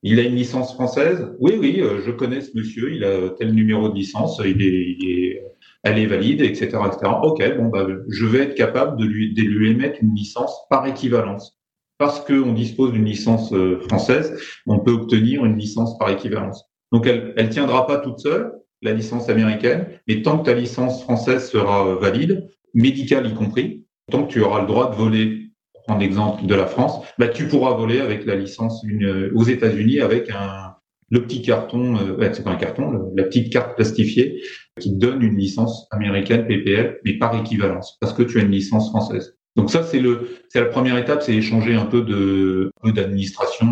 il 0.04 0.20
a 0.20 0.24
une 0.24 0.36
licence 0.36 0.74
française? 0.74 1.28
Oui, 1.40 1.54
oui, 1.60 1.82
je 2.06 2.12
connais 2.12 2.42
ce 2.42 2.56
monsieur. 2.56 2.94
Il 2.94 3.04
a 3.04 3.30
tel 3.32 3.54
numéro 3.54 3.90
de 3.90 3.96
licence. 3.96 4.42
Il 4.44 4.62
est, 4.62 4.96
il 4.98 5.10
est 5.10 5.44
elle 5.84 5.98
est 5.98 6.08
valide, 6.08 6.42
etc., 6.42 6.78
etc. 6.88 7.12
Ok, 7.24 7.42
bon, 7.58 7.68
bah, 7.68 7.88
je 8.10 8.26
vais 8.26 8.40
être 8.40 8.56
capable 8.56 8.98
de 8.98 9.06
lui, 9.06 9.34
de 9.34 9.42
lui 9.42 9.72
émettre 9.72 10.00
une 10.02 10.14
licence 10.14 10.54
par 10.70 10.86
équivalence 10.86 11.60
parce 12.00 12.22
qu'on 12.22 12.54
dispose 12.54 12.94
d'une 12.94 13.06
licence 13.06 13.54
euh, 13.54 13.82
française, 13.82 14.42
on 14.66 14.80
peut 14.80 14.92
obtenir 14.92 15.46
une 15.46 15.58
licence 15.58 15.98
par 15.98 16.10
équivalence. 16.10 16.66
Donc 16.92 17.06
elle 17.06 17.34
ne 17.38 17.52
tiendra 17.52 17.86
pas 17.86 17.98
toute 17.98 18.20
seule, 18.20 18.54
la 18.82 18.94
licence 18.94 19.30
américaine, 19.30 19.90
mais 20.08 20.22
tant 20.22 20.40
que 20.40 20.46
ta 20.46 20.54
licence 20.54 21.04
française 21.04 21.50
sera 21.50 21.86
euh, 21.86 21.96
valide, 21.96 22.50
médicale 22.74 23.28
y 23.28 23.34
compris, 23.34 23.86
tant 24.10 24.24
que 24.24 24.32
tu 24.32 24.42
auras 24.42 24.62
le 24.62 24.68
droit 24.68 24.90
de 24.90 24.96
voler, 24.96 25.49
l'exemple 25.98 26.46
de 26.46 26.56
la 26.56 26.66
France, 26.66 27.06
bah, 27.18 27.28
tu 27.28 27.48
pourras 27.48 27.74
voler 27.74 28.00
avec 28.00 28.26
la 28.26 28.36
licence 28.36 28.84
euh, 28.86 29.32
aux 29.36 29.44
États-Unis 29.44 30.00
avec 30.00 30.30
un, 30.30 30.76
le 31.10 31.24
petit 31.24 31.42
carton, 31.42 31.98
euh, 31.98 32.30
c'est 32.34 32.44
pas 32.44 32.52
un 32.52 32.56
carton, 32.56 33.12
la 33.16 33.24
petite 33.24 33.52
carte 33.52 33.76
plastifiée 33.76 34.42
qui 34.80 34.96
donne 34.96 35.22
une 35.22 35.38
licence 35.38 35.88
américaine 35.92 36.48
PPL, 36.48 37.00
mais 37.04 37.18
par 37.18 37.36
équivalence, 37.40 37.98
parce 38.00 38.14
que 38.14 38.24
tu 38.24 38.40
as 38.40 38.44
une 38.44 38.52
licence 38.52 38.90
française. 38.90 39.36
Donc 39.56 39.72
ça, 39.72 39.84
c'est 39.84 40.00
le, 40.00 40.30
c'est 40.50 40.60
la 40.60 40.68
première 40.68 40.98
étape, 40.98 41.22
c'est 41.22 41.36
échanger 41.36 41.76
un 41.76 41.86
peu 41.86 42.04
de, 42.04 42.72
d'administration. 42.86 43.68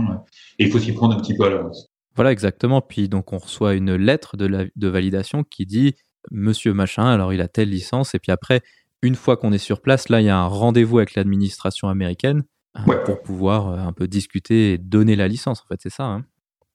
Et 0.60 0.66
il 0.66 0.72
faut 0.72 0.80
s'y 0.80 0.92
prendre 0.92 1.16
un 1.16 1.20
petit 1.22 1.36
peu 1.38 1.46
à 1.46 1.50
l'avance. 1.50 1.88
Voilà, 2.16 2.32
exactement. 2.32 2.82
Puis 2.82 3.10
donc 3.10 3.32
on 3.32 3.38
reçoit 3.38 3.76
une 3.76 3.96
lettre 3.96 4.38
de, 4.38 4.70
de 4.76 4.88
validation 4.88 5.44
qui 5.44 5.66
dit 5.66 5.94
Monsieur 6.32 6.74
machin, 6.74 7.06
alors 7.06 7.32
il 7.32 7.42
a 7.42 7.48
telle 7.48 7.70
licence. 7.70 8.16
Et 8.16 8.20
puis 8.20 8.32
après, 8.32 8.62
une 9.01 9.16
fois 9.16 9.38
qu'on 9.38 9.51
est 9.51 9.58
sur 9.58 9.82
place, 9.82 10.10
là, 10.10 10.22
il 10.22 10.25
y 10.25 10.30
a 10.30 10.38
un 10.38 10.48
rendez-vous 10.48 10.98
avec 10.98 11.16
l'administration 11.16 11.88
américaine 11.88 12.44
hein, 12.75 12.86
pour 13.06 13.22
pouvoir 13.22 13.70
euh, 13.70 13.77
un 13.77 13.94
peu 13.94 14.08
discuter 14.08 14.74
et 14.74 14.77
donner 14.77 15.16
la 15.16 15.27
licence. 15.27 15.62
En 15.62 15.68
fait, 15.68 15.80
c'est 15.82 15.92
ça. 15.92 16.06
Hein. 16.06 16.25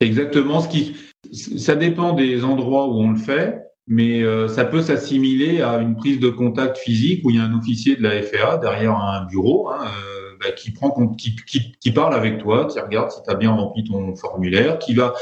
Exactement. 0.01 0.61
Ce 0.61 0.69
qui, 0.69 0.97
ça 1.33 1.77
dépend 1.77 2.13
des 2.13 2.45
endroits 2.45 2.89
où 2.89 3.01
on 3.01 3.11
le 3.11 3.19
fait. 3.19 3.63
mais 3.87 4.23
euh, 4.23 4.49
ça 4.49 4.65
peut 4.65 4.83
s'assimiler 4.83 5.61
à 5.63 5.79
une 5.79 5.97
prise 5.97 6.21
de 6.21 6.29
contact 6.29 6.79
physique 6.79 7.25
où 7.25 7.31
il 7.31 7.37
y 7.37 7.41
a 7.41 7.45
un 7.45 7.57
officier 7.57 7.97
de 7.97 8.03
la 8.03 8.23
FAA 8.23 8.59
derrière 8.59 8.97
un 8.97 9.25
bureau 9.27 9.69
hein, 9.71 9.85
euh, 9.85 10.37
bah, 10.41 10.53
qui 10.53 10.73
prend 10.73 10.91
qui, 11.15 11.37
qui, 11.47 11.73
qui, 11.73 11.93
parle 11.93 12.15
avec 12.15 12.39
toi, 12.39 12.67
qui 12.67 12.81
regarde 12.81 13.11
si 13.11 13.23
tu 13.23 13.31
as 13.31 13.35
bien 13.35 13.51
rempli 13.53 13.85
ton 13.85 14.15
formulaire, 14.17 14.79
qui 14.79 14.95
va 14.95 15.15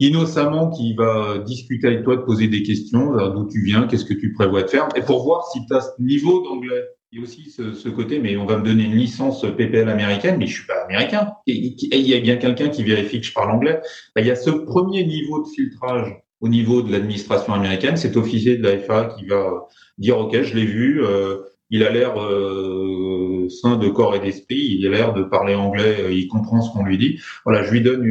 innocemment 0.00 0.70
qui 0.70 0.94
va 0.94 1.38
discuter 1.38 1.88
avec 1.88 2.04
toi, 2.04 2.16
te 2.16 2.22
poser 2.22 2.48
des 2.48 2.62
questions, 2.62 3.12
d'où 3.30 3.48
tu 3.48 3.62
viens, 3.62 3.86
qu'est-ce 3.86 4.04
que 4.04 4.14
tu 4.14 4.32
prévois 4.32 4.62
de 4.62 4.68
faire, 4.68 4.88
et 4.96 5.02
pour 5.02 5.24
voir 5.24 5.46
si 5.52 5.60
tu 5.66 5.74
as 5.74 5.80
ce 5.80 6.02
niveau 6.02 6.42
d'anglais. 6.42 6.82
Il 7.10 7.18
y 7.18 7.22
a 7.22 7.24
aussi 7.24 7.50
ce, 7.50 7.72
ce, 7.72 7.88
côté, 7.88 8.18
mais 8.18 8.36
on 8.36 8.44
va 8.44 8.58
me 8.58 8.64
donner 8.64 8.84
une 8.84 8.94
licence 8.94 9.40
PPL 9.40 9.88
américaine, 9.88 10.36
mais 10.38 10.46
je 10.46 10.56
suis 10.56 10.66
pas 10.66 10.84
américain. 10.84 11.32
Et, 11.46 11.54
il 11.54 12.06
y 12.06 12.14
a 12.14 12.20
bien 12.20 12.36
quelqu'un 12.36 12.68
qui 12.68 12.82
vérifie 12.82 13.20
que 13.20 13.26
je 13.26 13.32
parle 13.32 13.50
anglais. 13.50 13.80
Ben, 14.14 14.20
il 14.20 14.26
y 14.26 14.30
a 14.30 14.36
ce 14.36 14.50
premier 14.50 15.06
niveau 15.06 15.42
de 15.42 15.48
filtrage 15.48 16.20
au 16.40 16.48
niveau 16.48 16.82
de 16.82 16.92
l'administration 16.92 17.54
américaine, 17.54 17.96
cet 17.96 18.16
officier 18.16 18.58
de 18.58 18.62
la 18.62 18.78
FA 18.78 19.06
qui 19.06 19.24
va 19.24 19.66
dire 19.96 20.18
OK, 20.18 20.42
je 20.42 20.54
l'ai 20.54 20.66
vu, 20.66 21.02
euh, 21.02 21.38
il 21.70 21.82
a 21.82 21.90
l'air 21.90 22.20
euh, 22.20 23.17
sain 23.48 23.76
de 23.76 23.88
corps 23.88 24.14
et 24.14 24.20
d'esprit, 24.20 24.76
il 24.78 24.86
a 24.86 24.90
l'air 24.90 25.12
de 25.14 25.22
parler 25.22 25.54
anglais, 25.54 25.96
euh, 26.00 26.12
il 26.12 26.28
comprend 26.28 26.62
ce 26.62 26.72
qu'on 26.72 26.84
lui 26.84 26.98
dit. 26.98 27.18
Voilà, 27.44 27.62
je 27.64 27.70
lui 27.70 27.80
donne 27.80 28.04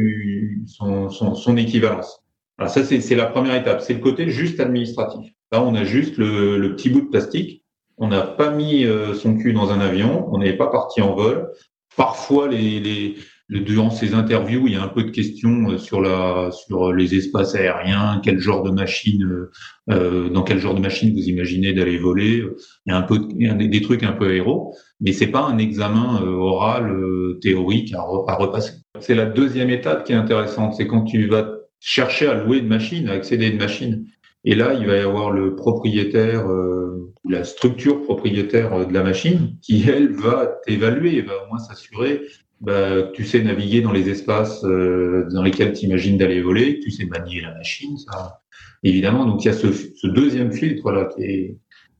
son, 0.68 1.56
équivalence. 1.56 2.22
Alors 2.58 2.70
ça, 2.70 2.84
c'est 2.84 3.14
la 3.14 3.26
première 3.26 3.54
étape. 3.54 3.80
C'est 3.80 3.94
le 3.94 4.00
côté 4.00 4.30
juste 4.30 4.60
administratif. 4.60 5.32
Là, 5.52 5.62
on 5.62 5.74
a 5.74 5.84
juste 5.84 6.18
le, 6.18 6.74
petit 6.76 6.90
bout 6.90 7.02
de 7.02 7.08
plastique. 7.08 7.64
On 7.96 8.08
n'a 8.08 8.22
pas 8.22 8.50
mis 8.50 8.84
euh, 8.84 9.14
son 9.14 9.36
cul 9.36 9.52
dans 9.52 9.70
un 9.70 9.80
avion. 9.80 10.28
On 10.32 10.38
n'est 10.38 10.56
pas 10.56 10.68
parti 10.68 11.00
en 11.00 11.14
vol. 11.14 11.48
Parfois, 11.96 12.48
les, 12.48 12.80
les, 12.80 13.16
durant 13.50 13.90
ces 13.90 14.14
interviews, 14.14 14.66
il 14.66 14.74
y 14.74 14.76
a 14.76 14.82
un 14.82 14.88
peu 14.88 15.04
de 15.04 15.10
questions 15.10 15.70
euh, 15.70 15.78
sur 15.78 16.00
la 16.00 16.50
sur 16.50 16.92
les 16.92 17.14
espaces 17.14 17.54
aériens, 17.54 18.20
quel 18.22 18.38
genre 18.38 18.62
de 18.62 18.70
machine, 18.70 19.48
euh, 19.90 20.28
dans 20.28 20.42
quel 20.42 20.58
genre 20.58 20.74
de 20.74 20.80
machine 20.80 21.12
vous 21.12 21.28
imaginez 21.28 21.72
d'aller 21.72 21.98
voler. 21.98 22.44
Il 22.86 22.92
y 22.92 22.92
a 22.92 22.98
un 22.98 23.02
peu 23.02 23.18
des, 23.18 23.80
trucs 23.80 24.02
un 24.02 24.12
peu 24.12 24.34
héros, 24.34 24.76
mais 25.00 25.12
c'est 25.12 25.28
pas 25.28 25.44
un 25.44 25.58
examen 25.58 26.20
oral 26.22 26.94
théorique 27.40 27.94
à, 27.94 28.02
repasser. 28.02 28.72
C'est 29.00 29.14
la 29.14 29.26
deuxième 29.26 29.70
étape 29.70 30.04
qui 30.04 30.12
est 30.12 30.16
intéressante, 30.16 30.74
c'est 30.74 30.86
quand 30.86 31.04
tu 31.04 31.28
vas 31.28 31.52
chercher 31.80 32.26
à 32.26 32.34
louer 32.34 32.58
une 32.58 32.66
machine, 32.66 33.08
à 33.08 33.12
accéder 33.12 33.46
à 33.46 33.48
une 33.48 33.58
machine. 33.58 34.06
Et 34.44 34.54
là, 34.54 34.74
il 34.74 34.86
va 34.86 34.96
y 34.96 35.00
avoir 35.00 35.30
le 35.30 35.54
propriétaire 35.54 36.46
ou 36.46 37.30
la 37.30 37.44
structure 37.44 38.02
propriétaire 38.02 38.86
de 38.86 38.92
la 38.92 39.02
machine 39.02 39.56
qui, 39.62 39.84
elle, 39.88 40.12
va 40.12 40.58
t'évaluer, 40.66 41.20
va 41.22 41.44
au 41.44 41.48
moins 41.48 41.58
s'assurer 41.58 42.22
bah, 42.60 43.10
tu 43.14 43.24
sais 43.24 43.42
naviguer 43.42 43.80
dans 43.80 43.92
les 43.92 44.08
espaces 44.08 44.64
euh, 44.64 45.28
dans 45.32 45.42
lesquels 45.42 45.72
tu 45.72 45.86
imagines 45.86 46.18
d'aller 46.18 46.40
voler, 46.40 46.80
tu 46.80 46.90
sais 46.90 47.06
manier 47.06 47.40
la 47.40 47.54
machine, 47.54 47.96
ça. 47.98 48.40
Évidemment, 48.82 49.26
donc 49.26 49.44
il 49.44 49.48
y 49.48 49.50
a 49.50 49.54
ce, 49.54 50.06
deuxième 50.06 50.52
filtre 50.52 50.90
là 50.90 51.08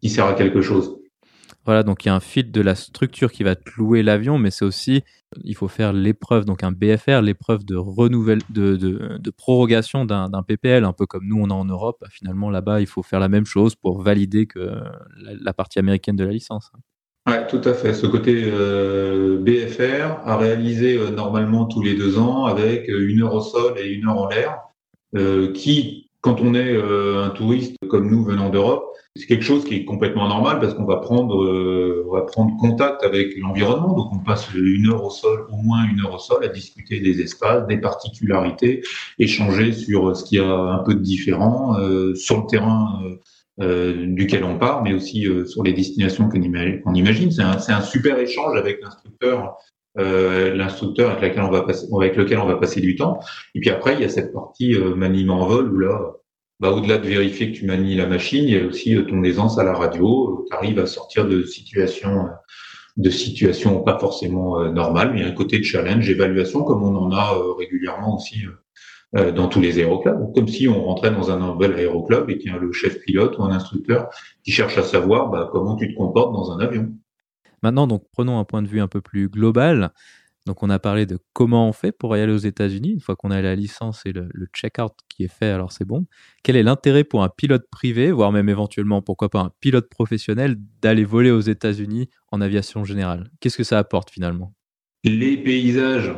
qui 0.00 0.08
sert 0.08 0.26
à 0.26 0.34
quelque 0.34 0.62
chose. 0.62 0.97
Voilà, 1.68 1.82
donc 1.82 2.02
il 2.02 2.08
y 2.08 2.10
a 2.10 2.14
un 2.14 2.20
filtre 2.20 2.50
de 2.50 2.62
la 2.62 2.74
structure 2.74 3.30
qui 3.30 3.42
va 3.42 3.54
te 3.54 3.68
louer 3.76 4.02
l'avion, 4.02 4.38
mais 4.38 4.50
c'est 4.50 4.64
aussi, 4.64 5.02
il 5.44 5.54
faut 5.54 5.68
faire 5.68 5.92
l'épreuve, 5.92 6.46
donc 6.46 6.64
un 6.64 6.72
BFR, 6.72 7.20
l'épreuve 7.20 7.66
de, 7.66 7.76
renouvelle, 7.76 8.40
de, 8.48 8.76
de, 8.76 9.18
de 9.18 9.30
prorogation 9.30 10.06
d'un 10.06 10.42
PPL, 10.42 10.86
un 10.86 10.94
peu 10.94 11.04
comme 11.04 11.26
nous 11.26 11.38
on 11.38 11.50
a 11.50 11.52
en 11.52 11.66
Europe. 11.66 12.02
Finalement, 12.10 12.48
là-bas, 12.48 12.80
il 12.80 12.86
faut 12.86 13.02
faire 13.02 13.20
la 13.20 13.28
même 13.28 13.44
chose 13.44 13.74
pour 13.74 14.00
valider 14.00 14.46
que 14.46 14.60
la, 14.60 15.34
la 15.38 15.52
partie 15.52 15.78
américaine 15.78 16.16
de 16.16 16.24
la 16.24 16.32
licence. 16.32 16.72
Oui, 17.28 17.34
tout 17.50 17.60
à 17.64 17.74
fait. 17.74 17.92
Ce 17.92 18.06
côté 18.06 18.44
euh, 18.46 19.36
BFR 19.38 20.26
à 20.26 20.38
réaliser 20.38 20.96
euh, 20.96 21.10
normalement 21.10 21.66
tous 21.66 21.82
les 21.82 21.96
deux 21.96 22.18
ans 22.18 22.46
avec 22.46 22.88
euh, 22.88 23.10
une 23.10 23.22
heure 23.22 23.34
au 23.34 23.42
sol 23.42 23.74
et 23.76 23.88
une 23.88 24.08
heure 24.08 24.16
en 24.16 24.28
l'air, 24.28 24.56
qui, 25.52 26.07
quand 26.20 26.40
on 26.40 26.54
est 26.54 26.76
un 26.76 27.30
touriste 27.30 27.76
comme 27.88 28.10
nous 28.10 28.24
venant 28.24 28.50
d'Europe, 28.50 28.84
c'est 29.16 29.26
quelque 29.26 29.44
chose 29.44 29.64
qui 29.64 29.74
est 29.74 29.84
complètement 29.84 30.28
normal 30.28 30.60
parce 30.60 30.74
qu'on 30.74 30.84
va 30.84 30.96
prendre, 30.96 31.34
on 32.06 32.12
va 32.12 32.22
prendre 32.22 32.56
contact 32.58 33.02
avec 33.02 33.36
l'environnement. 33.38 33.94
Donc 33.94 34.12
on 34.12 34.18
passe 34.18 34.48
une 34.54 34.90
heure 34.90 35.04
au 35.04 35.10
sol, 35.10 35.46
au 35.50 35.56
moins 35.56 35.84
une 35.84 36.00
heure 36.00 36.14
au 36.14 36.18
sol, 36.18 36.44
à 36.44 36.48
discuter 36.48 37.00
des 37.00 37.20
espaces, 37.20 37.66
des 37.66 37.78
particularités, 37.78 38.82
échanger 39.18 39.72
sur 39.72 40.16
ce 40.16 40.24
qu'il 40.24 40.38
y 40.38 40.42
a 40.42 40.48
un 40.48 40.78
peu 40.78 40.94
de 40.94 41.00
différent 41.00 41.74
sur 42.14 42.38
le 42.38 42.46
terrain 42.46 43.00
euh, 43.60 44.06
duquel 44.06 44.44
on 44.44 44.56
part, 44.56 44.84
mais 44.84 44.94
aussi 44.94 45.26
euh, 45.26 45.44
sur 45.44 45.64
les 45.64 45.72
destinations 45.72 46.28
qu'on 46.28 46.94
imagine. 46.94 47.32
C'est 47.32 47.72
un, 47.72 47.80
super 47.80 48.16
échange 48.20 48.56
avec 48.56 48.80
l'instructeur, 48.80 49.56
euh, 49.98 50.54
l'instructeur 50.54 51.10
avec, 51.10 51.30
lequel 51.30 51.42
on 51.42 51.50
va 51.50 51.62
passer, 51.62 51.86
avec 51.94 52.16
lequel 52.16 52.38
on 52.38 52.46
va 52.46 52.56
passer 52.56 52.80
du 52.80 52.96
temps. 52.96 53.20
Et 53.54 53.60
puis 53.60 53.70
après, 53.70 53.94
il 53.94 54.00
y 54.00 54.04
a 54.04 54.08
cette 54.08 54.32
partie 54.32 54.74
euh, 54.74 54.94
maniement 54.94 55.42
en 55.42 55.46
vol 55.46 55.72
où 55.72 55.78
là, 55.78 55.98
bah, 56.60 56.70
au-delà 56.70 56.98
de 56.98 57.06
vérifier 57.06 57.52
que 57.52 57.58
tu 57.58 57.66
manies 57.66 57.96
la 57.96 58.06
machine, 58.06 58.44
il 58.44 58.50
y 58.50 58.58
a 58.58 58.66
aussi 58.66 58.96
ton 59.08 59.22
aisance 59.22 59.58
à 59.58 59.64
la 59.64 59.72
radio. 59.72 60.44
Tu 60.50 60.56
arrives 60.56 60.78
à 60.78 60.86
sortir 60.86 61.26
de 61.26 61.42
situations 61.42 62.28
de 62.96 63.10
situations 63.10 63.80
pas 63.82 63.96
forcément 63.96 64.72
normales, 64.72 65.12
mais 65.12 65.20
il 65.20 65.22
y 65.22 65.24
a 65.24 65.28
un 65.28 65.34
côté 65.34 65.60
de 65.60 65.62
challenge, 65.62 66.10
évaluation, 66.10 66.64
comme 66.64 66.82
on 66.82 66.96
en 66.96 67.12
a 67.12 67.32
régulièrement 67.56 68.16
aussi 68.16 68.42
euh, 69.16 69.32
dans 69.32 69.48
tous 69.48 69.62
les 69.62 69.78
aéroclubs, 69.78 70.34
comme 70.34 70.48
si 70.48 70.68
on 70.68 70.84
rentrait 70.84 71.10
dans 71.10 71.30
un 71.30 71.38
nouvel 71.38 71.72
aéroclub 71.72 72.28
et 72.28 72.36
qu'il 72.36 72.52
y 72.52 72.54
a 72.54 72.58
le 72.58 72.72
chef 72.72 73.00
pilote 73.00 73.38
ou 73.38 73.42
un 73.42 73.52
instructeur 73.52 74.10
qui 74.44 74.52
cherche 74.52 74.76
à 74.76 74.82
savoir 74.82 75.30
bah, 75.30 75.48
comment 75.50 75.76
tu 75.76 75.88
te 75.88 75.96
comportes 75.96 76.34
dans 76.34 76.52
un 76.52 76.60
avion. 76.60 76.92
Maintenant, 77.62 77.86
donc 77.86 78.04
prenons 78.12 78.38
un 78.38 78.44
point 78.44 78.62
de 78.62 78.68
vue 78.68 78.80
un 78.80 78.88
peu 78.88 79.00
plus 79.00 79.28
global. 79.28 79.92
Donc, 80.48 80.62
on 80.62 80.70
a 80.70 80.78
parlé 80.78 81.04
de 81.04 81.18
comment 81.34 81.68
on 81.68 81.74
fait 81.74 81.92
pour 81.92 82.14
aller 82.14 82.32
aux 82.32 82.38
États-Unis. 82.38 82.92
Une 82.92 83.00
fois 83.00 83.16
qu'on 83.16 83.30
a 83.30 83.42
la 83.42 83.54
licence 83.54 84.06
et 84.06 84.12
le, 84.12 84.28
le 84.32 84.46
check-out 84.46 84.94
qui 85.10 85.24
est 85.24 85.32
fait, 85.32 85.50
alors 85.50 85.72
c'est 85.72 85.84
bon. 85.84 86.06
Quel 86.42 86.56
est 86.56 86.62
l'intérêt 86.62 87.04
pour 87.04 87.22
un 87.22 87.28
pilote 87.28 87.66
privé, 87.70 88.10
voire 88.10 88.32
même 88.32 88.48
éventuellement, 88.48 89.02
pourquoi 89.02 89.28
pas 89.28 89.40
un 89.40 89.52
pilote 89.60 89.90
professionnel, 89.90 90.56
d'aller 90.80 91.04
voler 91.04 91.30
aux 91.30 91.40
États-Unis 91.40 92.08
en 92.32 92.40
aviation 92.40 92.82
générale? 92.82 93.30
Qu'est-ce 93.40 93.58
que 93.58 93.62
ça 93.62 93.76
apporte 93.76 94.10
finalement? 94.10 94.54
Les 95.04 95.36
paysages. 95.36 96.14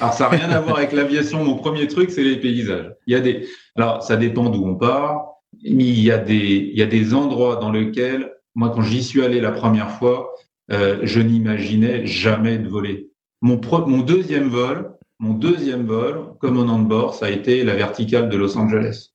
Alors, 0.00 0.12
ça 0.12 0.24
n'a 0.24 0.36
rien 0.36 0.50
à 0.50 0.60
voir 0.60 0.76
avec 0.76 0.92
l'aviation. 0.92 1.42
Mon 1.42 1.56
premier 1.56 1.86
truc, 1.86 2.10
c'est 2.10 2.24
les 2.24 2.38
paysages. 2.38 2.92
Il 3.06 3.14
y 3.14 3.16
a 3.16 3.20
des, 3.20 3.48
alors, 3.76 4.02
ça 4.02 4.18
dépend 4.18 4.50
d'où 4.50 4.66
on 4.66 4.76
part, 4.76 5.28
mais 5.64 5.84
il 5.84 6.00
y 6.00 6.10
a 6.10 6.18
des, 6.18 6.70
il 6.72 6.78
y 6.78 6.82
a 6.82 6.86
des 6.86 7.14
endroits 7.14 7.56
dans 7.56 7.70
lesquels, 7.70 8.34
moi, 8.54 8.68
quand 8.68 8.82
j'y 8.82 9.02
suis 9.02 9.22
allé 9.22 9.40
la 9.40 9.52
première 9.52 9.92
fois, 9.92 10.34
euh, 10.72 10.98
je 11.02 11.20
n'imaginais 11.20 12.06
jamais 12.06 12.58
de 12.58 12.68
voler. 12.68 13.10
Mon, 13.42 13.56
deuxième 14.00 14.48
vol, 14.48 14.96
mon 15.18 15.34
deuxième 15.34 15.86
vol, 15.86 16.36
commandant 16.40 16.80
de 16.80 16.88
bord, 16.88 17.14
ça 17.14 17.26
a 17.26 17.30
été 17.30 17.62
la 17.64 17.76
verticale 17.76 18.28
de 18.28 18.36
Los 18.36 18.56
Angeles. 18.56 19.10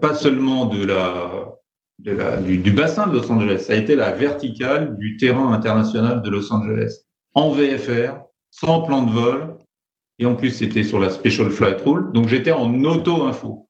Pas 0.00 0.14
seulement 0.14 0.66
de 0.66 0.84
la 0.84 1.50
du, 1.98 2.58
du, 2.58 2.72
bassin 2.72 3.06
de 3.06 3.12
Los 3.12 3.30
Angeles, 3.30 3.60
ça 3.60 3.74
a 3.74 3.76
été 3.76 3.94
la 3.94 4.10
verticale 4.10 4.96
du 4.98 5.16
terrain 5.16 5.52
international 5.52 6.22
de 6.22 6.30
Los 6.30 6.52
Angeles. 6.52 7.04
En 7.34 7.50
VFR, 7.50 8.16
sans 8.50 8.82
plan 8.82 9.02
de 9.02 9.12
vol, 9.12 9.58
et 10.18 10.26
en 10.26 10.34
plus 10.34 10.50
c'était 10.50 10.84
sur 10.84 10.98
la 10.98 11.10
Special 11.10 11.50
Flight 11.50 11.80
Rule. 11.84 12.10
Donc 12.12 12.28
j'étais 12.28 12.52
en 12.52 12.82
auto-info. 12.84 13.68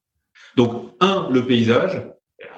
Donc 0.56 0.94
un, 1.00 1.28
le 1.30 1.46
paysage. 1.46 2.02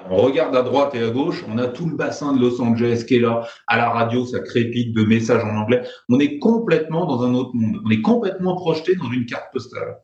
On 0.09 0.17
regarde 0.17 0.55
à 0.55 0.61
droite 0.61 0.95
et 0.95 1.03
à 1.03 1.09
gauche, 1.09 1.43
on 1.49 1.57
a 1.57 1.67
tout 1.67 1.89
le 1.89 1.95
bassin 1.95 2.33
de 2.33 2.39
Los 2.39 2.61
Angeles 2.61 3.03
qui 3.07 3.15
est 3.15 3.19
là. 3.19 3.47
À 3.67 3.77
la 3.77 3.89
radio, 3.89 4.25
ça 4.25 4.39
crépite 4.39 4.95
de 4.95 5.03
messages 5.03 5.43
en 5.43 5.55
anglais. 5.55 5.83
On 6.09 6.19
est 6.19 6.39
complètement 6.39 7.05
dans 7.05 7.23
un 7.23 7.33
autre 7.33 7.51
monde. 7.53 7.81
On 7.85 7.89
est 7.89 8.01
complètement 8.01 8.55
projeté 8.55 8.95
dans 8.95 9.11
une 9.11 9.25
carte 9.25 9.51
postale. 9.51 9.97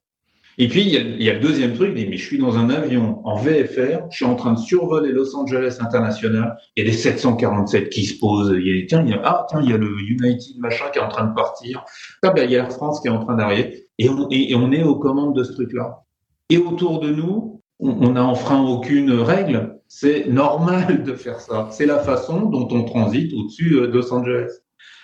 Et 0.59 0.67
puis, 0.67 0.81
il 0.81 1.23
y, 1.23 1.29
a, 1.29 1.33
le 1.33 1.39
deuxième 1.39 1.73
truc, 1.73 1.93
mais 1.95 2.15
je 2.15 2.23
suis 2.23 2.37
dans 2.37 2.57
un 2.57 2.69
avion 2.69 3.21
en 3.25 3.37
VFR, 3.37 4.05
je 4.11 4.17
suis 4.17 4.25
en 4.25 4.35
train 4.35 4.53
de 4.53 4.59
survoler 4.59 5.11
Los 5.11 5.35
Angeles 5.35 5.77
International, 5.79 6.57
il 6.75 6.83
y 6.83 6.87
a 6.87 6.91
des 6.91 6.95
747 6.95 7.89
qui 7.89 8.05
se 8.05 8.19
posent, 8.19 8.53
il 8.55 8.67
y 8.67 8.83
a, 8.83 8.85
tiens, 8.85 9.03
y 9.03 9.13
a, 9.13 9.21
ah, 9.23 9.47
tiens, 9.49 9.61
il 9.63 9.71
y 9.71 9.73
a 9.73 9.77
le 9.77 9.99
United 9.99 10.59
machin 10.59 10.85
qui 10.93 10.99
est 10.99 11.01
en 11.01 11.07
train 11.07 11.25
de 11.25 11.33
partir, 11.33 11.83
ah, 12.21 12.29
ben, 12.29 12.43
il 12.43 12.51
y 12.51 12.55
a 12.55 12.59
Air 12.59 12.71
France 12.71 13.01
qui 13.01 13.07
est 13.07 13.11
en 13.11 13.25
train 13.25 13.35
d'arriver, 13.35 13.87
et, 13.97 14.09
on 14.09 14.71
est 14.71 14.83
aux 14.83 14.95
commandes 14.95 15.35
de 15.35 15.43
ce 15.43 15.53
truc-là. 15.53 16.03
Et 16.51 16.59
autour 16.59 16.99
de 16.99 17.09
nous, 17.09 17.61
on 17.79 18.11
n'a 18.11 18.23
enfreint 18.23 18.61
aucune 18.61 19.11
règle, 19.11 19.79
c'est 19.95 20.25
normal 20.25 21.03
de 21.03 21.13
faire 21.13 21.39
ça. 21.39 21.67
C'est 21.71 21.86
la 21.86 21.99
façon 21.99 22.47
dont 22.47 22.67
on 22.71 22.84
transite 22.84 23.32
au-dessus 23.32 23.69
de 23.69 23.86
Los 23.86 24.12
Angeles. 24.12 24.49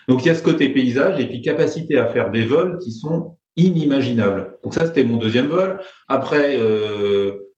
Donc 0.08 0.26
il 0.26 0.30
y 0.30 0.32
a 0.32 0.36
ce 0.36 0.42
côté 0.42 0.70
paysage 0.70 1.20
et 1.20 1.28
puis 1.28 1.44
capacité 1.44 2.00
à 2.00 2.08
faire 2.08 2.32
des 2.32 2.44
vols 2.44 2.80
qui 2.80 2.92
sont 2.92 3.38
inimaginable. 3.56 4.58
Donc 4.64 4.74
ça, 4.74 4.88
c'était 4.88 5.04
mon 5.04 5.18
deuxième 5.18 5.46
vol. 5.46 5.80
Après, 6.08 6.58
euh, 6.58 7.52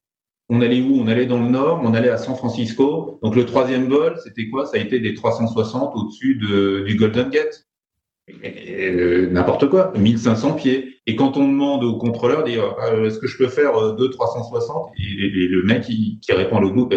on 0.50 0.60
allait 0.60 0.82
où? 0.82 1.00
On 1.00 1.08
allait 1.08 1.26
dans 1.26 1.42
le 1.42 1.48
nord, 1.48 1.80
on 1.86 1.94
allait 1.94 2.10
à 2.10 2.18
San 2.18 2.36
Francisco. 2.36 3.18
Donc 3.24 3.38
le 3.38 3.46
troisième 3.46 3.88
vol, 3.88 4.18
c'était 4.22 4.50
quoi? 4.50 4.66
Ça 4.66 4.76
a 4.76 4.82
été 4.82 5.00
des 5.00 5.14
360 5.14 5.94
au-dessus 5.96 6.36
de, 6.36 6.84
du 6.86 6.98
Golden 6.98 7.30
Gate. 7.30 7.66
Euh, 8.44 9.30
n'importe 9.30 9.70
quoi, 9.70 9.94
1500 9.98 10.54
pieds. 10.54 10.98
Et 11.08 11.16
quand 11.16 11.38
on 11.38 11.48
demande 11.48 11.84
au 11.84 11.98
contrôleur, 11.98 12.46
euh, 12.48 13.06
est-ce 13.06 13.20
que 13.20 13.28
je 13.28 13.38
peux 13.38 13.48
faire 13.48 13.96
2 13.96 14.10
360 14.10 14.92
et, 14.98 15.48
le 15.48 15.64
mec 15.64 15.84
qui, 15.84 16.20
répond 16.30 16.58
à 16.58 16.62
l'autre 16.62 16.76
bout, 16.76 16.90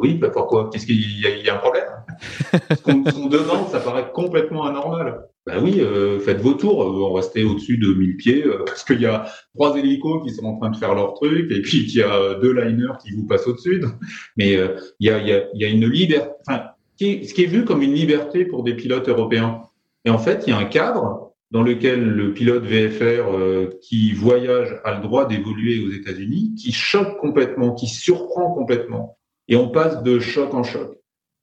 oui, 0.00 0.14
bah 0.14 0.30
pourquoi? 0.30 0.70
Qu'est-ce 0.72 0.86
qu'il 0.86 0.96
y, 0.96 1.44
y, 1.44 1.50
a 1.50 1.54
un 1.54 1.58
problème? 1.58 1.84
Ce 2.70 2.82
qu'on 2.82 3.28
demande, 3.28 3.68
ça 3.70 3.80
paraît 3.80 4.10
complètement 4.12 4.64
anormal. 4.64 5.26
Ben 5.46 5.62
oui, 5.62 5.80
euh, 5.80 6.20
faites 6.20 6.40
vos 6.40 6.52
tours, 6.52 6.82
euh, 6.82 7.10
on 7.10 7.14
restait 7.14 7.44
au-dessus 7.44 7.78
de 7.78 7.94
1000 7.94 8.16
pieds, 8.16 8.44
euh, 8.46 8.62
parce 8.66 8.84
qu'il 8.84 9.00
y 9.00 9.06
a 9.06 9.26
trois 9.54 9.76
hélicos 9.76 10.22
qui 10.22 10.34
sont 10.34 10.44
en 10.44 10.58
train 10.58 10.70
de 10.70 10.76
faire 10.76 10.94
leur 10.94 11.14
truc, 11.14 11.50
et 11.50 11.62
puis 11.62 11.78
il 11.88 11.94
y 11.94 12.02
a 12.02 12.34
deux 12.34 12.52
liners 12.52 12.98
qui 13.02 13.12
vous 13.12 13.26
passent 13.26 13.46
au-dessus. 13.46 13.82
Mais 14.36 14.52
il, 14.52 15.06
y 15.06 15.10
a, 15.10 15.18
y, 15.18 15.32
a, 15.32 15.44
y 15.54 15.64
a 15.64 15.68
une 15.68 15.86
liberté, 15.86 16.30
enfin, 16.46 16.64
ce 16.98 17.32
qui 17.34 17.42
est 17.42 17.46
vu 17.46 17.64
comme 17.64 17.82
une 17.82 17.94
liberté 17.94 18.44
pour 18.44 18.64
des 18.64 18.74
pilotes 18.74 19.08
européens. 19.08 19.62
Et 20.04 20.10
en 20.10 20.18
fait, 20.18 20.44
il 20.46 20.50
y 20.50 20.52
a 20.52 20.58
un 20.58 20.64
cadre 20.64 21.32
dans 21.50 21.62
lequel 21.62 22.04
le 22.04 22.32
pilote 22.32 22.64
VFR 22.64 23.78
qui 23.82 24.12
voyage 24.12 24.80
a 24.84 24.94
le 24.94 25.02
droit 25.02 25.26
d'évoluer 25.26 25.84
aux 25.84 25.90
États-Unis, 25.90 26.54
qui 26.54 26.72
choque 26.72 27.18
complètement, 27.18 27.74
qui 27.74 27.88
surprend 27.88 28.52
complètement. 28.52 29.18
Et 29.48 29.56
on 29.56 29.68
passe 29.68 30.02
de 30.02 30.20
choc 30.20 30.54
en 30.54 30.62
choc 30.62 31.00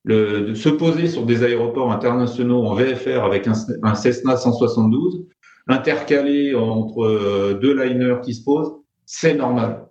le, 0.08 0.42
de 0.42 0.54
se 0.54 0.70
poser 0.70 1.08
sur 1.08 1.26
des 1.26 1.44
aéroports 1.44 1.92
internationaux 1.92 2.66
en 2.66 2.74
VFR 2.74 3.24
avec 3.24 3.46
un, 3.48 3.54
un 3.84 3.94
Cessna 3.94 4.38
172, 4.38 5.28
intercalé 5.68 6.56
entre 6.56 7.04
euh, 7.04 7.60
deux 7.62 7.78
liners 7.78 8.22
qui 8.24 8.34
se 8.34 8.44
posent, 8.44 8.74
c'est 9.06 9.34
normal. 9.34 9.86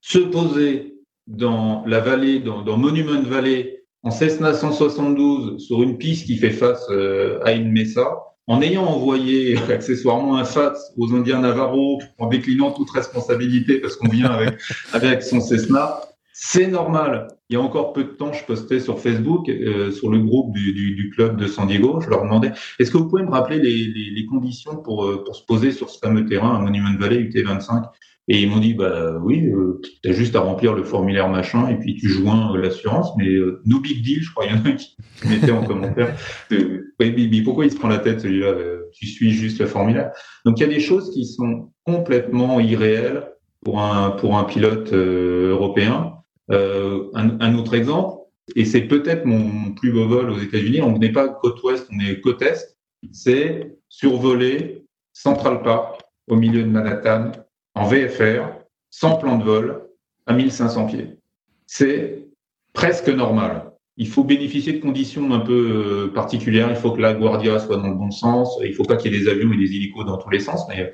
Se 0.00 0.18
poser 0.18 0.94
dans 1.26 1.84
la 1.84 1.98
vallée, 1.98 2.38
dans, 2.38 2.62
dans 2.62 2.76
Monument 2.76 3.20
Valley, 3.22 3.75
en 4.06 4.12
Cessna 4.12 4.54
172 4.54 5.58
sur 5.58 5.82
une 5.82 5.98
piste 5.98 6.26
qui 6.26 6.36
fait 6.36 6.52
face 6.52 6.86
euh, 6.90 7.40
à 7.44 7.50
une 7.50 7.72
Mesa, 7.72 8.06
en 8.46 8.62
ayant 8.62 8.84
envoyé 8.84 9.56
accessoirement 9.68 10.36
un 10.36 10.44
fax 10.44 10.92
aux 10.96 11.12
Indiens 11.12 11.40
Navarro, 11.40 12.00
en 12.18 12.28
déclinant 12.28 12.70
toute 12.70 12.88
responsabilité 12.90 13.80
parce 13.80 13.96
qu'on 13.96 14.08
vient 14.08 14.30
avec, 14.92 15.22
son 15.24 15.40
Cessna, 15.40 16.02
c'est 16.32 16.68
normal. 16.68 17.26
Il 17.50 17.54
y 17.54 17.56
a 17.56 17.60
encore 17.60 17.94
peu 17.94 18.04
de 18.04 18.10
temps, 18.10 18.32
je 18.32 18.44
postais 18.44 18.78
sur 18.78 19.00
Facebook, 19.00 19.48
euh, 19.48 19.90
sur 19.90 20.08
le 20.08 20.20
groupe 20.20 20.52
du, 20.54 21.10
club 21.12 21.36
de 21.36 21.48
San 21.48 21.66
Diego, 21.66 22.00
je 22.00 22.08
leur 22.08 22.22
demandais, 22.22 22.52
est-ce 22.78 22.92
que 22.92 22.98
vous 22.98 23.08
pouvez 23.08 23.24
me 23.24 23.30
rappeler 23.30 23.58
les, 23.58 24.26
conditions 24.26 24.76
pour, 24.76 25.04
euh, 25.04 25.24
pour 25.24 25.34
se 25.34 25.44
poser 25.44 25.72
sur 25.72 25.90
ce 25.90 25.98
fameux 25.98 26.26
terrain 26.26 26.54
à 26.54 26.60
Monument 26.60 26.96
Valley 26.96 27.24
UT25 27.24 27.82
Et 28.28 28.42
ils 28.42 28.50
m'ont 28.50 28.58
dit, 28.58 28.74
bah 28.74 29.20
oui, 29.22 29.46
euh, 29.46 29.80
tu 30.02 30.10
as 30.10 30.12
juste 30.12 30.34
à 30.34 30.40
remplir 30.40 30.74
le 30.74 30.82
formulaire 30.82 31.28
machin 31.28 31.68
et 31.68 31.76
puis 31.76 31.94
tu 31.94 32.08
joins 32.08 32.54
euh, 32.54 32.60
l'assurance, 32.60 33.10
mais 33.16 33.28
no 33.64 33.78
big 33.78 34.02
deal, 34.02 34.22
je 34.22 34.30
crois, 34.32 34.46
il 34.46 34.56
y 34.56 34.58
en 34.58 34.64
a 34.64 34.72
qui 34.72 34.96
mettaient 35.28 35.52
en 35.52 35.64
commentaire. 35.64 36.16
oui, 36.50 37.42
pourquoi 37.42 37.66
il 37.66 37.70
se 37.70 37.76
prend 37.76 37.88
la 37.88 37.98
tête 37.98 38.20
celui-là 38.20 38.54
Tu 38.92 39.06
suis 39.06 39.30
juste 39.30 39.60
le 39.60 39.66
formulaire? 39.66 40.10
Donc 40.44 40.58
il 40.58 40.62
y 40.62 40.66
a 40.66 40.72
des 40.72 40.80
choses 40.80 41.12
qui 41.12 41.24
sont 41.24 41.70
complètement 41.84 42.58
irréelles 42.58 43.30
pour 43.64 43.80
un, 43.80 44.10
pour 44.10 44.36
un 44.36 44.44
pilote 44.44 44.92
européen 44.92 46.16
euh, 46.52 47.10
un, 47.14 47.40
un, 47.40 47.58
autre 47.58 47.74
exemple, 47.74 48.22
et 48.54 48.64
c'est 48.64 48.82
peut-être 48.82 49.24
mon 49.24 49.72
plus 49.72 49.92
beau 49.92 50.06
vol 50.06 50.30
aux 50.30 50.38
États-Unis, 50.38 50.80
on 50.80 50.96
n'est 50.96 51.10
pas 51.10 51.28
côte 51.28 51.60
ouest, 51.64 51.88
on 51.92 51.98
est 51.98 52.20
côte 52.20 52.40
est, 52.42 52.76
c'est 53.10 53.76
survoler 53.88 54.84
Central 55.12 55.62
Park 55.62 56.00
au 56.28 56.36
milieu 56.36 56.62
de 56.62 56.68
Manhattan 56.68 57.32
en 57.76 57.84
VFR, 57.84 58.48
sans 58.90 59.16
plan 59.16 59.38
de 59.38 59.44
vol, 59.44 59.82
à 60.26 60.32
1500 60.32 60.86
pieds. 60.86 61.18
C'est 61.66 62.26
presque 62.72 63.08
normal. 63.08 63.70
Il 63.98 64.08
faut 64.08 64.24
bénéficier 64.24 64.74
de 64.74 64.80
conditions 64.80 65.32
un 65.32 65.40
peu 65.40 66.08
euh, 66.08 66.12
particulières. 66.12 66.68
Il 66.70 66.76
faut 66.76 66.90
que 66.90 67.00
la 67.00 67.14
Guardia 67.14 67.58
soit 67.58 67.76
dans 67.76 67.88
le 67.88 67.94
bon 67.94 68.10
sens. 68.10 68.58
Il 68.64 68.74
faut 68.74 68.84
pas 68.84 68.96
qu'il 68.96 69.12
y 69.12 69.16
ait 69.16 69.20
des 69.20 69.28
avions 69.28 69.52
et 69.52 69.56
des 69.56 69.74
hélicos 69.74 70.04
dans 70.04 70.18
tous 70.18 70.30
les 70.30 70.40
sens. 70.40 70.66
Mais, 70.68 70.92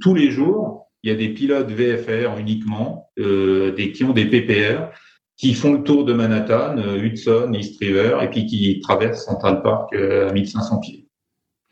tous 0.00 0.14
les 0.14 0.30
jours, 0.30 0.88
il 1.02 1.10
y 1.10 1.12
a 1.12 1.16
des 1.16 1.28
pilotes 1.28 1.70
VFR 1.70 2.38
uniquement, 2.38 3.10
euh, 3.18 3.72
des, 3.72 3.92
qui 3.92 4.04
ont 4.04 4.12
des 4.12 4.24
PPR, 4.24 4.88
qui 5.36 5.52
font 5.54 5.74
le 5.74 5.82
tour 5.82 6.04
de 6.04 6.12
Manhattan, 6.12 6.78
euh, 6.78 6.96
Hudson, 6.96 7.52
East 7.52 7.78
River, 7.80 8.18
et 8.22 8.28
puis 8.28 8.46
qui 8.46 8.80
traversent 8.80 9.24
Central 9.24 9.62
Park 9.62 9.92
euh, 9.94 10.28
à 10.28 10.32
1500 10.32 10.78
pieds. 10.78 11.08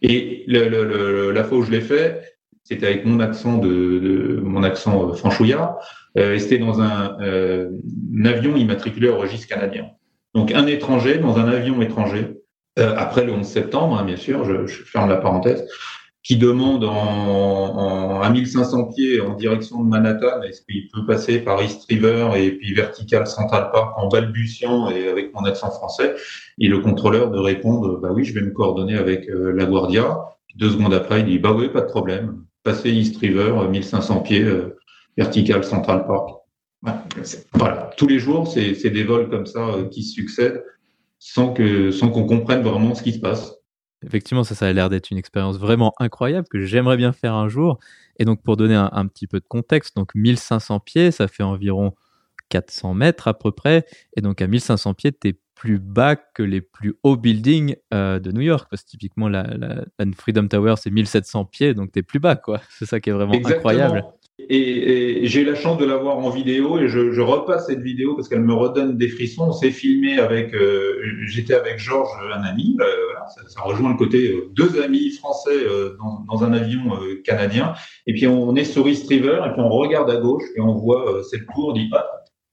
Et 0.01 0.45
le, 0.49 0.69
le, 0.69 1.31
la 1.31 1.45
fois 1.45 1.59
où 1.59 1.63
je 1.63 1.71
l'ai 1.71 1.81
fait, 1.81 2.32
c'était 2.65 2.87
avec 2.87 3.05
mon 3.05 3.21
accent 3.21 3.59
de, 3.59 3.69
de 3.69 4.41
mon 4.43 4.63
accent 4.63 5.11
euh, 5.11 5.15
franchouillard, 5.15 5.77
euh, 6.19 6.35
et 6.35 6.39
c'était 6.39 6.59
dans 6.59 6.81
un, 6.81 7.17
un, 7.21 8.25
avion 8.25 8.57
immatriculé 8.57 9.09
au 9.09 9.19
registre 9.19 9.49
canadien. 9.49 9.87
Donc 10.35 10.53
un 10.53 10.67
étranger 10.67 11.19
dans 11.19 11.39
un 11.39 11.49
avion 11.49 11.81
étranger, 11.83 12.39
après 12.77 13.25
le 13.25 13.33
11 13.33 13.47
septembre, 13.47 13.99
hein, 13.99 14.05
bien 14.05 14.17
sûr, 14.17 14.45
je, 14.45 14.67
je 14.67 14.83
ferme 14.83 15.11
la 15.11 15.19
parenthèse, 15.19 15.69
qui 16.23 16.37
demande 16.37 16.85
en, 16.85 16.93
en, 16.95 18.21
à 18.21 18.31
1500 18.31 18.93
pieds 18.95 19.21
en 19.21 19.35
direction 19.35 19.83
de 19.83 19.89
Manhattan, 19.89 20.43
est-ce 20.43 20.63
qu'il 20.63 20.89
peut 20.93 21.05
passer 21.05 21.41
par 21.41 21.61
East 21.63 21.85
River 21.89 22.31
et 22.37 22.53
puis 22.53 22.75
vertical 22.75 23.27
Central 23.27 23.71
Park 23.73 23.95
en 23.97 24.09
balbutiant 24.09 24.89
et 24.91 25.09
avec 25.09 25.35
mon 25.35 25.45
accent 25.45 25.71
français, 25.71 26.15
et 26.59 26.69
le 26.69 26.79
contrôleur 26.79 27.31
de 27.31 27.39
répondre, 27.39 27.99
bah 28.01 28.11
oui, 28.13 28.25
je 28.25 28.35
vais 28.35 28.43
me 28.43 28.53
coordonner 28.53 28.97
avec 28.97 29.29
euh, 29.29 29.53
la 29.53 29.65
Guardia. 29.65 30.19
Deux 30.57 30.71
secondes 30.71 30.95
après, 30.95 31.21
il 31.21 31.27
dit, 31.27 31.39
bah 31.39 31.53
oui, 31.53 31.69
pas 31.69 31.81
de 31.81 31.87
problème, 31.87 32.45
passez 32.63 32.91
East 32.91 33.17
River, 33.19 33.55
1500 33.71 34.21
pieds, 34.21 34.43
euh, 34.43 34.77
vertical 35.17 35.65
Central 35.65 36.07
Park. 36.07 36.31
Voilà, 37.55 37.91
tous 37.97 38.09
les 38.09 38.19
jours, 38.19 38.49
c'est 38.49 38.91
des 38.91 39.05
vols 39.05 39.31
comme 39.31 39.47
ça 39.47 39.69
euh, 39.69 39.89
qui 39.89 40.03
succèdent 40.03 40.65
sans 41.19 41.53
que 41.53 41.93
sans 41.93 42.11
qu'on 42.11 42.27
comprenne 42.27 42.63
vraiment 42.63 42.95
ce 42.95 43.03
qui 43.03 43.13
se 43.13 43.21
passe. 43.21 43.55
Effectivement, 44.05 44.43
ça, 44.43 44.67
a 44.67 44.73
l'air 44.73 44.91
d'être 44.91 45.13
une 45.13 45.19
expérience 45.19 45.59
vraiment 45.59 45.93
incroyable 46.01 46.49
que 46.51 46.63
j'aimerais 46.63 46.97
bien 46.97 47.13
faire 47.13 47.35
un 47.35 47.49
jour. 47.49 47.79
Et 48.19 48.25
donc, 48.25 48.43
pour 48.43 48.57
donner 48.57 48.75
un, 48.75 48.91
un, 48.93 49.07
petit 49.07 49.29
peu 49.29 49.39
de 49.39 49.47
contexte, 49.47 49.95
donc 49.95 50.13
1500 50.17 50.81
pieds, 50.81 51.13
ça 51.13 51.29
fait 51.29 51.45
environ 51.45 51.95
400 52.49 52.95
mètres 52.95 53.29
à 53.29 53.35
peu 53.35 53.53
près. 53.53 53.87
Et 54.17 54.21
donc, 54.21 54.43
à 54.43 54.49
1500 54.49 54.95
pieds, 54.95 55.13
tu 55.13 55.29
es 55.29 55.35
plus 55.63 55.79
bas 55.79 56.17
que 56.17 56.43
les 56.43 56.61
plus 56.61 56.97
hauts 57.05 57.17
buildings 57.17 57.77
euh, 57.95 58.19
de 58.19 58.33
New 58.33 58.41
York. 58.41 58.67
Parce 58.69 58.83
que 58.83 58.89
typiquement, 58.89 59.29
la, 59.29 59.45
la, 59.45 59.85
la 59.97 60.07
Freedom 60.19 60.49
Tower, 60.49 60.75
c'est 60.77 60.91
1700 60.91 61.45
pieds, 61.45 61.73
donc 61.73 61.93
tu 61.93 62.01
es 62.01 62.03
plus 62.03 62.19
bas, 62.19 62.35
quoi. 62.35 62.61
C'est 62.79 62.85
ça 62.85 62.99
qui 62.99 63.11
est 63.11 63.13
vraiment 63.13 63.33
Exactement. 63.33 63.71
incroyable. 63.71 64.05
Et, 64.41 65.23
et 65.23 65.27
j'ai 65.29 65.43
eu 65.43 65.45
la 65.45 65.55
chance 65.55 65.79
de 65.79 65.85
la 65.85 65.99
voir 65.99 66.19
en 66.19 66.31
vidéo 66.31 66.79
et 66.79 66.89
je, 66.89 67.13
je 67.13 67.21
repasse 67.21 67.67
cette 67.67 67.81
vidéo 67.81 68.17
parce 68.17 68.29
qu'elle 68.29 68.41
me 68.41 68.55
redonne 68.55 68.99
des 68.99 69.07
frissons. 69.07 69.45
On 69.51 69.53
s'est 69.53 69.71
filmé 69.71 70.19
avec, 70.19 70.53
euh, 70.53 70.97
j'étais 71.27 71.55
avec 71.55 71.79
Georges, 71.79 72.11
un 72.35 72.43
ami. 72.43 72.77
Euh, 72.81 72.85
voilà, 73.13 73.29
ça, 73.29 73.43
ça, 73.47 73.61
rejoint 73.61 73.91
le 73.91 73.97
côté 73.97 74.33
euh, 74.33 74.51
deux 74.55 74.83
amis 74.83 75.13
français 75.13 75.65
dans, 76.01 76.25
dans, 76.29 76.43
un 76.43 76.55
avion 76.55 76.99
canadien. 77.25 77.75
Et 78.09 78.15
puis 78.15 78.27
on 78.27 78.57
est 78.57 78.65
sur 78.65 78.89
East 78.89 79.07
River 79.09 79.43
et 79.47 79.53
puis 79.53 79.61
on 79.61 79.69
regarde 79.69 80.11
à 80.11 80.17
gauche 80.17 80.45
et 80.57 80.61
on 80.61 80.75
voit 80.75 81.23
cette 81.31 81.47
tour. 81.55 81.69
On 81.69 81.73
dit 81.73 81.89
ah, 81.93 82.05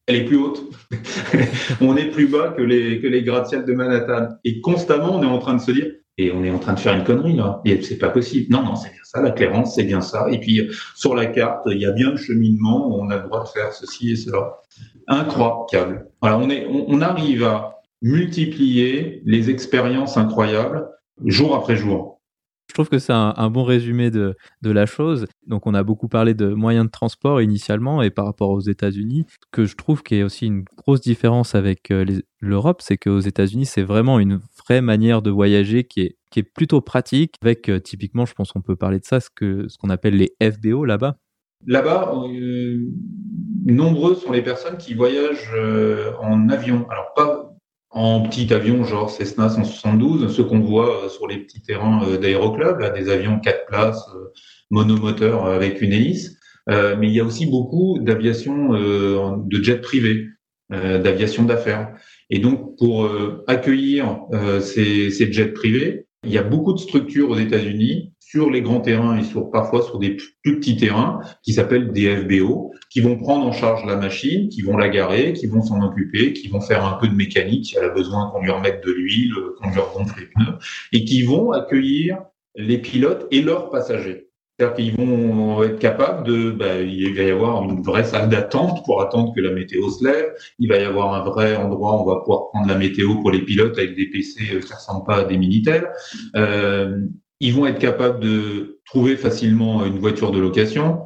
elle 0.09 0.15
est 0.15 0.25
plus 0.25 0.37
haute. 0.37 0.63
on 1.81 1.95
est 1.95 2.09
plus 2.09 2.27
bas 2.27 2.53
que 2.57 2.61
les 2.61 3.23
gratte-ciels 3.23 3.65
de 3.65 3.73
Manhattan. 3.73 4.29
Et 4.43 4.59
constamment 4.59 5.15
on 5.15 5.23
est 5.23 5.27
en 5.27 5.39
train 5.39 5.53
de 5.53 5.61
se 5.61 5.71
dire 5.71 5.91
et 6.17 6.31
on 6.33 6.43
est 6.43 6.51
en 6.51 6.59
train 6.59 6.73
de 6.73 6.79
faire 6.79 6.93
une 6.93 7.05
connerie 7.05 7.35
là. 7.35 7.61
Et 7.63 7.81
c'est 7.81 7.97
pas 7.97 8.09
possible. 8.09 8.51
Non, 8.51 8.61
non, 8.61 8.75
c'est 8.75 8.89
bien 8.89 9.01
ça. 9.03 9.21
La 9.21 9.31
clairance, 9.31 9.75
c'est 9.75 9.85
bien 9.85 10.01
ça. 10.01 10.27
Et 10.29 10.39
puis 10.39 10.69
sur 10.95 11.15
la 11.15 11.27
carte, 11.27 11.61
il 11.67 11.77
y 11.77 11.85
a 11.85 11.91
bien 11.91 12.11
le 12.11 12.17
cheminement. 12.17 12.93
On 12.99 13.09
a 13.09 13.17
le 13.17 13.23
droit 13.23 13.43
de 13.43 13.47
faire 13.47 13.71
ceci 13.71 14.11
et 14.11 14.15
cela. 14.17 14.57
Incroyable. 15.07 16.07
Voilà, 16.21 16.37
on 16.37 16.49
est, 16.49 16.67
on 16.67 17.01
arrive 17.01 17.45
à 17.45 17.77
multiplier 18.01 19.21
les 19.25 19.49
expériences 19.49 20.17
incroyables 20.17 20.89
jour 21.25 21.55
après 21.55 21.75
jour. 21.75 22.18
Trouve 22.79 22.87
que 22.87 22.99
c'est 22.99 23.11
un, 23.11 23.49
bon 23.49 23.65
résumé 23.65 24.09
de, 24.09 24.37
la 24.63 24.85
chose. 24.85 25.25
Donc, 25.45 25.67
on 25.67 25.73
a 25.73 25.83
beaucoup 25.83 26.07
parlé 26.07 26.33
de 26.33 26.47
moyens 26.47 26.85
de 26.85 26.89
transport 26.89 27.41
initialement 27.41 28.01
et 28.01 28.09
par 28.09 28.23
rapport 28.23 28.51
aux 28.51 28.61
États-Unis, 28.61 29.25
que 29.51 29.65
je 29.65 29.75
trouve 29.75 30.01
qu'il 30.01 30.19
y 30.19 30.21
a 30.21 30.25
aussi 30.25 30.45
une 30.45 30.63
grosse 30.77 31.01
différence 31.01 31.55
avec 31.55 31.91
euh, 31.91 32.05
l'Europe, 32.39 32.81
c'est 32.81 32.95
qu'aux 32.95 33.19
États-Unis, 33.19 33.65
c'est 33.65 33.83
vraiment 33.83 34.17
une 34.17 34.39
vraie 34.63 34.79
manière 34.79 35.21
de 35.21 35.29
voyager 35.29 35.83
qui 35.83 36.15
est, 36.33 36.43
plutôt 36.55 36.79
pratique. 36.79 37.35
Avec 37.41 37.67
euh, 37.67 37.81
typiquement, 37.81 38.25
je 38.25 38.33
pense 38.33 38.53
qu'on 38.53 38.61
peut 38.61 38.77
parler 38.77 38.99
de 38.99 39.05
ça, 39.05 39.19
ce 39.19 39.27
qu'on 39.29 39.67
ce 39.67 39.77
qu'on 39.77 39.89
appelle 39.89 40.15
les 40.15 40.33
FBO 40.41 40.85
là-bas. 40.85 41.17
Là-bas, 41.67 42.13
euh, 42.15 42.77
nombreux 43.65 44.15
sont 44.15 44.31
les 44.31 44.41
personnes 44.41 44.77
qui 44.77 44.93
voyagent 44.93 45.51
euh, 45.53 46.13
en 46.21 46.47
avion. 46.47 46.87
Alors, 46.89 47.13
pas 47.13 47.48
en 47.91 48.21
petit 48.21 48.53
avion 48.53 48.83
genre 48.83 49.09
Cessna 49.09 49.49
172, 49.49 50.33
ceux 50.35 50.43
qu'on 50.43 50.59
voit 50.59 51.05
euh, 51.05 51.09
sur 51.09 51.27
les 51.27 51.37
petits 51.37 51.61
terrains 51.61 52.03
euh, 52.07 52.17
d'aéroclub, 52.17 52.79
là, 52.79 52.89
des 52.89 53.09
avions 53.09 53.39
quatre 53.39 53.65
places, 53.65 54.03
euh, 54.15 54.31
monomoteurs 54.69 55.45
avec 55.47 55.81
une 55.81 55.93
hélice. 55.93 56.37
mais 56.67 57.07
il 57.07 57.13
y 57.13 57.19
a 57.19 57.25
aussi 57.25 57.47
beaucoup 57.47 57.97
d'aviation 57.99 58.73
de 58.73 59.63
jets 59.63 59.81
privés, 59.81 60.27
d'aviation 60.69 61.43
d'affaires. 61.43 61.95
Et 62.29 62.37
donc, 62.37 62.77
pour 62.77 63.09
accueillir 63.47 64.19
ces, 64.61 65.09
ces 65.09 65.33
jets 65.33 65.53
privés, 65.53 66.05
il 66.25 66.31
y 66.31 66.37
a 66.37 66.43
beaucoup 66.43 66.73
de 66.73 66.79
structures 66.79 67.29
aux 67.29 67.37
États-Unis 67.37 68.13
sur 68.19 68.51
les 68.51 68.61
grands 68.61 68.81
terrains 68.81 69.17
et 69.17 69.23
sur 69.23 69.49
parfois 69.49 69.81
sur 69.81 69.97
des 69.99 70.17
plus 70.43 70.59
petits 70.59 70.77
terrains 70.77 71.21
qui 71.43 71.53
s'appellent 71.53 71.91
des 71.91 72.15
FBO, 72.17 72.73
qui 72.89 73.01
vont 73.01 73.17
prendre 73.17 73.45
en 73.45 73.51
charge 73.51 73.85
la 73.85 73.95
machine, 73.95 74.49
qui 74.49 74.61
vont 74.61 74.77
la 74.77 74.89
garer, 74.89 75.33
qui 75.33 75.47
vont 75.47 75.61
s'en 75.61 75.81
occuper, 75.81 76.33
qui 76.33 76.47
vont 76.47 76.61
faire 76.61 76.85
un 76.85 76.93
peu 76.93 77.07
de 77.07 77.15
mécanique 77.15 77.65
si 77.65 77.77
elle 77.77 77.85
a 77.85 77.89
besoin 77.89 78.29
qu'on 78.29 78.41
lui 78.41 78.51
remette 78.51 78.83
de 78.85 78.91
l'huile, 78.91 79.33
qu'on 79.57 79.71
lui 79.71 79.79
regonfle 79.79 80.19
les 80.19 80.25
pneus, 80.27 80.57
et 80.91 81.05
qui 81.05 81.23
vont 81.23 81.51
accueillir 81.51 82.19
les 82.55 82.77
pilotes 82.77 83.27
et 83.31 83.41
leurs 83.41 83.69
passagers. 83.69 84.28
C'est-à-dire 84.59 84.75
qu'ils 84.75 84.95
vont 84.97 85.63
être 85.63 85.79
capables 85.79 86.27
de, 86.27 86.51
ben, 86.51 86.85
il 86.85 87.15
va 87.15 87.23
y 87.23 87.31
avoir 87.31 87.63
une 87.63 87.81
vraie 87.81 88.03
salle 88.03 88.27
d'attente 88.27 88.83
pour 88.83 89.01
attendre 89.01 89.33
que 89.33 89.39
la 89.39 89.51
météo 89.51 89.89
se 89.89 90.03
lève. 90.03 90.33
Il 90.59 90.67
va 90.67 90.77
y 90.77 90.83
avoir 90.83 91.13
un 91.13 91.23
vrai 91.23 91.55
endroit 91.55 91.93
où 91.93 92.01
on 92.01 92.05
va 92.05 92.19
pouvoir 92.19 92.49
prendre 92.49 92.67
la 92.67 92.75
météo 92.75 93.15
pour 93.21 93.31
les 93.31 93.41
pilotes 93.41 93.77
avec 93.77 93.95
des 93.95 94.07
PC 94.07 94.55
euh, 94.55 94.59
qui 94.59 94.73
ressemblent 94.73 95.05
pas 95.05 95.19
à 95.19 95.23
des 95.23 95.37
Minitel. 95.37 95.87
Euh, 96.35 97.05
ils 97.39 97.53
vont 97.53 97.67
être 97.67 97.79
capables 97.79 98.19
de 98.19 98.81
trouver 98.83 99.15
facilement 99.15 99.85
une 99.85 99.97
voiture 99.97 100.31
de 100.31 100.39
location, 100.39 101.03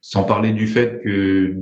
sans 0.00 0.24
parler 0.24 0.50
du 0.50 0.66
fait 0.66 1.00
que, 1.04 1.54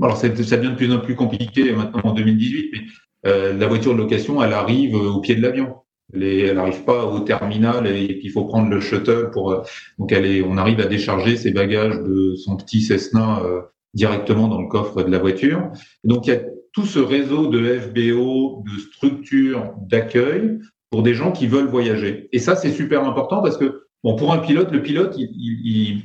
alors 0.00 0.16
ça 0.16 0.28
devient 0.28 0.70
de 0.70 0.76
plus 0.76 0.92
en 0.92 1.00
plus 1.00 1.16
compliqué 1.16 1.72
maintenant 1.72 2.02
en 2.04 2.12
2018, 2.12 2.70
mais 2.72 2.80
euh, 3.26 3.52
la 3.52 3.66
voiture 3.66 3.94
de 3.94 3.98
location, 3.98 4.40
elle 4.44 4.52
arrive 4.52 4.94
au 4.94 5.20
pied 5.20 5.34
de 5.34 5.42
l'avion. 5.42 5.74
Elle 6.14 6.54
n'arrive 6.54 6.84
pas 6.84 7.04
au 7.04 7.20
terminal 7.20 7.86
et 7.86 8.20
il 8.22 8.30
faut 8.30 8.44
prendre 8.44 8.70
le 8.70 8.80
shuttle 8.80 9.30
pour. 9.30 9.52
Euh, 9.52 9.62
donc 9.98 10.12
elle 10.12 10.26
est, 10.26 10.42
on 10.42 10.56
arrive 10.56 10.80
à 10.80 10.86
décharger 10.86 11.36
ses 11.36 11.50
bagages 11.50 11.98
de 12.00 12.34
son 12.36 12.56
petit 12.56 12.80
Cessna 12.80 13.42
euh, 13.44 13.60
directement 13.94 14.48
dans 14.48 14.60
le 14.60 14.68
coffre 14.68 15.02
de 15.02 15.10
la 15.10 15.18
voiture. 15.18 15.70
Donc 16.04 16.26
il 16.26 16.30
y 16.30 16.36
a 16.36 16.40
tout 16.72 16.86
ce 16.86 16.98
réseau 16.98 17.48
de 17.48 17.78
FBO, 17.78 18.62
de 18.64 18.80
structures 18.80 19.74
d'accueil 19.80 20.58
pour 20.90 21.02
des 21.02 21.14
gens 21.14 21.32
qui 21.32 21.46
veulent 21.46 21.68
voyager. 21.68 22.28
Et 22.32 22.38
ça, 22.38 22.56
c'est 22.56 22.72
super 22.72 23.04
important 23.04 23.42
parce 23.42 23.56
que, 23.56 23.82
bon, 24.02 24.16
pour 24.16 24.32
un 24.32 24.38
pilote, 24.38 24.70
le 24.70 24.82
pilote, 24.82 25.14
il, 25.18 25.28
il, 25.34 26.02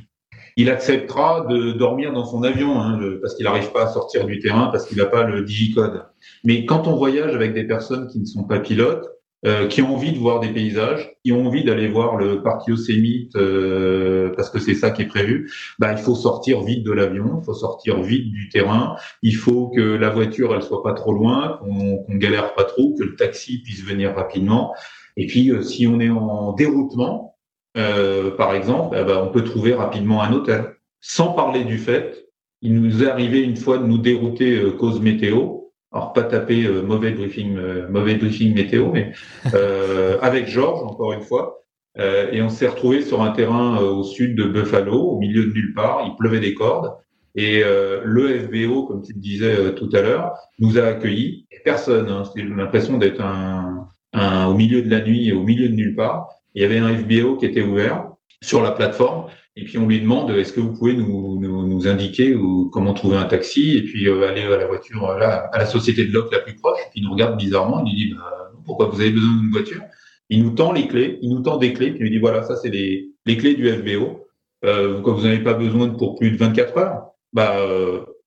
il 0.56 0.70
acceptera 0.70 1.46
de 1.48 1.72
dormir 1.72 2.12
dans 2.12 2.24
son 2.24 2.42
avion 2.42 2.80
hein, 2.80 2.98
parce 3.20 3.34
qu'il 3.34 3.44
n'arrive 3.44 3.72
pas 3.72 3.84
à 3.84 3.86
sortir 3.88 4.26
du 4.26 4.38
terrain, 4.40 4.68
parce 4.68 4.86
qu'il 4.86 4.98
n'a 4.98 5.06
pas 5.06 5.24
le 5.24 5.42
digicode. 5.42 6.04
Mais 6.44 6.66
quand 6.66 6.86
on 6.86 6.96
voyage 6.96 7.34
avec 7.34 7.54
des 7.54 7.64
personnes 7.64 8.08
qui 8.08 8.20
ne 8.20 8.26
sont 8.26 8.44
pas 8.44 8.60
pilotes, 8.60 9.08
euh, 9.46 9.66
qui 9.66 9.82
ont 9.82 9.94
envie 9.94 10.12
de 10.12 10.18
voir 10.18 10.40
des 10.40 10.48
paysages, 10.48 11.12
qui 11.22 11.30
ont 11.32 11.46
envie 11.46 11.64
d'aller 11.64 11.86
voir 11.86 12.16
le 12.16 12.42
parc 12.42 12.66
Yosemite 12.66 13.36
euh, 13.36 14.32
parce 14.34 14.48
que 14.48 14.58
c'est 14.58 14.74
ça 14.74 14.90
qui 14.90 15.02
est 15.02 15.06
prévu, 15.06 15.52
bah, 15.78 15.92
il 15.92 15.98
faut 15.98 16.14
sortir 16.14 16.62
vite 16.62 16.82
de 16.82 16.92
l'avion, 16.92 17.40
il 17.40 17.44
faut 17.44 17.52
sortir 17.52 18.00
vite 18.00 18.32
du 18.32 18.48
terrain, 18.48 18.96
il 19.22 19.36
faut 19.36 19.68
que 19.68 19.82
la 19.82 20.08
voiture 20.08 20.54
elle 20.54 20.62
soit 20.62 20.82
pas 20.82 20.94
trop 20.94 21.12
loin, 21.12 21.58
qu'on 21.60 22.04
qu 22.04 22.18
galère 22.18 22.54
pas 22.54 22.64
trop, 22.64 22.94
que 22.98 23.04
le 23.04 23.16
taxi 23.16 23.60
puisse 23.62 23.84
venir 23.84 24.14
rapidement. 24.14 24.74
Et 25.18 25.26
puis 25.26 25.50
euh, 25.50 25.62
si 25.62 25.86
on 25.86 26.00
est 26.00 26.10
en 26.10 26.52
déroutement, 26.52 27.36
euh, 27.76 28.30
par 28.30 28.54
exemple, 28.54 28.96
eh 28.98 29.04
ben, 29.04 29.18
on 29.18 29.28
peut 29.28 29.44
trouver 29.44 29.74
rapidement 29.74 30.22
un 30.22 30.32
hôtel. 30.32 30.76
Sans 31.00 31.32
parler 31.32 31.64
du 31.64 31.76
fait, 31.76 32.28
il 32.62 32.80
nous 32.80 33.02
est 33.02 33.08
arrivé 33.08 33.42
une 33.42 33.56
fois 33.56 33.76
de 33.76 33.84
nous 33.84 33.98
dérouter 33.98 34.58
cause 34.78 35.02
météo 35.02 35.63
alors 35.94 36.12
pas 36.12 36.24
taper 36.24 36.66
euh, 36.66 36.82
mauvais 36.82 37.12
briefing, 37.12 37.56
euh, 37.56 37.88
mauvais 37.88 38.16
briefing 38.16 38.52
météo, 38.52 38.90
mais 38.92 39.12
euh, 39.54 40.18
avec 40.22 40.48
Georges 40.48 40.82
encore 40.82 41.12
une 41.12 41.22
fois. 41.22 41.60
et 41.96 42.42
on 42.42 42.48
s'est 42.48 42.66
retrouvé 42.66 43.02
sur 43.02 43.22
un 43.22 43.30
terrain 43.30 43.78
au 43.78 44.02
sud 44.02 44.36
de 44.36 44.44
Buffalo, 44.44 45.00
au 45.00 45.18
milieu 45.20 45.44
de 45.46 45.52
nulle 45.52 45.72
part. 45.74 46.02
Il 46.04 46.16
pleuvait 46.16 46.40
des 46.40 46.54
cordes. 46.54 46.92
Et 47.36 47.62
le 48.04 48.38
FBO, 48.40 48.86
comme 48.86 49.02
tu 49.02 49.12
le 49.12 49.20
disais 49.20 49.74
tout 49.76 49.88
à 49.92 50.00
l'heure, 50.02 50.32
nous 50.58 50.76
a 50.76 50.82
accueillis. 50.82 51.46
personne. 51.64 52.08
Hein, 52.08 52.24
C'était 52.24 52.48
l'impression 52.48 52.98
d'être 52.98 53.20
un, 53.20 53.86
un, 54.12 54.46
au 54.46 54.54
milieu 54.54 54.82
de 54.82 54.90
la 54.90 55.02
nuit, 55.02 55.30
au 55.30 55.44
milieu 55.44 55.68
de 55.68 55.74
nulle 55.74 55.94
part. 55.94 56.28
Il 56.56 56.62
y 56.62 56.64
avait 56.64 56.78
un 56.78 56.92
FBO 56.96 57.36
qui 57.36 57.46
était 57.46 57.62
ouvert 57.62 58.08
sur 58.42 58.62
la 58.62 58.72
plateforme 58.72 59.26
et 59.56 59.64
puis 59.64 59.78
on 59.78 59.86
lui 59.86 60.00
demande 60.00 60.30
est-ce 60.32 60.52
que 60.52 60.60
vous 60.60 60.72
pouvez 60.72 60.94
nous, 60.94 61.86
indiquer 61.86 62.34
ou 62.34 62.70
comment 62.70 62.94
trouver 62.94 63.16
un 63.16 63.24
taxi? 63.24 63.76
Et 63.76 63.82
puis 63.82 64.08
euh, 64.08 64.28
aller 64.28 64.42
à 64.42 64.56
la 64.56 64.66
voiture 64.66 65.04
euh, 65.08 65.18
là, 65.18 65.48
à 65.52 65.58
la 65.58 65.66
société 65.66 66.04
de 66.04 66.12
loc 66.12 66.32
la 66.32 66.40
plus 66.40 66.54
proche. 66.56 66.80
Puis 66.90 67.00
il 67.00 67.04
nous 67.04 67.12
regarde 67.12 67.36
bizarrement, 67.36 67.84
il 67.84 67.90
nous 67.90 67.96
dit 67.96 68.14
bah, 68.14 68.50
pourquoi 68.64 68.86
vous 68.86 69.00
avez 69.00 69.10
besoin 69.10 69.36
d'une 69.36 69.50
voiture? 69.50 69.82
Il 70.30 70.42
nous 70.42 70.50
tend 70.50 70.72
les 70.72 70.88
clés, 70.88 71.18
il 71.22 71.30
nous 71.30 71.40
tend 71.40 71.58
des 71.58 71.72
clés, 71.72 71.90
puis 71.90 72.00
il 72.00 72.04
nous 72.04 72.10
dit 72.10 72.18
voilà 72.18 72.42
ça 72.42 72.56
c'est 72.56 72.70
les, 72.70 73.10
les 73.26 73.36
clés 73.36 73.54
du 73.54 73.70
FBO. 73.70 74.26
Euh, 74.64 75.00
quand 75.02 75.12
vous 75.12 75.22
n'avez 75.22 75.42
pas 75.42 75.54
besoin 75.54 75.90
pour 75.90 76.16
plus 76.16 76.30
de 76.30 76.36
24 76.36 76.78
heures, 76.78 77.10
bah 77.32 77.54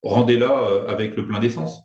rendez-la 0.03 0.85
avec 0.87 1.17
le 1.17 1.25
plein 1.25 1.39
d'essence. 1.39 1.81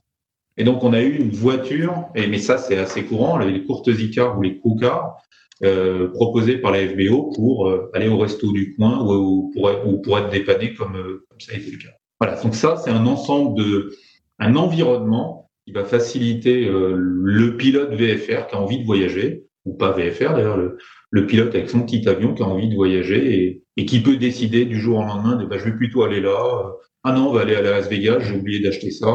Et 0.57 0.65
donc 0.65 0.85
on 0.85 0.93
a 0.93 1.01
eu 1.01 1.17
une 1.17 1.31
voiture, 1.31 2.11
et 2.15 2.27
mais 2.27 2.39
ça 2.39 2.59
c'est 2.59 2.77
assez 2.77 3.05
courant, 3.05 3.39
les 3.39 3.65
courtes 3.65 3.89
icars 3.89 4.39
ou 4.39 4.43
les 4.43 4.59
co-cars, 4.59 5.17
euh, 5.65 6.09
proposé 6.09 6.59
par 6.59 6.73
la 6.73 6.89
FBO 6.89 7.31
pour 7.37 7.69
euh, 7.69 7.89
aller 7.95 8.09
au 8.09 8.19
resto 8.19 8.51
du 8.51 8.75
coin 8.75 9.07
ou, 9.07 9.53
pour, 9.55 9.71
ou 9.87 10.01
pour 10.01 10.19
être 10.19 10.29
dépanné 10.29 10.75
comme, 10.75 10.97
euh, 10.97 11.25
comme 11.29 11.39
ça 11.39 11.53
a 11.53 11.57
été 11.57 11.71
le 11.71 11.79
cas. 11.79 11.91
Voilà, 12.21 12.43
donc 12.43 12.57
ça 12.57 12.77
c'est 12.77 12.91
un 12.91 13.07
ensemble 13.07 13.57
de 13.57 13.95
un 14.41 14.57
environnement 14.57 15.51
qui 15.65 15.73
va 15.73 15.85
faciliter 15.85 16.69
le 16.69 17.57
pilote 17.57 17.93
VFR 17.93 18.49
qui 18.49 18.57
a 18.57 18.61
envie 18.61 18.81
de 18.81 18.85
voyager 18.85 19.45
ou 19.65 19.75
pas 19.75 19.93
VFR 19.93 20.35
d'ailleurs 20.35 20.57
le, 20.57 21.27
pilote 21.27 21.55
avec 21.55 21.71
son 21.71 21.83
petit 21.83 22.09
avion 22.09 22.35
qui 22.35 22.43
a 22.43 22.47
envie 22.47 22.69
de 22.69 22.75
voyager 22.75 23.63
et, 23.77 23.87
qui 23.87 24.01
peut 24.01 24.17
décider 24.17 24.65
du 24.65 24.81
jour 24.81 24.99
au 24.99 25.05
lendemain 25.05 25.37
de 25.37 25.47
bah, 25.47 25.59
je 25.59 25.65
vais 25.65 25.77
plutôt 25.77 26.03
aller 26.03 26.21
là 26.21 26.73
ah 27.05 27.13
non 27.13 27.29
on 27.29 27.33
va 27.33 27.43
aller 27.43 27.55
à 27.55 27.63
Las 27.63 27.89
Vegas 27.89 28.21
j'ai 28.21 28.35
oublié 28.35 28.61
d'acheter 28.61 28.91
ça 28.91 29.07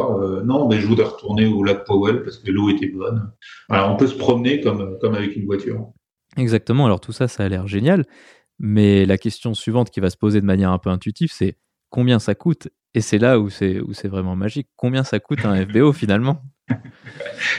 non 0.46 0.70
mais 0.70 0.80
je 0.80 0.88
voudrais 0.88 1.08
retourner 1.08 1.46
au 1.46 1.64
lac 1.64 1.84
Powell 1.86 2.24
parce 2.24 2.38
que 2.38 2.50
l'eau 2.52 2.70
était 2.70 2.88
bonne. 2.88 3.30
Voilà 3.68 3.92
on 3.92 3.98
peut 3.98 4.08
se 4.08 4.16
promener 4.16 4.62
comme 4.62 4.98
avec 5.04 5.36
une 5.36 5.46
voiture 5.46 5.92
Exactement, 6.38 6.86
alors 6.86 7.00
tout 7.00 7.12
ça, 7.12 7.28
ça 7.28 7.44
a 7.44 7.50
l'air 7.50 7.68
génial, 7.68 8.06
mais 8.60 9.06
la 9.06 9.18
question 9.18 9.54
suivante 9.54 9.90
qui 9.90 10.00
va 10.00 10.10
se 10.10 10.18
poser 10.18 10.42
de 10.42 10.46
manière 10.46 10.72
un 10.72 10.78
peu 10.78 10.90
intuitive, 10.90 11.32
c'est 11.32 11.58
combien 11.90 12.20
ça 12.20 12.36
coûte 12.36 12.70
Et 12.94 13.02
c'est 13.02 13.18
là 13.18 13.40
où 13.40 13.50
c'est, 13.50 13.80
où 13.82 13.94
c'est 13.94 14.08
vraiment 14.08 14.36
magique. 14.36 14.68
Combien 14.76 15.04
ça 15.04 15.20
coûte 15.20 15.46
un 15.46 15.66
FBO 15.66 15.94
finalement? 15.94 16.42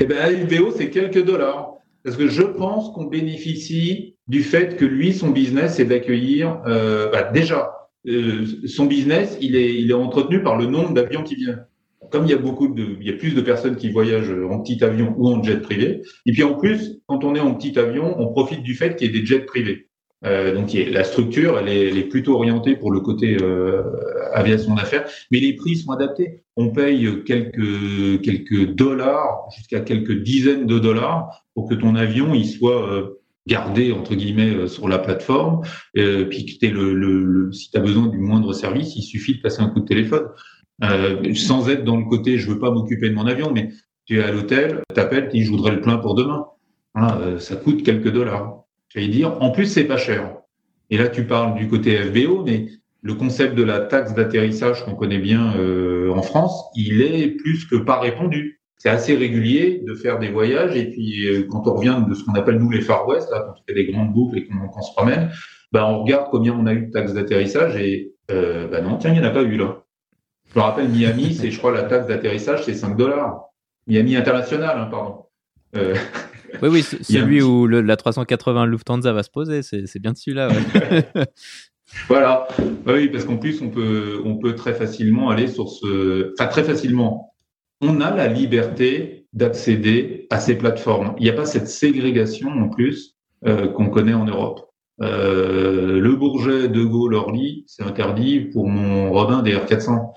Eh 0.00 0.06
bien, 0.06 0.16
un 0.24 0.46
FBO, 0.46 0.72
c'est 0.76 0.90
quelques 0.90 1.24
dollars. 1.24 1.74
Parce 2.04 2.16
que 2.16 2.28
je 2.28 2.42
pense 2.42 2.92
qu'on 2.94 3.04
bénéficie 3.04 4.16
du 4.28 4.42
fait 4.42 4.76
que 4.76 4.84
lui, 4.84 5.12
son 5.12 5.30
business, 5.30 5.74
c'est 5.76 5.84
d'accueillir, 5.84 6.62
euh, 6.66 7.10
bah, 7.10 7.24
déjà, 7.24 7.90
euh, 8.06 8.46
son 8.66 8.86
business, 8.86 9.36
il 9.40 9.56
est, 9.56 9.74
il 9.74 9.90
est 9.90 9.94
entretenu 9.94 10.42
par 10.42 10.56
le 10.56 10.66
nombre 10.66 10.94
d'avions 10.94 11.22
qui 11.22 11.34
viennent 11.34 11.66
comme 12.10 12.24
il 12.24 12.30
y 12.30 12.34
a 12.34 12.38
beaucoup 12.38 12.68
de, 12.68 12.96
il 13.00 13.06
y 13.06 13.10
a 13.10 13.14
plus 13.14 13.34
de 13.34 13.40
personnes 13.40 13.76
qui 13.76 13.90
voyagent 13.90 14.32
en 14.50 14.60
petit 14.60 14.82
avion 14.82 15.14
ou 15.16 15.28
en 15.28 15.42
jet 15.42 15.60
privé. 15.60 16.02
Et 16.26 16.32
puis 16.32 16.42
en 16.42 16.54
plus, 16.54 17.00
quand 17.06 17.24
on 17.24 17.34
est 17.34 17.40
en 17.40 17.54
petit 17.54 17.78
avion, 17.78 18.14
on 18.18 18.28
profite 18.28 18.62
du 18.62 18.74
fait 18.74 18.96
qu'il 18.96 19.06
y 19.06 19.16
ait 19.16 19.20
des 19.20 19.26
jets 19.26 19.40
privés. 19.40 19.88
Euh, 20.24 20.52
donc 20.52 20.72
la 20.72 21.04
structure, 21.04 21.58
elle 21.58 21.68
est, 21.68 21.88
elle 21.90 21.98
est, 21.98 22.08
plutôt 22.08 22.34
orientée 22.34 22.74
pour 22.74 22.90
le 22.90 23.00
côté 23.00 23.36
euh, 23.40 23.82
aviation 24.32 24.74
d'affaires, 24.74 25.08
mais 25.30 25.38
les 25.38 25.54
prix 25.54 25.76
sont 25.76 25.92
adaptés. 25.92 26.42
On 26.56 26.70
paye 26.70 27.08
quelques 27.24 28.20
quelques 28.22 28.74
dollars 28.74 29.48
jusqu'à 29.56 29.78
quelques 29.80 30.22
dizaines 30.22 30.66
de 30.66 30.80
dollars 30.80 31.44
pour 31.54 31.68
que 31.68 31.74
ton 31.74 31.94
avion 31.94 32.34
il 32.34 32.46
soit 32.46 32.92
euh, 32.92 33.18
gardé 33.48 33.90
entre 33.90 34.14
guillemets 34.14 34.54
euh, 34.54 34.68
sur 34.68 34.88
la 34.88 34.98
plateforme. 34.98 35.62
Euh, 35.96 36.26
puis 36.26 36.46
que 36.46 36.66
le, 36.66 36.94
le, 36.94 37.24
le, 37.24 37.52
si 37.52 37.70
tu 37.70 37.76
as 37.76 37.80
besoin 37.80 38.06
du 38.06 38.18
moindre 38.18 38.52
service, 38.52 38.94
il 38.94 39.02
suffit 39.02 39.36
de 39.36 39.40
passer 39.40 39.62
un 39.62 39.68
coup 39.68 39.80
de 39.80 39.86
téléphone. 39.86 40.28
Euh, 40.84 41.34
sans 41.34 41.68
être 41.68 41.82
dans 41.82 41.96
le 41.96 42.04
côté 42.04 42.38
je 42.38 42.48
veux 42.48 42.60
pas 42.60 42.70
m'occuper 42.70 43.08
de 43.08 43.14
mon 43.14 43.26
avion, 43.26 43.50
mais 43.52 43.70
tu 44.04 44.18
es 44.18 44.22
à 44.22 44.30
l'hôtel, 44.30 44.80
t'appelles, 44.94 45.28
tu 45.28 45.38
dis 45.38 45.44
je 45.44 45.50
voudrais 45.50 45.72
le 45.72 45.80
plein 45.80 45.98
pour 45.98 46.14
demain. 46.14 46.46
Voilà, 46.94 47.18
euh, 47.18 47.38
ça 47.38 47.56
coûte 47.56 47.82
quelques 47.82 48.10
dollars. 48.12 48.62
J'allais 48.88 49.08
dire, 49.08 49.42
en 49.42 49.50
plus 49.50 49.66
c'est 49.66 49.84
pas 49.84 49.96
cher. 49.96 50.36
Et 50.90 50.96
là 50.96 51.08
tu 51.08 51.26
parles 51.26 51.58
du 51.58 51.68
côté 51.68 51.96
FBO, 51.96 52.44
mais 52.44 52.66
le 53.02 53.14
concept 53.14 53.54
de 53.54 53.64
la 53.64 53.80
taxe 53.80 54.14
d'atterrissage 54.14 54.84
qu'on 54.84 54.94
connaît 54.94 55.18
bien 55.18 55.54
euh, 55.56 56.12
en 56.12 56.22
France, 56.22 56.64
il 56.74 57.02
est 57.02 57.28
plus 57.28 57.64
que 57.66 57.76
pas 57.76 57.98
répondu. 57.98 58.60
C'est 58.76 58.88
assez 58.88 59.16
régulier 59.16 59.82
de 59.84 59.94
faire 59.94 60.20
des 60.20 60.30
voyages 60.30 60.76
et 60.76 60.88
puis 60.90 61.26
euh, 61.26 61.46
quand 61.50 61.66
on 61.66 61.74
revient 61.74 62.00
de 62.08 62.14
ce 62.14 62.24
qu'on 62.24 62.34
appelle 62.34 62.58
nous 62.58 62.70
les 62.70 62.80
Far 62.80 63.08
West, 63.08 63.28
là, 63.32 63.40
quand 63.40 63.60
on 63.60 63.66
fait 63.66 63.74
des 63.74 63.90
grandes 63.90 64.12
boucles 64.12 64.38
et 64.38 64.46
qu'on 64.46 64.82
se 64.82 64.92
promène, 64.92 65.30
ben 65.72 65.84
on 65.84 66.02
regarde 66.02 66.28
combien 66.30 66.54
on 66.54 66.66
a 66.66 66.72
eu 66.72 66.86
de 66.86 66.92
taxes 66.92 67.14
d'atterrissage 67.14 67.76
et 67.76 68.12
ben 68.28 68.82
non, 68.82 68.98
tiens, 68.98 69.12
il 69.12 69.20
n'y 69.20 69.26
en 69.26 69.28
a 69.28 69.32
pas 69.32 69.42
eu 69.42 69.56
là. 69.56 69.82
Je 70.50 70.58
me 70.58 70.64
rappelle, 70.64 70.88
Miami, 70.88 71.34
c'est, 71.34 71.50
je 71.50 71.58
crois, 71.58 71.72
la 71.72 71.82
taxe 71.84 72.06
d'atterrissage, 72.06 72.64
c'est 72.64 72.74
5 72.74 72.96
dollars. 72.96 73.44
Miami 73.86 74.16
international, 74.16 74.78
hein, 74.78 74.88
pardon. 74.90 75.24
Euh... 75.76 75.94
Oui, 76.62 76.68
oui, 76.70 76.82
celui 76.82 77.42
où 77.42 77.66
le, 77.66 77.82
la 77.82 77.96
380 77.96 78.66
Lufthansa 78.66 79.12
va 79.12 79.22
se 79.22 79.30
poser, 79.30 79.62
c'est, 79.62 79.98
bien. 79.98 80.14
Ouais. 80.26 81.04
voilà. 82.08 82.48
Bah 82.86 82.92
oui, 82.94 83.08
parce 83.08 83.24
qu'en 83.24 83.36
plus, 83.36 83.60
on 83.60 83.68
peut, 83.68 84.22
on 84.24 84.38
peut 84.38 84.54
très 84.54 84.74
facilement 84.74 85.28
aller 85.28 85.46
sur 85.46 85.68
ce. 85.68 86.32
Enfin, 86.32 86.48
très 86.48 86.64
facilement. 86.64 87.34
On 87.80 88.00
a 88.00 88.14
la 88.14 88.28
liberté 88.28 89.26
d'accéder 89.34 90.26
à 90.30 90.40
ces 90.40 90.56
plateformes. 90.56 91.14
Il 91.18 91.24
n'y 91.24 91.30
a 91.30 91.34
pas 91.34 91.44
cette 91.44 91.68
ségrégation 91.68 92.48
en 92.48 92.68
plus 92.70 93.14
euh, 93.46 93.68
qu'on 93.68 93.90
connaît 93.90 94.14
en 94.14 94.24
Europe. 94.24 94.68
Euh, 95.00 96.00
le 96.00 96.16
Bourget, 96.16 96.68
De 96.68 96.82
Gaulle, 96.82 97.14
Orly, 97.14 97.64
c'est 97.66 97.84
interdit 97.84 98.40
pour 98.40 98.68
mon 98.68 99.12
Robin 99.12 99.42
des 99.42 99.54
R400. 99.54 100.12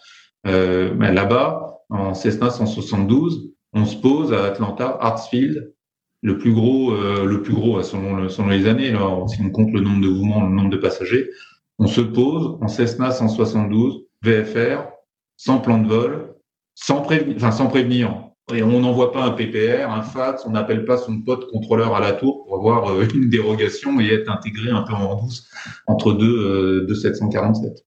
Euh, 0.47 0.93
ben 0.93 1.13
là-bas, 1.13 1.83
en 1.89 2.13
Cessna 2.13 2.49
172, 2.49 3.53
on 3.73 3.85
se 3.85 3.95
pose 3.95 4.33
à 4.33 4.45
Atlanta, 4.45 4.97
Hartsfield, 4.99 5.73
le 6.23 6.37
plus 6.37 6.53
gros, 6.53 6.93
euh, 6.93 7.25
le 7.25 7.41
plus 7.41 7.53
gros 7.53 7.81
selon, 7.81 8.29
selon 8.29 8.49
les 8.49 8.67
années, 8.67 8.91
là, 8.91 9.25
si 9.27 9.41
on 9.41 9.49
compte 9.49 9.71
le 9.71 9.81
nombre 9.81 10.01
de 10.01 10.09
mouvements, 10.09 10.43
le 10.43 10.53
nombre 10.53 10.69
de 10.69 10.77
passagers, 10.77 11.29
on 11.79 11.87
se 11.87 12.01
pose 12.01 12.57
en 12.61 12.67
Cessna 12.67 13.11
172, 13.11 14.05
VFR, 14.23 14.83
sans 15.37 15.59
plan 15.59 15.79
de 15.79 15.87
vol, 15.87 16.35
sans, 16.75 17.01
prévenir, 17.01 17.37
enfin, 17.37 17.51
sans 17.51 17.67
prévenir. 17.67 18.27
Et 18.53 18.63
on 18.63 18.81
n'envoie 18.81 19.11
pas 19.11 19.23
un 19.23 19.31
PPR, 19.31 19.89
un 19.89 20.01
fax, 20.01 20.43
on 20.45 20.51
n'appelle 20.51 20.85
pas 20.85 20.97
son 20.97 21.21
pote 21.21 21.49
contrôleur 21.51 21.95
à 21.95 21.99
la 21.99 22.11
tour 22.13 22.43
pour 22.43 22.55
avoir 22.55 22.91
euh, 22.91 23.05
une 23.15 23.29
dérogation 23.29 23.99
et 23.99 24.07
être 24.07 24.29
intégré 24.29 24.69
un 24.69 24.81
peu 24.81 24.93
en 24.93 25.15
douce 25.15 25.49
en 25.87 25.93
entre 25.93 26.13
deux, 26.13 26.85
deux 26.85 26.95
747. 26.95 27.85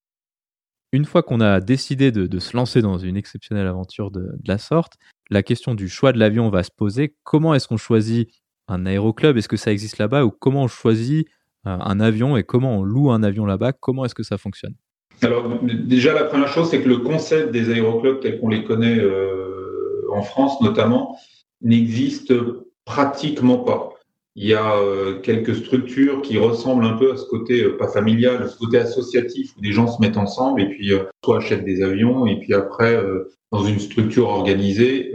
Une 0.95 1.07
fois 1.07 1.25
qu'on 1.25 1.41
a 1.41 1.61
décidé 1.61 2.13
de, 2.13 2.39
se 2.39 2.57
lancer 2.57 2.81
dans 2.81 2.99
une 2.99 3.17
exceptionnelle 3.17 3.67
aventure 3.67 4.13
de, 4.13 4.29
la 4.47 4.59
sorte, 4.59 4.93
la 5.29 5.43
question 5.43 5.75
du 5.75 5.89
choix 5.89 6.13
de 6.13 6.21
l'avion 6.21 6.51
va 6.51 6.63
se 6.63 6.71
poser. 6.71 7.17
Comment 7.25 7.53
est-ce 7.53 7.67
qu'on 7.67 7.77
choisit 7.77 8.31
un 8.69 8.87
aéroclub? 8.87 9.37
Est-ce 9.37 9.49
que 9.49 9.57
ça 9.57 9.73
existe 9.73 9.99
là-bas 9.99 10.25
Ou 10.25 10.31
comment 10.31 10.63
on 10.63 10.69
choisit 10.69 11.27
euh, 11.67 11.77
un 11.81 11.99
avion 11.99 12.37
et 12.37 12.45
comment 12.45 12.79
on 12.79 12.85
loue 12.85 13.11
un 13.11 13.25
avion 13.25 13.45
là-bas? 13.45 13.73
Comment 13.73 14.05
est-ce 14.05 14.15
que 14.15 14.23
ça 14.23 14.39
fonctionne? 14.39 14.77
Alors 15.21 15.49
déjà, 15.65 16.15
la 16.15 16.23
première 16.23 16.47
chose, 16.47 16.71
c'est 16.71 16.81
que 16.81 16.89
le 16.89 16.99
concept 16.99 17.51
des 17.51 17.71
aéroclubs 17.71 18.21
tels 18.21 18.39
qu'on 18.39 18.51
les 18.51 18.63
connaît 18.63 19.01
euh, 19.01 20.05
en 20.13 20.23
France 20.23 20.61
notamment 20.61 21.19
n'existe 21.61 22.33
pratiquement 22.85 23.59
pas. 23.59 23.94
Il 24.37 24.49
y 24.49 24.55
a 24.55 24.77
euh, 24.79 25.21
quelques 25.21 25.55
structures 25.55 26.21
qui 26.21 26.39
ressemblent 26.39 26.85
un 26.85 26.97
peu 26.97 27.13
à 27.13 27.17
ce 27.17 27.25
côté 27.25 27.63
euh, 27.63 27.77
pas 27.77 27.87
familial, 27.87 28.43
à 28.43 28.49
ce 28.49 28.59
côté 28.59 28.79
associatif 28.79 29.53
où 29.57 29.61
des 29.61 29.71
gens 29.71 29.87
se 29.87 30.01
mettent 30.03 30.17
ensemble 30.17 30.61
et 30.61 30.69
puis 30.69 30.93
euh, 30.93 31.05
soit 31.25 31.39
achètent 31.39 31.65
des 31.65 31.83
avions 31.83 32.27
et 32.27 32.41
puis 32.41 32.53
après 32.53 33.01
dans 33.53 33.65
une 33.65 33.79
structure 33.79 34.29
organisée 34.29 35.13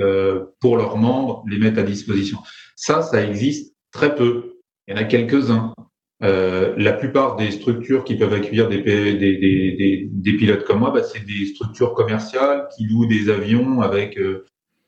pour 0.61 0.77
leurs 0.77 0.97
membres 0.97 1.43
les 1.49 1.57
mettent 1.57 1.77
à 1.77 1.83
disposition. 1.83 2.37
Ça, 2.77 3.01
ça 3.01 3.21
existe 3.21 3.75
très 3.91 4.15
peu. 4.15 4.53
Il 4.87 4.95
y 4.95 4.97
en 4.97 5.01
a 5.01 5.03
quelques-uns. 5.03 5.73
la 6.21 6.93
plupart 6.93 7.35
des 7.35 7.51
structures 7.51 8.05
qui 8.05 8.15
peuvent 8.15 8.33
accueillir 8.33 8.69
des, 8.69 8.81
des, 8.81 9.15
des, 9.15 10.09
des 10.09 10.33
pilotes 10.37 10.63
comme 10.63 10.79
moi, 10.79 10.91
bah, 10.91 11.03
c'est 11.03 11.25
des 11.25 11.45
structures 11.47 11.93
commerciales 11.93 12.69
qui 12.75 12.85
louent 12.85 13.07
des 13.07 13.29
avions 13.29 13.81
avec 13.81 14.17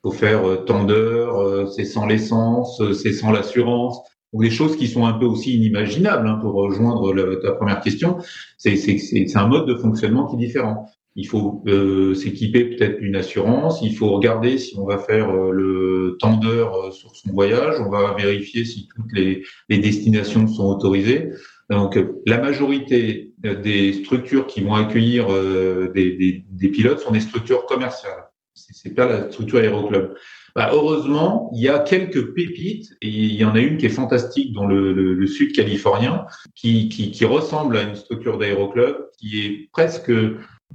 faut 0.01 0.11
faire 0.11 0.63
tant 0.65 0.85
d'heures, 0.85 1.69
c'est 1.73 1.85
sans 1.85 2.07
l'essence, 2.07 2.81
c'est 2.93 3.13
sans 3.13 3.31
l'assurance 3.31 3.99
ou 4.33 4.43
des 4.43 4.49
choses 4.49 4.75
qui 4.77 4.87
sont 4.87 5.05
un 5.05 5.13
peu 5.13 5.25
aussi 5.25 5.55
inimaginables 5.55 6.27
hein, 6.27 6.39
pour 6.41 6.53
rejoindre 6.53 7.13
ta 7.41 7.51
première 7.51 7.81
question. 7.81 8.17
C'est 8.57 9.35
un 9.35 9.47
mode 9.47 9.67
de 9.67 9.75
fonctionnement 9.75 10.27
qui 10.27 10.35
est 10.35 10.47
différent. 10.47 10.87
Il 11.15 11.27
faut 11.27 11.61
euh, 11.67 12.13
s'équiper 12.13 12.63
peut-être 12.63 13.01
d'une 13.01 13.17
assurance. 13.17 13.81
Il 13.81 13.93
faut 13.95 14.09
regarder 14.11 14.57
si 14.57 14.77
on 14.79 14.85
va 14.85 14.97
faire 14.97 15.29
euh, 15.29 15.51
le 15.51 16.15
temps 16.21 16.37
d'heure 16.37 16.73
euh, 16.75 16.91
sur 16.91 17.13
son 17.17 17.33
voyage. 17.33 17.75
On 17.81 17.89
va 17.89 18.15
vérifier 18.17 18.63
si 18.63 18.87
toutes 18.95 19.11
les, 19.11 19.43
les 19.67 19.79
destinations 19.79 20.47
sont 20.47 20.67
autorisées. 20.69 21.31
Donc, 21.69 21.97
la 22.25 22.37
majorité 22.37 23.33
des 23.39 23.93
structures 23.93 24.45
qui 24.45 24.61
vont 24.61 24.75
accueillir 24.75 25.27
des, 25.93 26.17
des, 26.17 26.43
des 26.49 26.67
pilotes 26.67 26.99
sont 26.99 27.11
des 27.11 27.21
structures 27.21 27.65
commerciales. 27.65 28.25
C'est 28.53 28.93
pas 28.93 29.07
la 29.07 29.31
structure 29.31 29.59
aéroclub. 29.59 30.13
Bah, 30.55 30.69
heureusement, 30.73 31.49
il 31.53 31.61
y 31.61 31.69
a 31.69 31.79
quelques 31.79 32.33
pépites, 32.33 32.91
et 33.01 33.07
il 33.07 33.35
y 33.35 33.45
en 33.45 33.55
a 33.55 33.59
une 33.59 33.77
qui 33.77 33.85
est 33.85 33.89
fantastique 33.89 34.53
dans 34.53 34.65
le, 34.65 34.93
le, 34.93 35.27
sud 35.27 35.53
californien, 35.53 36.25
qui, 36.55 36.89
qui, 36.89 37.11
qui, 37.11 37.25
ressemble 37.25 37.77
à 37.77 37.83
une 37.83 37.95
structure 37.95 38.37
d'aéroclub, 38.37 38.97
qui 39.17 39.45
est 39.45 39.69
presque 39.71 40.11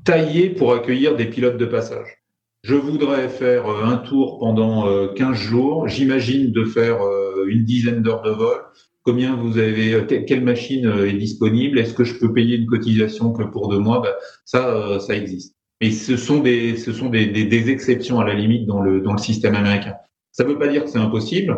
taillée 0.05 0.51
pour 0.51 0.73
accueillir 0.73 1.17
des 1.17 1.27
pilotes 1.27 1.59
de 1.59 1.67
passage. 1.67 2.23
Je 2.63 2.75
voudrais 2.75 3.29
faire 3.29 3.69
euh, 3.69 3.85
un 3.85 3.97
tour 3.99 4.41
pendant 4.41 5.13
15 5.15 5.31
euh, 5.31 5.35
jours, 5.35 5.89
j'imagine 5.89 6.51
de 6.51 6.65
faire 6.65 7.01
euh, 7.01 7.47
une 7.49 7.65
dizaine 7.65 8.03
d'heures 8.03 8.23
de 8.23 8.31
vol. 8.31 8.59
Combien 9.03 9.37
vous 9.37 9.59
avez, 9.59 10.05
quelle 10.27 10.43
machine 10.43 10.93
est 11.07 11.13
disponible? 11.13 11.79
Est-ce 11.79 11.95
que 11.95 12.03
je 12.03 12.19
peux 12.19 12.33
payer 12.33 12.57
une 12.57 12.67
cotisation 12.67 13.33
que 13.33 13.45
pour 13.45 13.69
deux 13.69 13.79
mois? 13.79 14.01
Bah, 14.01 14.17
Ça, 14.45 14.99
ça 14.99 15.15
existe. 15.15 15.56
Mais 15.81 15.91
ce 15.91 16.17
sont 16.17 16.41
des, 16.41 16.77
ce 16.77 16.93
sont 16.93 17.11
des, 17.11 17.27
des, 17.27 17.71
exceptions 17.71 18.19
à 18.19 18.25
la 18.25 18.35
limite 18.35 18.67
dans 18.67 18.81
le, 18.81 19.01
dans 19.01 19.13
le 19.13 19.19
système 19.19 19.55
américain. 19.55 19.95
Ça 20.33 20.45
ne 20.45 20.49
veut 20.49 20.59
pas 20.59 20.69
dire 20.69 20.85
que 20.85 20.91
c'est 20.91 20.99
impossible. 20.99 21.57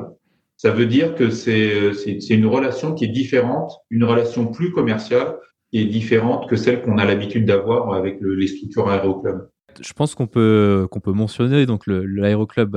Ça 0.57 0.73
veut 0.73 0.87
dire 0.87 1.15
que 1.15 1.31
c'est, 1.31 1.93
une 2.31 2.47
relation 2.47 2.95
qui 2.95 3.05
est 3.05 3.13
différente, 3.13 3.73
une 3.91 4.03
relation 4.03 4.47
plus 4.47 4.73
commerciale, 4.73 5.37
qui 5.71 5.81
est 5.81 5.85
différente 5.85 6.49
que 6.49 6.57
celle 6.57 6.83
qu'on 6.83 6.99
a 6.99 7.05
l'habitude 7.05 7.47
d'avoir 7.47 7.93
avec 7.93 8.21
le, 8.21 8.35
les 8.35 8.49
structures 8.49 8.89
aéroclubs. 8.89 9.49
Je 9.81 9.93
pense 9.93 10.17
qu'on 10.17 10.27
peut, 10.27 10.89
qu'on 10.91 10.99
peut 10.99 11.13
mentionner 11.13 11.65
donc 11.67 11.87
l'aéroclub, 11.87 12.75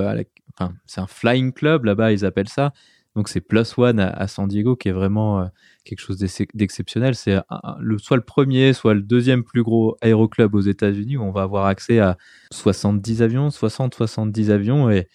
enfin, 0.54 0.74
c'est 0.86 1.02
un 1.02 1.08
flying 1.08 1.54
club 1.54 1.86
là-bas, 1.86 2.12
ils 2.12 2.24
appellent 2.24 2.50
ça. 2.50 2.72
Donc 3.16 3.28
c'est 3.28 3.42
Plus 3.42 3.78
One 3.78 4.00
à, 4.00 4.28
San 4.28 4.48
Diego 4.48 4.76
qui 4.76 4.90
est 4.90 4.94
vraiment 4.94 5.42
euh, 5.42 5.46
quelque 5.84 6.00
chose 6.00 6.18
d'exceptionnel. 6.54 7.16
C'est 7.16 7.38
le, 7.80 7.98
soit 7.98 8.18
le 8.18 8.24
premier, 8.24 8.74
soit 8.74 8.94
le 8.94 9.02
deuxième 9.02 9.44
plus 9.44 9.64
gros 9.64 9.98
aéroclub 10.02 10.56
aux 10.56 10.62
États-Unis 10.62 11.18
où 11.18 11.24
on 11.24 11.32
va 11.32 11.42
avoir 11.42 11.66
accès 11.66 12.00
à 12.00 12.18
70 12.52 13.22
avions, 13.22 13.50
60-70 13.50 14.50
avions. 14.50 14.90
Et, 14.90 15.08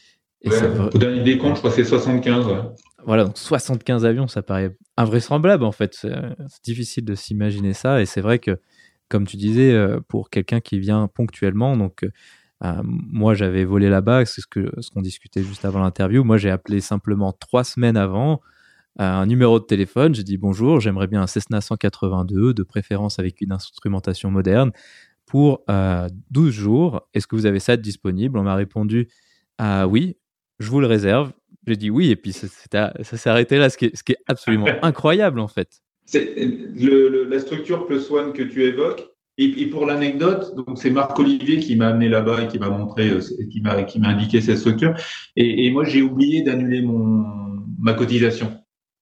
et 0.43 0.51
ouais, 0.51 0.79
Au 0.95 0.99
dernier 0.99 1.23
décompte, 1.23 1.57
je 1.57 1.61
crois 1.61 1.71
que 1.71 1.77
c'est 1.77 1.85
75. 1.85 2.47
Voilà, 3.07 3.25
donc 3.25 3.39
75 3.39 4.05
avions, 4.05 4.27
ça 4.27 4.43
paraît 4.43 4.77
invraisemblable 4.97 5.65
en 5.65 5.73
fait. 5.73 5.95
C'est 5.95 6.65
difficile 6.65 7.05
de 7.05 7.15
s'imaginer 7.15 7.73
ça. 7.73 8.03
Et 8.03 8.07
c'est 8.07 8.21
vrai 8.21 8.41
que, 8.41 8.59
comme 9.09 9.27
tu 9.27 9.37
disais, 9.37 9.73
euh, 9.73 10.01
pour 10.07 10.29
quelqu'un 10.29 10.61
qui 10.61 10.79
vient 10.79 11.09
ponctuellement, 11.09 11.77
donc 11.77 12.05
euh, 12.65 12.81
moi, 12.85 13.35
j'avais 13.35 13.65
volé 13.65 13.89
là-bas, 13.89 14.25
c'est 14.25 14.41
ce 14.41 14.47
qu'on 14.47 14.81
ce 14.81 14.91
qu'on 14.91 15.03
discutait 15.03 15.43
juste 15.43 15.65
avant 15.65 15.81
l'interview. 15.81 16.25
Moi, 16.25 16.39
j'ai 16.39 16.51
appelé 16.51 16.81
simplement 16.81 17.33
trois 17.33 17.65
semaines 17.65 17.97
avant 17.97 18.41
un 18.99 19.27
numéro 19.27 19.61
de 19.61 19.65
téléphone. 19.65 20.15
J'ai 20.15 20.23
dit 20.23 20.39
bonjour, 20.39 20.81
j'aimerais 20.81 21.07
bien 21.07 21.23
un 21.23 21.27
Cessna 21.27 21.61
182, 21.61 22.55
de 22.55 22.63
préférence 22.63 23.19
avec 23.19 23.41
une 23.41 23.53
instrumentation 23.53 24.31
moderne, 24.31 24.73
pour 25.27 25.65
12 25.69 25.69
euh, 25.69 26.51
jours. 26.51 27.09
Est-ce 27.13 27.27
que 27.27 27.37
vous 27.37 27.47
avez 27.47 27.61
ça 27.61 27.77
disponible? 27.77 28.39
On 28.39 28.43
m'a 28.43 28.55
répondu 28.55 29.09
ah, 29.59 29.87
oui, 29.87 30.17
je 30.59 30.71
vous 30.71 30.81
le 30.81 30.87
réserve. 30.87 31.33
J'ai 31.67 31.77
dit 31.77 31.91
oui, 31.91 32.11
et 32.11 32.17
puis 32.17 32.33
ça, 32.33 32.47
s'est 33.03 33.29
arrêté 33.31 33.59
là, 33.59 33.71
ce 33.71 33.77
qui 33.77 33.87
est, 33.87 33.97
ce 33.97 34.03
qui 34.03 34.13
est 34.13 34.23
absolument 34.29 34.67
incroyable 34.83 35.41
en 35.41 35.49
fait. 35.49 35.83
C'est 36.05 36.35
le, 36.37 37.25
la 37.25 37.41
structure 37.41 37.87
Plus 37.87 38.09
One 38.11 38.33
que 38.33 38.43
tu 38.43 38.63
évoques. 38.63 39.11
Et, 39.39 39.67
pour 39.67 39.85
l'anecdote, 39.85 40.55
donc 40.57 40.79
c'est 40.79 40.91
Marc 40.91 41.19
Olivier 41.19 41.59
qui 41.59 41.77
m'a 41.77 41.89
amené 41.89 42.09
là-bas 42.09 42.45
et 42.45 42.49
qui 42.49 42.59
m'a 42.59 42.71
montré, 42.71 43.11
euh, 43.11 43.21
qui 43.51 43.61
m'a 43.61 43.83
qui 43.83 43.99
m'a 43.99 44.09
indiqué 44.09 44.41
cette 44.41 44.59
structure. 44.59 44.95
Et, 45.37 45.71
moi, 45.71 45.85
j'ai 45.85 46.01
oublié 46.01 46.43
d'annuler 46.43 46.81
mon 46.83 47.25
ma 47.79 47.93
cotisation. 47.93 48.53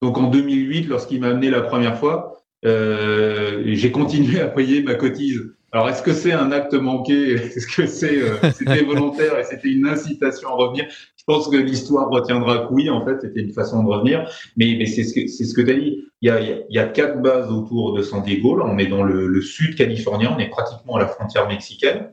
Donc 0.02 0.18
en 0.18 0.28
2008, 0.28 0.88
lorsqu'il 0.88 1.20
m'a 1.20 1.28
amené 1.28 1.50
la 1.50 1.62
première 1.62 1.98
fois, 1.98 2.42
euh, 2.66 3.62
j'ai 3.66 3.92
continué 3.92 4.40
à 4.40 4.48
payer 4.48 4.82
ma 4.82 4.94
cotise. 4.94 5.54
Alors 5.74 5.88
est-ce 5.88 6.04
que 6.04 6.12
c'est 6.12 6.30
un 6.30 6.52
acte 6.52 6.72
manqué? 6.72 7.32
Est-ce 7.56 7.66
que 7.66 7.86
c'est 7.86 8.22
euh, 8.22 8.36
c'était 8.52 8.84
volontaire 8.92 9.36
et 9.40 9.42
c'était 9.42 9.70
une 9.70 9.88
incitation 9.88 10.48
à 10.50 10.52
revenir? 10.52 10.86
Je 11.16 11.24
pense 11.26 11.48
que 11.48 11.56
l'histoire 11.56 12.08
retiendra 12.10 12.58
que 12.58 12.72
oui, 12.72 12.88
en 12.88 13.04
fait, 13.04 13.20
c'était 13.20 13.40
une 13.40 13.52
façon 13.52 13.82
de 13.82 13.88
revenir. 13.88 14.30
Mais, 14.56 14.76
mais 14.78 14.86
c'est 14.86 15.02
ce 15.02 15.12
que 15.12 15.26
c'est 15.26 15.44
ce 15.44 15.52
que 15.52 15.62
tu 15.62 15.70
as 15.72 15.74
dit. 15.74 16.04
Il 16.20 16.28
y, 16.28 16.30
a, 16.30 16.40
il 16.40 16.64
y 16.70 16.78
a 16.78 16.86
quatre 16.86 17.20
bases 17.20 17.50
autour 17.50 17.92
de 17.92 18.02
San 18.02 18.22
Diego. 18.22 18.56
Là, 18.56 18.66
on 18.68 18.78
est 18.78 18.86
dans 18.86 19.02
le, 19.02 19.26
le 19.26 19.42
sud 19.42 19.74
californien, 19.74 20.32
on 20.36 20.38
est 20.38 20.48
pratiquement 20.48 20.94
à 20.94 21.00
la 21.00 21.08
frontière 21.08 21.48
mexicaine. 21.48 22.12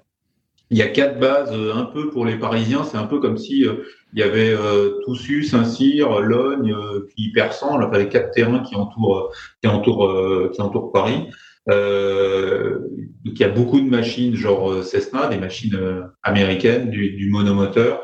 Il 0.72 0.78
y 0.78 0.82
a 0.82 0.88
quatre 0.88 1.20
bases 1.20 1.52
euh, 1.54 1.76
un 1.76 1.84
peu 1.84 2.10
pour 2.10 2.26
les 2.26 2.40
Parisiens. 2.40 2.84
C'est 2.84 2.98
un 2.98 3.06
peu 3.06 3.20
comme 3.20 3.38
si 3.38 3.68
euh, 3.68 3.84
il 4.14 4.22
y 4.22 4.24
avait 4.24 4.50
euh, 4.50 5.02
Toussus, 5.06 5.44
Saint-Cyr, 5.44 6.20
Logne, 6.22 6.74
euh, 6.74 7.08
puis 7.10 7.32
Persan, 7.32 7.80
enfin 7.84 8.00
les 8.00 8.10
quatre 8.10 8.32
terrains 8.32 8.62
qui 8.62 8.76
entourent, 8.76 9.32
qui 9.62 9.68
entourent, 9.70 10.50
qui 10.52 10.62
entourent 10.62 10.92
Paris. 10.92 11.28
Euh, 11.70 12.80
donc 13.24 13.36
il 13.36 13.40
y 13.40 13.44
a 13.44 13.50
beaucoup 13.50 13.80
de 13.80 13.90
machines 13.90 14.36
genre 14.36 14.84
Cessna, 14.84 15.28
des 15.28 15.38
machines 15.38 15.78
américaines, 16.24 16.90
du, 16.90 17.12
du 17.12 17.30
monomoteur. 17.30 18.02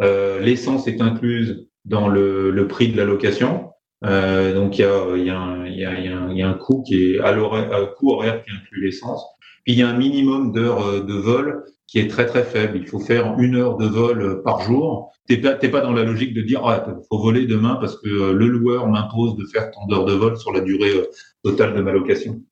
L'essence 0.00 0.86
est 0.88 1.00
incluse 1.00 1.68
dans 1.84 2.08
le, 2.08 2.50
le, 2.50 2.66
prix 2.66 2.88
de 2.88 2.96
la 2.96 3.04
location. 3.04 3.70
donc 4.02 4.78
il 4.78 4.82
y 4.82 4.84
a, 4.84 5.16
y, 5.16 5.30
a 5.30 5.68
y, 5.68 5.84
a, 5.84 6.32
y 6.32 6.42
a 6.42 6.48
un 6.48 6.54
coût 6.54 6.82
qui 6.82 7.14
est 7.14 7.20
à 7.20 7.32
l'horaire, 7.32 7.94
coût 7.94 8.12
horaire 8.12 8.42
qui 8.42 8.50
inclut 8.50 8.84
l'essence. 8.84 9.24
Puis 9.64 9.74
il 9.74 9.78
y 9.78 9.82
a 9.82 9.88
un 9.88 9.96
minimum 9.96 10.52
d'heures 10.52 11.04
de 11.04 11.14
vol 11.14 11.64
qui 11.86 11.98
est 11.98 12.08
très 12.08 12.26
très 12.26 12.42
faible. 12.42 12.78
Il 12.78 12.86
faut 12.86 12.98
faire 12.98 13.38
une 13.38 13.56
heure 13.56 13.76
de 13.76 13.86
vol 13.86 14.42
par 14.42 14.60
jour. 14.62 15.12
T'es 15.28 15.38
pas, 15.38 15.54
pas 15.54 15.80
dans 15.80 15.92
la 15.92 16.04
logique 16.04 16.34
de 16.34 16.42
dire 16.42 16.62
ah 16.64 16.86
faut 17.08 17.18
voler 17.18 17.46
demain 17.46 17.76
parce 17.76 17.96
que 18.00 18.08
euh, 18.08 18.32
le 18.32 18.46
loueur 18.46 18.88
m'impose 18.88 19.36
de 19.36 19.44
faire 19.46 19.70
tant 19.70 19.86
d'heures 19.86 20.04
de 20.04 20.12
vol 20.12 20.36
sur 20.36 20.52
la 20.52 20.60
durée 20.60 20.94
euh, 20.94 21.06
totale 21.42 21.74
de 21.74 21.82
ma 21.82 21.92
location. 21.92 22.42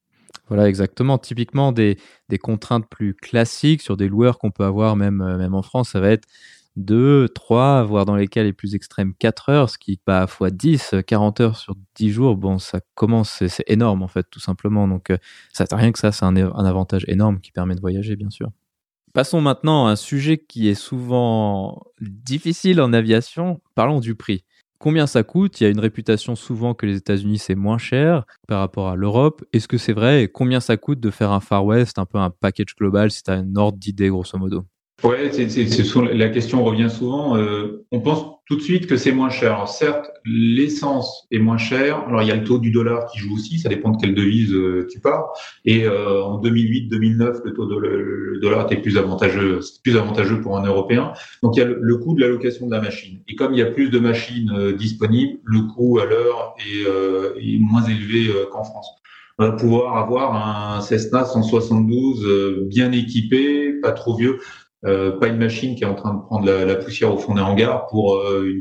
Voilà, 0.48 0.68
exactement. 0.68 1.18
Typiquement, 1.18 1.72
des, 1.72 1.96
contraintes 2.42 2.88
plus 2.88 3.14
classiques 3.14 3.82
sur 3.82 3.96
des 3.96 4.08
loueurs 4.08 4.38
qu'on 4.38 4.50
peut 4.50 4.64
avoir 4.64 4.96
même, 4.96 5.20
euh, 5.22 5.48
en 5.48 5.62
France, 5.62 5.90
ça 5.90 6.00
va 6.00 6.10
être 6.10 6.28
2, 6.76 7.28
3, 7.28 7.84
voire 7.84 8.04
dans 8.04 8.16
les 8.16 8.26
cas 8.28 8.42
les 8.42 8.52
plus 8.52 8.74
extrêmes, 8.74 9.14
4 9.14 9.48
heures, 9.48 9.70
ce 9.70 9.78
qui, 9.78 10.00
à 10.06 10.26
fois 10.26 10.50
10, 10.50 10.96
40 11.06 11.40
heures 11.40 11.56
sur 11.56 11.74
10 11.94 12.10
jours, 12.10 12.36
bon, 12.36 12.58
ça 12.58 12.80
commence, 12.94 13.46
c'est 13.46 13.64
énorme 13.68 14.02
en 14.02 14.08
fait, 14.08 14.26
tout 14.30 14.40
simplement. 14.40 14.88
Donc, 14.88 15.12
ça, 15.52 15.66
rien 15.72 15.92
que 15.92 15.98
ça, 15.98 16.12
c'est 16.12 16.24
un 16.24 16.36
avantage 16.36 17.04
énorme 17.08 17.40
qui 17.40 17.52
permet 17.52 17.76
de 17.76 17.80
voyager, 17.80 18.16
bien 18.16 18.30
sûr. 18.30 18.50
Passons 19.14 19.40
maintenant 19.40 19.86
à 19.86 19.92
un 19.92 19.96
sujet 19.96 20.38
qui 20.38 20.68
est 20.68 20.74
souvent 20.74 21.84
difficile 22.00 22.80
en 22.80 22.92
aviation. 22.92 23.60
Parlons 23.76 24.00
du 24.00 24.16
prix. 24.16 24.44
Combien 24.84 25.06
ça 25.06 25.22
coûte 25.22 25.62
Il 25.62 25.64
y 25.64 25.66
a 25.66 25.70
une 25.70 25.80
réputation 25.80 26.36
souvent 26.36 26.74
que 26.74 26.84
les 26.84 26.98
États-Unis 26.98 27.38
c'est 27.38 27.54
moins 27.54 27.78
cher 27.78 28.26
par 28.46 28.60
rapport 28.60 28.90
à 28.90 28.96
l'Europe. 28.96 29.42
Est-ce 29.54 29.66
que 29.66 29.78
c'est 29.78 29.94
vrai 29.94 30.24
Et 30.24 30.28
combien 30.28 30.60
ça 30.60 30.76
coûte 30.76 31.00
de 31.00 31.10
faire 31.10 31.32
un 31.32 31.40
Far 31.40 31.64
West, 31.64 31.98
un 31.98 32.04
peu 32.04 32.18
un 32.18 32.28
package 32.28 32.76
global, 32.78 33.10
si 33.10 33.22
tu 33.22 33.30
as 33.30 33.34
un 33.36 33.56
ordre 33.56 33.78
d'idée 33.78 34.10
grosso 34.10 34.36
modo? 34.36 34.66
Ouais, 35.02 35.30
c'est, 35.32 35.48
la 36.14 36.28
question 36.28 36.64
revient 36.64 36.88
souvent. 36.88 37.36
Euh, 37.36 37.84
on 37.90 38.00
pense 38.00 38.24
tout 38.46 38.56
de 38.56 38.62
suite 38.62 38.86
que 38.86 38.96
c'est 38.96 39.12
moins 39.12 39.28
cher. 39.28 39.54
Alors, 39.54 39.68
certes, 39.68 40.10
l'essence 40.24 41.26
est 41.30 41.38
moins 41.38 41.58
chère. 41.58 42.06
Alors 42.06 42.22
il 42.22 42.28
y 42.28 42.30
a 42.30 42.36
le 42.36 42.44
taux 42.44 42.58
du 42.58 42.70
dollar 42.70 43.06
qui 43.06 43.18
joue 43.18 43.34
aussi. 43.34 43.58
Ça 43.58 43.68
dépend 43.68 43.90
de 43.90 44.00
quelle 44.00 44.14
devise 44.14 44.52
euh, 44.52 44.86
tu 44.90 45.00
pars. 45.00 45.32
Et 45.64 45.84
euh, 45.84 46.22
en 46.22 46.40
2008-2009, 46.40 47.40
le 47.44 47.52
taux 47.52 47.66
de 47.66 47.76
le, 47.76 48.38
dollar 48.40 48.64
était 48.64 48.80
plus 48.80 48.96
avantageux, 48.96 49.60
plus 49.82 49.96
avantageux 49.96 50.40
pour 50.40 50.56
un 50.56 50.64
Européen. 50.64 51.12
Donc 51.42 51.56
il 51.56 51.60
y 51.60 51.62
a 51.62 51.66
le, 51.66 51.96
coût 51.96 52.14
de 52.14 52.20
l'allocation 52.20 52.66
de 52.66 52.72
la 52.72 52.80
machine. 52.80 53.20
Et 53.28 53.34
comme 53.34 53.52
il 53.52 53.58
y 53.58 53.62
a 53.62 53.66
plus 53.66 53.90
de 53.90 53.98
machines 53.98 54.72
disponibles, 54.72 55.38
le 55.44 55.62
coût 55.62 55.98
à 55.98 56.04
l'heure 56.04 56.54
est, 56.58 56.82
est 57.42 57.58
moins 57.58 57.84
élevé 57.84 58.30
qu'en 58.50 58.64
France 58.64 58.88
on 59.38 59.46
va 59.46 59.52
pouvoir 59.52 59.96
avoir 59.96 60.36
un 60.36 60.80
Cessna 60.80 61.24
172 61.24 62.68
bien 62.68 62.92
équipé, 62.92 63.72
pas 63.82 63.90
trop 63.90 64.16
vieux. 64.16 64.38
Euh, 64.86 65.18
pas 65.18 65.28
une 65.28 65.38
machine 65.38 65.74
qui 65.74 65.84
est 65.84 65.86
en 65.86 65.94
train 65.94 66.12
de 66.12 66.20
prendre 66.20 66.44
la, 66.44 66.66
la 66.66 66.74
poussière 66.74 67.12
au 67.12 67.16
fond 67.16 67.34
des 67.34 67.40
hangars 67.40 67.86
pour 67.86 68.16
euh, 68.16 68.44
une 68.44 68.60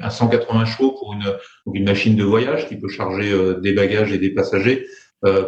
un 0.00 0.10
180 0.10 0.64
chevaux 0.66 0.92
pour 0.92 1.12
une, 1.12 1.34
une 1.74 1.84
machine 1.84 2.14
de 2.14 2.22
voyage 2.22 2.68
qui 2.68 2.76
peut 2.76 2.88
charger 2.88 3.32
euh, 3.32 3.58
des 3.60 3.72
bagages 3.72 4.12
et 4.12 4.18
des 4.18 4.30
passagers 4.30 4.86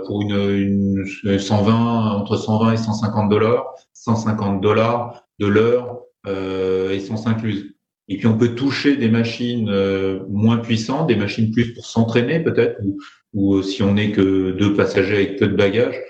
pour 0.06 0.22
une, 0.22 1.04
une, 1.22 1.38
120 1.38 2.12
entre 2.12 2.38
120 2.38 2.72
et 2.72 2.76
150 2.78 3.28
dollars, 3.28 3.74
150 3.92 4.62
dollars 4.62 5.26
de 5.38 5.46
l'heure 5.46 6.00
essence 6.90 7.26
incluse. 7.26 7.74
Et 8.08 8.16
puis 8.16 8.26
on 8.26 8.38
peut 8.38 8.54
toucher 8.54 8.96
des 8.96 9.10
machines 9.10 9.70
moins 10.30 10.56
puissantes, 10.56 11.08
des 11.08 11.16
machines 11.16 11.50
plus 11.50 11.74
pour 11.74 11.84
s'entraîner 11.84 12.40
peut-être, 12.40 12.80
ou, 12.82 12.96
ou 13.34 13.60
si 13.60 13.82
on 13.82 13.92
n'est 13.92 14.12
que 14.12 14.52
deux 14.52 14.72
passagers 14.72 15.16
avec 15.16 15.38
peu 15.38 15.46
de 15.46 15.56
bagages, 15.56 16.00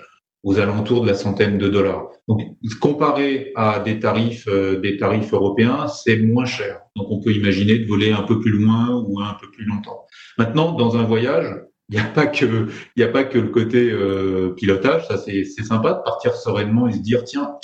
aux 0.47 0.59
alentours 0.59 1.01
de 1.01 1.07
la 1.07 1.13
centaine 1.13 1.57
de 1.57 1.67
dollars. 1.67 2.07
Donc, 2.29 2.41
comparé 2.79 3.51
à 3.57 3.79
des 3.79 3.99
tarifs, 3.99 4.47
euh, 4.47 4.79
des 4.79 4.95
tarifs 4.95 5.33
européens, 5.33 5.89
c'est 5.89 6.17
moins 6.19 6.45
cher. 6.45 6.79
Donc, 6.95 7.07
on 7.09 7.19
peut 7.19 7.33
imaginer 7.33 7.79
de 7.79 7.85
voler 7.85 8.13
un 8.13 8.23
peu 8.23 8.39
plus 8.39 8.51
loin 8.51 9.03
ou 9.05 9.19
un 9.19 9.35
peu 9.41 9.51
plus 9.51 9.65
longtemps. 9.65 10.05
Maintenant, 10.37 10.71
dans 10.71 10.95
un 10.95 11.03
voyage, 11.03 11.53
il 11.89 11.95
n'y 11.95 12.01
a 12.01 12.05
pas 12.05 12.27
que, 12.27 12.67
il 12.95 13.03
a 13.03 13.09
pas 13.09 13.25
que 13.25 13.37
le 13.37 13.49
côté 13.49 13.91
euh, 13.91 14.53
pilotage. 14.55 15.05
Ça, 15.09 15.17
c'est, 15.17 15.43
sympa 15.43 15.95
de 15.95 16.03
partir 16.03 16.33
sereinement 16.33 16.87
et 16.87 16.93
se 16.93 16.99
dire, 16.99 17.25
tiens, 17.25 17.55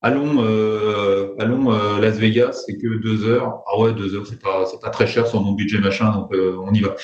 allons, 0.00 0.42
euh, 0.42 1.34
allons 1.38 1.70
euh, 1.70 2.00
Las 2.00 2.16
Vegas, 2.16 2.64
c'est 2.64 2.78
que 2.78 2.96
deux 2.96 3.26
heures. 3.26 3.60
Ah 3.70 3.78
ouais, 3.78 3.92
deux 3.92 4.14
heures, 4.14 4.26
c'est 4.26 4.40
pas, 4.40 4.64
c'est 4.64 4.80
pas 4.80 4.90
très 4.90 5.06
cher 5.06 5.26
sur 5.26 5.42
mon 5.42 5.52
budget 5.52 5.80
machin, 5.80 6.12
donc 6.12 6.32
on 6.32 6.72
y 6.72 6.80
va. 6.80 6.96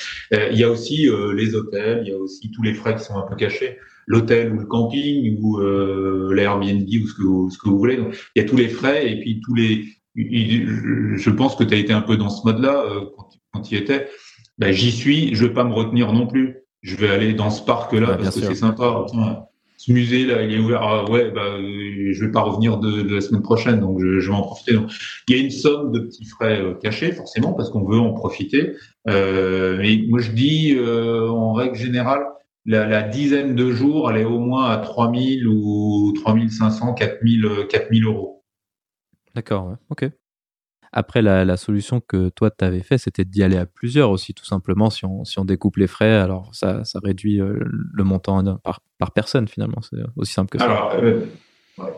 Il 0.51 0.57
y 0.57 0.63
a 0.63 0.71
aussi 0.71 1.07
les 1.35 1.53
hôtels, 1.53 2.01
il 2.03 2.09
y 2.11 2.15
a 2.15 2.17
aussi 2.17 2.49
tous 2.49 2.63
les 2.63 2.73
frais 2.73 2.95
qui 2.95 3.03
sont 3.03 3.15
un 3.15 3.27
peu 3.27 3.35
cachés 3.35 3.77
l'hôtel 4.07 4.53
ou 4.53 4.59
le 4.59 4.65
camping 4.65 5.37
ou 5.41 5.59
euh, 5.59 6.33
l'Airbnb 6.33 6.87
ou 6.87 7.07
ce 7.07 7.13
que, 7.13 7.23
vous, 7.23 7.49
ce 7.49 7.57
que 7.57 7.69
vous 7.69 7.77
voulez. 7.77 7.97
Donc, 7.97 8.15
il 8.35 8.41
y 8.41 8.45
a 8.45 8.47
tous 8.47 8.57
les 8.57 8.69
frais 8.69 9.11
et 9.11 9.19
puis 9.19 9.41
tous 9.43 9.55
les. 9.55 9.85
Je 10.15 11.29
pense 11.29 11.55
que 11.55 11.63
tu 11.63 11.73
as 11.73 11.77
été 11.77 11.93
un 11.93 12.01
peu 12.01 12.17
dans 12.17 12.29
ce 12.29 12.45
mode-là 12.45 12.83
euh, 12.83 13.01
quand, 13.17 13.29
quand 13.51 13.61
tu 13.61 13.75
y 13.75 13.77
étais. 13.77 14.07
Ben, 14.57 14.71
J'y 14.71 14.91
suis, 14.91 15.33
je 15.33 15.45
vais 15.45 15.53
pas 15.53 15.63
me 15.63 15.73
retenir 15.73 16.13
non 16.13 16.27
plus. 16.27 16.57
Je 16.81 16.95
vais 16.95 17.09
aller 17.09 17.33
dans 17.33 17.49
ce 17.49 17.63
parc-là 17.63 18.17
parce 18.17 18.35
que 18.35 18.45
c'est 18.45 18.55
sympa. 18.55 19.05
ce 19.77 19.91
musée-là, 19.91 20.43
il 20.43 20.53
est 20.53 20.59
ouvert. 20.59 20.81
Ah, 20.83 21.09
ouais, 21.09 21.31
bah, 21.31 21.57
je 21.59 22.25
vais 22.25 22.31
pas 22.31 22.41
revenir 22.41 22.77
de, 22.77 23.01
de 23.01 23.15
la 23.15 23.21
semaine 23.21 23.41
prochaine, 23.41 23.79
donc 23.79 23.99
je, 24.01 24.19
je, 24.19 24.29
vais 24.29 24.35
en 24.35 24.41
profiter. 24.41 24.73
Donc, 24.73 24.91
il 25.27 25.35
y 25.35 25.39
a 25.39 25.43
une 25.43 25.49
somme 25.51 25.91
de 25.93 25.99
petits 25.99 26.25
frais 26.25 26.61
euh, 26.61 26.73
cachés, 26.73 27.13
forcément, 27.13 27.53
parce 27.53 27.69
qu'on 27.69 27.85
veut 27.85 27.99
en 27.99 28.13
profiter. 28.13 28.73
Euh, 29.07 29.77
mais 29.79 30.03
moi, 30.07 30.19
je 30.19 30.31
dis, 30.31 30.75
euh, 30.77 31.29
en 31.29 31.53
règle 31.53 31.75
générale, 31.75 32.25
la, 32.65 32.87
la, 32.87 33.03
dizaine 33.03 33.55
de 33.55 33.71
jours, 33.71 34.09
elle 34.09 34.21
est 34.21 34.25
au 34.25 34.39
moins 34.39 34.69
à 34.69 34.77
3000 34.77 35.47
ou 35.47 36.13
3500, 36.15 36.93
4000, 36.93 37.67
4000 37.69 38.05
euros. 38.05 38.43
D'accord, 39.35 39.75
ok. 39.89 40.09
Après, 40.95 41.23
la, 41.23 41.43
la, 41.43 41.57
solution 41.57 42.01
que 42.01 42.29
toi, 42.29 42.51
tu 42.51 42.63
avais 42.63 42.83
fait, 42.83 42.99
c'était 42.99 43.25
d'y 43.25 43.41
aller 43.41 43.57
à 43.57 43.65
plusieurs 43.65 44.11
aussi, 44.11 44.35
tout 44.35 44.45
simplement. 44.45 44.91
Si 44.91 45.05
on, 45.05 45.25
si 45.25 45.39
on 45.39 45.45
découpe 45.45 45.77
les 45.77 45.87
frais, 45.87 46.13
alors 46.13 46.53
ça, 46.53 46.85
ça 46.85 46.99
réduit 47.03 47.41
euh, 47.41 47.57
le 47.59 48.03
montant 48.03 48.43
par, 48.57 48.79
par 48.99 49.11
personne, 49.11 49.47
finalement. 49.47 49.81
C'est 49.81 49.97
aussi 50.15 50.33
simple 50.33 50.51
que 50.51 50.59
ça. 50.59 50.65
Alors, 50.65 50.93
euh, 51.01 51.25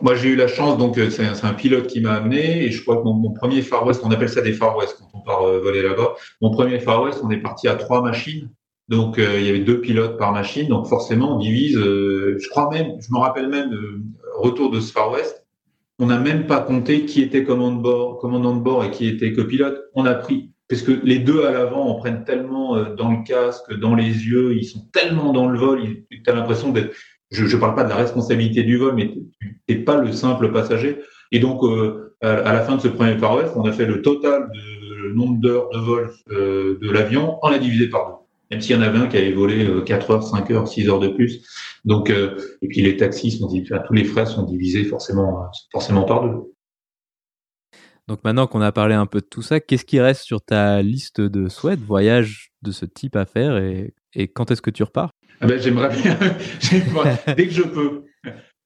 moi, 0.00 0.14
j'ai 0.14 0.30
eu 0.30 0.36
la 0.36 0.48
chance, 0.48 0.78
donc 0.78 0.96
euh, 0.96 1.10
c'est 1.10 1.26
un, 1.26 1.34
un, 1.42 1.52
pilote 1.52 1.88
qui 1.88 2.00
m'a 2.00 2.14
amené, 2.14 2.64
et 2.64 2.70
je 2.70 2.82
crois 2.82 2.96
que 2.96 3.02
mon, 3.02 3.12
mon, 3.12 3.34
premier 3.34 3.60
Far 3.60 3.86
West, 3.86 4.00
on 4.02 4.10
appelle 4.10 4.30
ça 4.30 4.40
des 4.40 4.54
Far 4.54 4.74
West 4.78 4.96
quand 4.98 5.10
on 5.12 5.22
part 5.22 5.42
voler 5.42 5.82
là-bas. 5.82 6.14
Mon 6.40 6.50
premier 6.50 6.80
Far 6.80 7.02
West, 7.02 7.20
on 7.22 7.30
est 7.30 7.42
parti 7.42 7.68
à 7.68 7.74
trois 7.74 8.02
machines 8.02 8.48
donc 8.88 9.18
euh, 9.18 9.40
il 9.40 9.46
y 9.46 9.48
avait 9.48 9.60
deux 9.60 9.80
pilotes 9.80 10.16
par 10.16 10.32
machine, 10.32 10.68
donc 10.68 10.86
forcément 10.86 11.36
on 11.36 11.38
divise. 11.38 11.76
Euh, 11.76 12.36
je 12.38 12.48
crois 12.48 12.70
même, 12.70 12.92
je 13.00 13.12
me 13.12 13.18
rappelle 13.18 13.48
même 13.48 13.72
euh, 13.72 14.00
retour 14.36 14.70
de 14.70 14.80
ce 14.80 14.92
Far 14.92 15.10
West, 15.10 15.44
on 15.98 16.06
n'a 16.06 16.18
même 16.18 16.46
pas 16.46 16.60
compté 16.60 17.04
qui 17.04 17.22
était 17.22 17.42
commandant 17.42 18.56
de 18.56 18.62
bord, 18.62 18.84
et 18.84 18.90
qui 18.90 19.08
était 19.08 19.32
copilote. 19.32 19.80
On 19.94 20.04
a 20.04 20.14
pris 20.14 20.52
parce 20.68 20.82
que 20.82 20.92
les 21.04 21.18
deux 21.18 21.44
à 21.44 21.52
l'avant, 21.52 21.88
on 21.88 21.98
prenne 21.98 22.24
tellement 22.24 22.76
dans 22.94 23.12
le 23.12 23.24
casque, 23.24 23.72
dans 23.78 23.94
les 23.94 24.04
yeux, 24.04 24.56
ils 24.56 24.64
sont 24.64 24.86
tellement 24.92 25.32
dans 25.32 25.48
le 25.48 25.58
vol, 25.58 25.80
tu 26.10 26.22
as 26.26 26.34
l'impression 26.34 26.70
d'être. 26.70 26.94
Je 27.30 27.44
ne 27.44 27.60
parle 27.60 27.74
pas 27.74 27.84
de 27.84 27.88
la 27.88 27.96
responsabilité 27.96 28.62
du 28.62 28.76
vol, 28.76 28.94
mais 28.94 29.14
tu 29.40 29.60
n'es 29.68 29.76
pas 29.76 29.96
le 29.96 30.12
simple 30.12 30.50
passager. 30.52 30.98
Et 31.30 31.38
donc, 31.38 31.62
à, 32.20 32.52
la 32.52 32.60
fin 32.62 32.76
de 32.76 32.80
ce 32.80 32.88
premier 32.88 33.16
Far 33.16 33.36
West, 33.36 33.52
on 33.54 33.64
a 33.64 33.72
fait 33.72 33.86
le 33.86 34.02
total 34.02 34.50
de 34.52 35.12
nombre 35.14 35.40
d'heures 35.40 35.70
de 35.70 35.78
vol 35.78 36.12
de 36.28 36.90
l'avion, 36.90 37.38
on 37.42 37.48
l'a 37.48 37.58
divisé 37.58 37.88
par 37.88 38.08
deux 38.08 38.25
même 38.50 38.60
s'il 38.60 38.76
y 38.76 38.78
en 38.78 38.82
avait 38.82 38.98
un 38.98 39.06
qui 39.06 39.16
avait 39.16 39.32
volé 39.32 39.66
4 39.84 40.10
euh, 40.10 40.14
heures, 40.14 40.22
5 40.22 40.50
heures, 40.50 40.68
6 40.68 40.88
heures 40.88 41.00
de 41.00 41.08
plus. 41.08 41.44
Donc, 41.84 42.10
euh, 42.10 42.36
et 42.62 42.68
puis 42.68 42.82
les 42.82 42.96
taxis 42.96 43.32
sont 43.32 43.48
divisés, 43.48 43.74
tous 43.86 43.92
les 43.92 44.04
frais 44.04 44.26
sont 44.26 44.44
divisés 44.44 44.84
forcément, 44.84 45.42
euh, 45.42 45.46
forcément 45.72 46.04
par 46.04 46.22
deux. 46.22 46.52
Donc 48.08 48.22
maintenant 48.22 48.46
qu'on 48.46 48.60
a 48.60 48.70
parlé 48.70 48.94
un 48.94 49.06
peu 49.06 49.20
de 49.20 49.26
tout 49.26 49.42
ça, 49.42 49.58
qu'est-ce 49.58 49.84
qui 49.84 49.98
reste 49.98 50.22
sur 50.22 50.40
ta 50.40 50.80
liste 50.80 51.20
de 51.20 51.48
souhaits, 51.48 51.80
de 51.80 51.84
voyages 51.84 52.52
de 52.62 52.70
ce 52.70 52.84
type 52.84 53.16
à 53.16 53.24
faire 53.24 53.56
et, 53.56 53.94
et 54.14 54.28
quand 54.28 54.52
est-ce 54.52 54.62
que 54.62 54.70
tu 54.70 54.84
repars? 54.84 55.10
Ah 55.40 55.46
ben, 55.46 55.60
J'aimerais 55.60 55.94
bien, 55.94 56.16
dès 57.36 57.46
que 57.46 57.52
je 57.52 57.62
peux. 57.62 58.04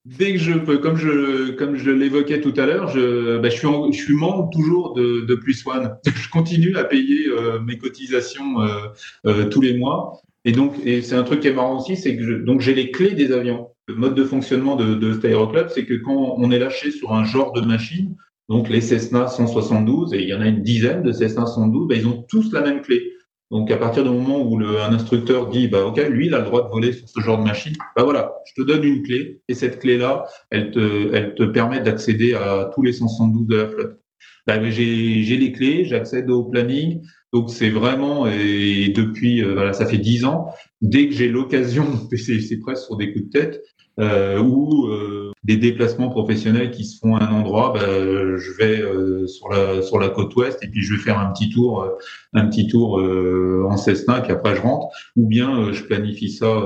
Dès 0.05 0.33
que 0.33 0.39
je 0.39 0.53
peux, 0.53 0.79
comme 0.79 0.97
je 0.97 1.51
comme 1.51 1.75
je 1.75 1.91
l'évoquais 1.91 2.41
tout 2.41 2.53
à 2.57 2.65
l'heure, 2.65 2.87
je, 2.87 3.39
je 3.43 3.49
suis 3.49 3.67
je 3.91 4.03
suis 4.03 4.15
membre 4.15 4.49
toujours 4.51 4.95
de, 4.95 5.21
de 5.25 5.35
Plus 5.35 5.63
One. 5.67 5.95
Je 6.05 6.29
continue 6.29 6.75
à 6.75 6.83
payer 6.83 7.27
euh, 7.27 7.59
mes 7.59 7.77
cotisations 7.77 8.61
euh, 8.61 8.87
euh, 9.27 9.49
tous 9.49 9.61
les 9.61 9.77
mois. 9.77 10.19
Et 10.43 10.53
donc, 10.53 10.73
et 10.83 11.03
c'est 11.03 11.13
un 11.13 11.23
truc 11.23 11.41
qui 11.41 11.49
est 11.49 11.53
marrant 11.53 11.79
aussi, 11.79 11.95
c'est 11.95 12.17
que 12.17 12.43
donc 12.43 12.61
j'ai 12.61 12.73
les 12.73 12.89
clés 12.89 13.13
des 13.13 13.31
avions. 13.31 13.67
Le 13.87 13.93
mode 13.93 14.15
de 14.15 14.23
fonctionnement 14.23 14.75
de, 14.75 14.95
de 14.95 15.13
cet 15.13 15.25
aéroclub, 15.25 15.67
c'est 15.69 15.85
que 15.85 15.93
quand 15.93 16.35
on 16.37 16.49
est 16.49 16.57
lâché 16.57 16.89
sur 16.89 17.13
un 17.13 17.23
genre 17.23 17.51
de 17.51 17.61
machine, 17.61 18.15
donc 18.49 18.69
les 18.69 18.81
Cessna 18.81 19.27
172, 19.27 20.15
et 20.15 20.23
il 20.23 20.29
y 20.29 20.33
en 20.33 20.41
a 20.41 20.47
une 20.47 20.63
dizaine 20.63 21.03
de 21.03 21.11
Cessna 21.11 21.45
112, 21.45 21.87
ben, 21.87 21.99
ils 21.99 22.07
ont 22.07 22.25
tous 22.27 22.51
la 22.51 22.61
même 22.61 22.81
clé. 22.81 23.13
Donc, 23.51 23.69
à 23.69 23.77
partir 23.77 24.03
du 24.03 24.09
moment 24.09 24.41
où 24.41 24.57
le, 24.57 24.79
un 24.79 24.93
instructeur 24.93 25.49
dit, 25.49 25.67
bah, 25.67 25.85
OK, 25.85 26.01
lui, 26.09 26.27
il 26.27 26.33
a 26.33 26.39
le 26.39 26.45
droit 26.45 26.63
de 26.63 26.69
voler 26.69 26.93
sur 26.93 27.07
ce 27.09 27.19
genre 27.19 27.37
de 27.37 27.43
machine, 27.43 27.73
bah 27.97 28.03
voilà, 28.03 28.33
je 28.45 28.61
te 28.61 28.65
donne 28.65 28.85
une 28.85 29.03
clé, 29.03 29.41
et 29.49 29.53
cette 29.53 29.79
clé-là, 29.79 30.25
elle 30.49 30.71
te, 30.71 31.13
elle 31.13 31.35
te 31.35 31.43
permet 31.43 31.81
d'accéder 31.81 32.33
à 32.33 32.71
tous 32.73 32.81
les 32.81 32.93
172 32.93 33.47
de 33.47 33.55
la 33.55 33.67
flotte. 33.67 33.99
Bah, 34.47 34.69
j'ai, 34.69 35.23
j'ai 35.23 35.37
les 35.37 35.51
clés, 35.51 35.83
j'accède 35.83 36.29
au 36.29 36.45
planning, 36.45 37.01
donc 37.33 37.49
c'est 37.49 37.69
vraiment, 37.69 38.25
et 38.25 38.87
depuis, 38.95 39.43
euh, 39.43 39.53
voilà, 39.53 39.73
ça 39.73 39.85
fait 39.85 39.97
dix 39.97 40.23
ans, 40.23 40.47
dès 40.81 41.09
que 41.09 41.13
j'ai 41.13 41.27
l'occasion, 41.27 41.85
c'est, 42.15 42.57
presque 42.59 42.85
sur 42.85 42.95
des 42.95 43.11
coups 43.11 43.25
de 43.25 43.29
tête, 43.31 43.61
euh, 43.99 44.39
ou 44.39 44.87
euh, 44.87 45.30
des 45.43 45.57
déplacements 45.57 46.09
professionnels 46.09 46.69
qui 46.69 46.85
se 46.85 46.99
font 46.99 47.15
à 47.15 47.23
un 47.23 47.31
endroit, 47.33 47.73
bah, 47.73 47.81
je 47.81 48.51
vais 48.57 48.79
euh, 48.79 49.25
sur 49.25 49.49
la 49.49 49.81
sur 49.81 49.97
la 49.97 50.09
côte 50.09 50.35
ouest 50.35 50.63
et 50.63 50.67
puis 50.67 50.83
je 50.83 50.93
vais 50.93 50.99
faire 50.99 51.17
un 51.17 51.31
petit 51.31 51.49
tour, 51.49 51.81
euh, 51.81 51.97
un 52.33 52.45
petit 52.45 52.67
tour 52.67 52.99
euh, 52.99 53.65
en 53.67 53.75
Cessna, 53.75 54.21
puis 54.21 54.31
après 54.31 54.55
je 54.55 54.61
rentre, 54.61 54.87
ou 55.15 55.25
bien 55.25 55.71
je 55.71 55.83
planifie 55.83 56.29
ça 56.29 56.61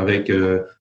avec 0.00 0.30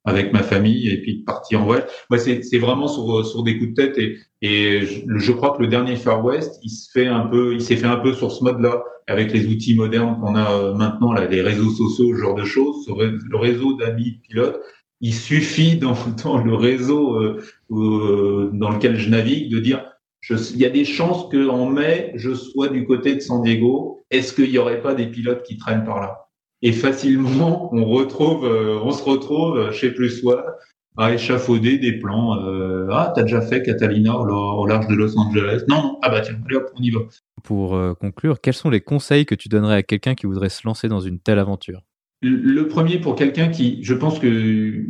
avec 0.05 0.33
ma 0.33 0.43
famille 0.43 0.89
et 0.89 1.01
puis 1.01 1.19
de 1.19 1.23
partir 1.23 1.61
en 1.61 1.65
voyage. 1.65 1.85
Moi, 2.09 2.19
c'est 2.19 2.43
c'est 2.43 2.59
vraiment 2.59 2.87
sur 2.87 3.25
sur 3.25 3.43
des 3.43 3.57
coups 3.57 3.73
de 3.73 3.75
tête 3.75 3.97
et 3.97 4.17
et 4.45 4.81
je, 4.81 5.01
je, 5.07 5.31
crois 5.31 5.55
que 5.55 5.61
le 5.61 5.69
dernier 5.69 5.95
Far 5.95 6.23
West, 6.23 6.59
il 6.63 6.69
se 6.69 6.91
fait 6.91 7.07
un 7.07 7.21
peu, 7.21 7.53
il 7.53 7.61
s'est 7.61 7.77
fait 7.77 7.87
un 7.87 7.95
peu 7.95 8.13
sur 8.13 8.29
ce 8.29 8.43
mode-là 8.43 8.83
avec 9.07 9.31
les 9.31 9.47
outils 9.47 9.73
modernes 9.73 10.19
qu'on 10.19 10.35
a 10.35 10.73
maintenant, 10.73 11.13
là, 11.13 11.25
les 11.27 11.41
réseaux 11.41 11.69
sociaux, 11.69 12.13
ce 12.13 12.19
genre 12.19 12.35
de 12.35 12.43
choses, 12.43 12.85
le 12.89 13.37
réseau 13.37 13.77
d'amis 13.77 14.19
pilotes 14.27 14.59
il 15.03 15.13
suffit 15.13 15.77
dans, 16.23 16.37
le 16.43 16.55
réseau 16.55 17.21
euh, 17.21 17.43
euh, 17.71 18.49
dans 18.53 18.71
lequel 18.71 18.95
je 18.95 19.09
navigue 19.09 19.51
de 19.51 19.59
dire 19.59 19.85
il 20.29 20.57
y 20.57 20.65
a 20.65 20.69
des 20.69 20.85
chances 20.85 21.29
qu'en 21.29 21.65
mai, 21.65 22.13
je 22.15 22.33
sois 22.33 22.69
du 22.69 22.85
côté 22.85 23.13
de 23.13 23.19
San 23.19 23.43
Diego. 23.43 24.05
Est-ce 24.09 24.31
qu'il 24.31 24.49
n'y 24.49 24.57
aurait 24.57 24.81
pas 24.81 24.93
des 24.93 25.07
pilotes 25.07 25.43
qui 25.43 25.57
traînent 25.57 25.83
par 25.83 25.99
là? 25.99 26.29
Et 26.61 26.71
facilement, 26.71 27.69
on 27.73 27.81
euh, 27.81 28.91
se 28.93 29.03
retrouve 29.03 29.71
chez 29.73 29.91
Plus 29.91 30.23
One 30.23 30.45
à 30.95 31.11
échafauder 31.11 31.77
des 31.77 31.99
plans. 31.99 32.41
Euh, 32.41 32.87
ah, 32.89 33.11
t'as 33.13 33.23
déjà 33.23 33.41
fait 33.41 33.63
Catalina 33.63 34.17
au, 34.17 34.65
large 34.65 34.87
de 34.87 34.95
Los 34.95 35.17
Angeles 35.17 35.65
Non, 35.67 35.83
non. 35.83 35.99
Ah 36.03 36.09
bah 36.09 36.21
tiens, 36.21 36.39
allez 36.45 36.55
hop, 36.55 36.71
on 36.79 36.81
y 36.81 36.91
va. 36.91 37.01
Pour 37.43 37.77
conclure, 37.99 38.39
quels 38.39 38.53
sont 38.53 38.69
les 38.69 38.79
conseils 38.79 39.25
que 39.25 39.35
tu 39.35 39.49
donnerais 39.49 39.75
à 39.75 39.83
quelqu'un 39.83 40.15
qui 40.15 40.25
voudrait 40.25 40.47
se 40.47 40.65
lancer 40.65 40.87
dans 40.87 41.01
une 41.01 41.19
telle 41.19 41.39
aventure? 41.39 41.81
Le 42.23 42.67
premier 42.67 42.99
pour 42.99 43.15
quelqu'un 43.15 43.49
qui, 43.49 43.83
je 43.83 43.93
pense 43.93 44.19
que 44.19 44.85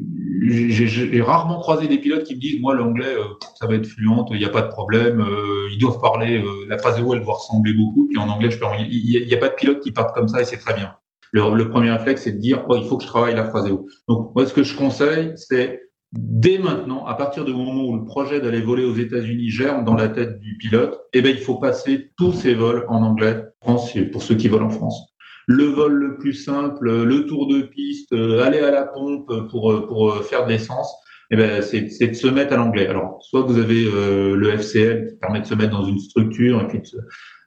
j'ai 0.46 1.22
rarement 1.22 1.60
croisé 1.60 1.88
des 1.88 1.98
pilotes 1.98 2.24
qui 2.24 2.36
me 2.36 2.40
disent 2.40 2.60
moi 2.62 2.76
l'anglais 2.76 3.16
euh, 3.16 3.24
ça 3.60 3.68
va 3.68 3.76
être 3.76 3.86
fluent, 3.86 4.10
il 4.32 4.38
n'y 4.38 4.46
a 4.46 4.50
pas 4.50 4.62
de 4.62 4.68
problème, 4.68 5.22
euh, 5.22 5.68
ils 5.72 5.78
doivent 5.78 6.00
parler, 6.00 6.38
euh, 6.38 6.66
la 6.68 6.78
phrase 6.78 7.02
où 7.02 7.14
elle 7.14 7.24
doit 7.24 7.36
ressembler 7.36 7.74
beaucoup, 7.74 8.08
puis 8.08 8.18
en 8.18 8.30
anglais 8.30 8.52
je 8.52 8.60
peux, 8.60 8.66
il 8.80 9.26
n'y 9.26 9.34
a, 9.34 9.38
pas 9.38 9.50
de 9.50 9.56
pilote 9.56 9.80
qui 9.80 9.92
partent 9.92 10.14
comme 10.14 10.28
ça 10.28 10.42
et 10.42 10.46
c'est 10.46 10.58
très 10.58 10.74
bien. 10.74 10.94
Le, 11.32 11.68
premier 11.70 11.92
réflexe 11.92 12.24
c'est 12.24 12.34
de 12.34 12.38
dire 12.40 12.64
oh 12.70 12.76
il 12.78 12.86
faut 12.86 12.98
que 12.98 13.04
je 13.04 13.08
travaille 13.08 13.36
la 13.36 13.46
phrase 13.46 13.72
où. 13.72 13.88
Donc 14.08 14.36
moi 14.36 14.46
ce 14.46 14.54
que 14.54 14.64
je 14.64 14.76
conseille 14.76 15.32
c'est 15.36 15.82
dès 16.12 16.60
maintenant, 16.60 17.06
à 17.06 17.16
partir 17.16 17.44
du 17.44 17.54
moment 17.54 17.86
où 17.86 17.96
le 17.96 18.06
projet 18.06 18.40
d'aller 18.40 18.62
voler 18.62 18.86
aux 18.86 18.96
États-Unis 18.96 19.50
germe 19.50 19.84
dans 19.84 19.96
la 19.96 20.10
tête 20.10 20.40
du 20.40 20.58
pilote, 20.58 21.00
eh 21.14 21.22
ben 21.22 21.36
il 21.36 21.42
faut 21.42 21.56
passer 21.56 22.12
tous 22.18 22.34
ces 22.34 22.54
vols 22.54 22.86
en 22.88 23.02
anglais, 23.02 23.44
France 23.62 23.94
pour 24.12 24.22
ceux 24.22 24.36
qui 24.36 24.48
volent 24.48 24.68
en 24.68 24.70
France 24.70 25.13
le 25.48 25.66
vol 25.66 25.94
le 25.94 26.18
plus 26.18 26.34
simple, 26.34 27.04
le 27.04 27.26
tour 27.26 27.48
de 27.48 27.62
piste, 27.62 28.14
euh, 28.14 28.44
aller 28.44 28.60
à 28.60 28.72
la 28.72 28.84
pompe 28.84 29.32
pour, 29.50 29.72
euh, 29.72 29.88
pour 29.88 30.12
euh, 30.12 30.22
faire 30.22 30.46
de 30.46 30.52
l'essence, 30.52 30.94
eh 31.32 31.36
ben, 31.36 31.62
c'est 31.62 31.82
de 31.82 32.14
se 32.14 32.28
mettre 32.28 32.54
à 32.54 32.58
l'anglais. 32.58 32.88
Alors, 32.88 33.20
soit 33.24 33.42
vous 33.42 33.58
avez 33.58 33.86
le 33.86 34.52
FCL 34.52 35.08
qui 35.08 35.16
permet 35.16 35.40
de 35.40 35.46
se 35.46 35.56
mettre 35.56 35.72
dans 35.72 35.86
une 35.86 35.98
structure 35.98 36.62
et 36.62 36.68
puis 36.68 36.82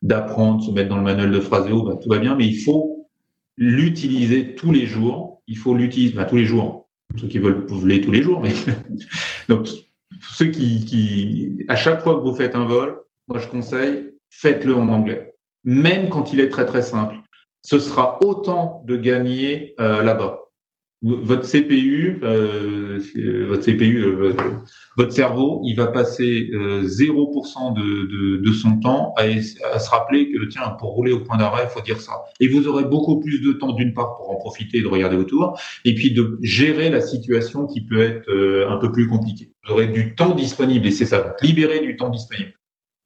d'apprendre, 0.03 0.65
se 0.65 0.73
mettre 0.73 0.89
dans 0.89 0.97
le 0.97 1.05
manuel 1.05 1.31
de 1.31 1.39
phraseo, 1.39 1.83
ben, 1.83 1.97
tout 1.97 2.09
va 2.09 2.19
bien, 2.19 2.35
mais 2.35 2.47
il 2.47 2.59
faut 2.59 3.09
l'utiliser 3.57 4.55
tous 4.55 4.73
les 4.73 4.87
jours. 4.87 5.43
Il 5.47 5.57
faut 5.57 5.75
l'utiliser 5.75 6.15
ben, 6.15 6.25
tous 6.25 6.37
les 6.37 6.47
jours. 6.47 6.89
Ceux 7.17 7.29
qui 7.29 7.39
veulent, 7.39 7.65
vous 7.69 7.81
tous 7.81 8.11
les 8.11 8.23
jours, 8.23 8.41
mais 8.41 8.53
donc 9.49 9.69
ceux 10.21 10.47
qui, 10.47 10.85
qui, 10.85 11.65
à 11.69 11.77
chaque 11.77 12.03
fois 12.03 12.17
que 12.17 12.21
vous 12.21 12.35
faites 12.35 12.57
un 12.57 12.65
vol, 12.65 12.99
moi 13.29 13.39
je 13.39 13.47
conseille, 13.47 14.11
faites-le 14.31 14.75
en 14.75 14.89
anglais, 14.89 15.35
même 15.65 16.09
quand 16.09 16.33
il 16.33 16.41
est 16.41 16.49
très 16.49 16.67
très 16.67 16.83
simple 16.83 17.17
ce 17.67 17.81
sera 17.81 18.21
autant 18.23 18.85
de 18.87 18.97
gagner 18.97 19.75
euh, 19.81 20.01
là-bas. 20.03 20.43
Votre 21.03 21.47
CPU, 21.47 22.21
euh, 22.23 23.01
votre 23.49 23.65
CPU, 23.65 24.05
euh, 24.05 24.33
votre 24.97 25.13
cerveau, 25.13 25.61
il 25.65 25.75
va 25.75 25.89
passer 25.89 26.49
0% 26.53 27.75
de, 27.75 28.37
de, 28.37 28.53
son 28.53 28.79
temps 28.79 29.13
à, 29.17 29.23
à, 29.23 29.79
se 29.81 29.91
rappeler 29.91 30.33
que 30.33 30.45
tiens, 30.47 30.77
pour 30.79 30.91
rouler 30.91 31.13
au 31.13 31.21
point 31.21 31.37
d'arrêt, 31.37 31.65
il 31.65 31.71
faut 31.71 31.83
dire 31.83 32.01
ça. 32.01 32.13
Et 32.41 32.49
vous 32.49 32.67
aurez 32.69 32.85
beaucoup 32.85 33.19
plus 33.21 33.41
de 33.41 33.53
temps 33.53 33.73
d'une 33.73 33.93
part 33.93 34.17
pour 34.17 34.31
en 34.31 34.37
profiter 34.37 34.79
et 34.79 34.83
de 34.83 34.89
regarder 34.89 35.17
autour, 35.17 35.61
et 35.85 35.95
puis 35.95 36.13
de 36.13 36.39
gérer 36.43 36.89
la 36.89 37.01
situation 37.01 37.67
qui 37.67 37.85
peut 37.85 38.01
être 38.01 38.31
un 38.69 38.79
peu 38.79 38.91
plus 38.91 39.09
compliquée. 39.09 39.53
Vous 39.67 39.75
aurez 39.75 39.89
du 39.89 40.15
temps 40.15 40.35
disponible 40.35 40.87
et 40.87 40.93
c'est 40.93 41.07
ça, 41.07 41.35
libérer 41.43 41.81
du 41.81 41.97
temps 41.97 42.11
disponible. 42.11 42.55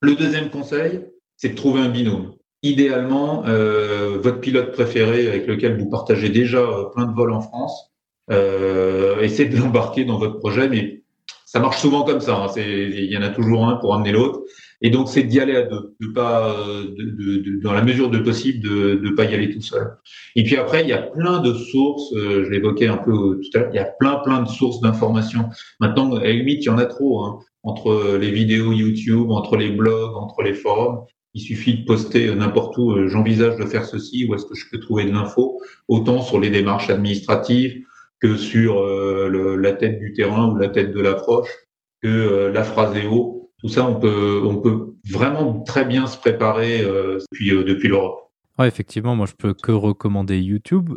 Le 0.01 0.15
deuxième 0.15 0.51
conseil, 0.51 1.01
c'est 1.37 1.51
de 1.51 1.57
trouver 1.57 1.81
un 1.81 1.89
binôme 1.89 2.35
idéalement 2.63 3.45
euh, 3.47 4.19
votre 4.19 4.41
pilote 4.41 4.73
préféré 4.73 5.27
avec 5.29 5.47
lequel 5.47 5.79
vous 5.79 5.89
partagez 5.89 6.29
déjà 6.29 6.59
euh, 6.59 6.85
plein 6.95 7.07
de 7.07 7.15
vols 7.15 7.33
en 7.33 7.41
France. 7.41 7.91
Euh, 8.31 9.21
essayez 9.21 9.49
de 9.49 9.57
l'embarquer 9.57 10.05
dans 10.05 10.19
votre 10.19 10.39
projet, 10.39 10.69
mais 10.69 11.03
ça 11.47 11.59
marche 11.59 11.81
souvent 11.81 12.05
comme 12.05 12.21
ça. 12.21 12.37
Hein. 12.37 12.49
Il 12.57 13.11
y 13.11 13.17
en 13.17 13.23
a 13.23 13.31
toujours 13.31 13.67
un 13.67 13.77
pour 13.77 13.95
amener 13.95 14.13
l'autre. 14.13 14.41
Et 14.83 14.89
donc, 14.91 15.09
c'est 15.09 15.25
d'y 15.25 15.41
aller 15.41 15.57
à 15.57 15.63
deux, 15.63 15.95
de 16.01 16.07
pas, 16.09 16.57
dans 17.63 17.73
la 17.73 17.83
mesure 17.83 18.09
de 18.09 18.19
possible, 18.19 18.67
de 18.67 18.99
ne 19.03 19.11
pas 19.11 19.25
y 19.25 19.35
aller 19.35 19.51
tout 19.51 19.61
seul. 19.61 19.97
Et 20.37 20.45
puis 20.45 20.57
après, 20.57 20.83
il 20.83 20.89
y 20.89 20.93
a 20.93 21.03
plein 21.03 21.41
de 21.41 21.53
sources. 21.53 22.13
Euh, 22.15 22.45
je 22.45 22.51
l'évoquais 22.51 22.87
un 22.87 22.97
peu 22.97 23.41
tout 23.43 23.59
à 23.59 23.61
l'heure. 23.61 23.71
Il 23.73 23.77
y 23.77 23.81
a 23.81 23.85
plein, 23.85 24.17
plein 24.17 24.43
de 24.43 24.49
sources 24.49 24.81
d'informations. 24.81 25.51
Maintenant, 25.81 26.15
à 26.15 26.21
la 26.21 26.33
limite, 26.33 26.65
il 26.65 26.67
y 26.67 26.71
en 26.71 26.79
a 26.79 26.87
trop. 26.87 27.25
Hein, 27.25 27.41
entre 27.63 28.17
les 28.19 28.31
vidéos 28.31 28.73
YouTube, 28.73 29.31
entre 29.31 29.57
les 29.57 29.71
blogs, 29.71 30.17
entre 30.17 30.43
les 30.43 30.55
forums. 30.55 31.05
Il 31.35 31.41
suffit 31.41 31.79
de 31.79 31.85
poster 31.85 32.35
n'importe 32.35 32.77
où, 32.79 32.93
euh, 32.93 33.09
j'envisage 33.09 33.57
de 33.57 33.65
faire 33.65 33.85
ceci, 33.85 34.27
où 34.29 34.35
est-ce 34.35 34.47
que 34.47 34.55
je 34.55 34.69
peux 34.71 34.81
trouver 34.81 35.05
de 35.05 35.13
l'info, 35.13 35.61
autant 35.89 36.23
sur 36.23 36.41
les 36.41 36.51
démarches 36.51 36.91
administratives 36.91 37.85
que 38.21 38.37
sur 38.37 38.81
euh, 38.81 39.57
la 39.57 39.73
tête 39.73 39.99
du 39.99 40.13
terrain 40.13 40.51
ou 40.51 40.57
la 40.57 40.69
tête 40.69 40.93
de 40.93 41.01
l'approche, 41.01 41.49
que 42.03 42.09
euh, 42.09 42.53
la 42.53 42.65
phraséo. 42.65 43.51
Tout 43.61 43.69
ça, 43.69 43.87
on 43.87 44.01
peut, 44.01 44.41
on 44.45 44.57
peut 44.57 44.95
vraiment 45.11 45.61
très 45.61 45.85
bien 45.85 46.07
se 46.07 46.17
préparer 46.17 46.83
depuis, 46.83 47.51
depuis 47.51 47.89
l'Europe. 47.89 48.31
Ouais, 48.59 48.67
effectivement, 48.67 49.15
moi 49.15 49.27
je 49.27 49.35
peux 49.35 49.53
que 49.53 49.71
recommander 49.71 50.41
YouTube 50.41 50.95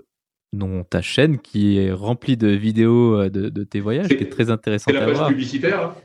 ta 0.90 1.02
chaîne 1.02 1.40
qui 1.40 1.78
est 1.78 1.92
remplie 1.92 2.38
de 2.38 2.48
vidéos 2.48 3.20
euh, 3.20 3.30
de, 3.30 3.64
tes 3.64 3.80
voyages, 3.80 4.08
qui 4.08 4.14
est 4.16 4.32
très 4.32 4.50
intéressant 4.50 4.92
à 4.92 4.94
voir. 4.94 5.06
C'est 5.06 5.12
la 5.14 5.20
page 5.20 5.28
publicitaire. 5.30 5.96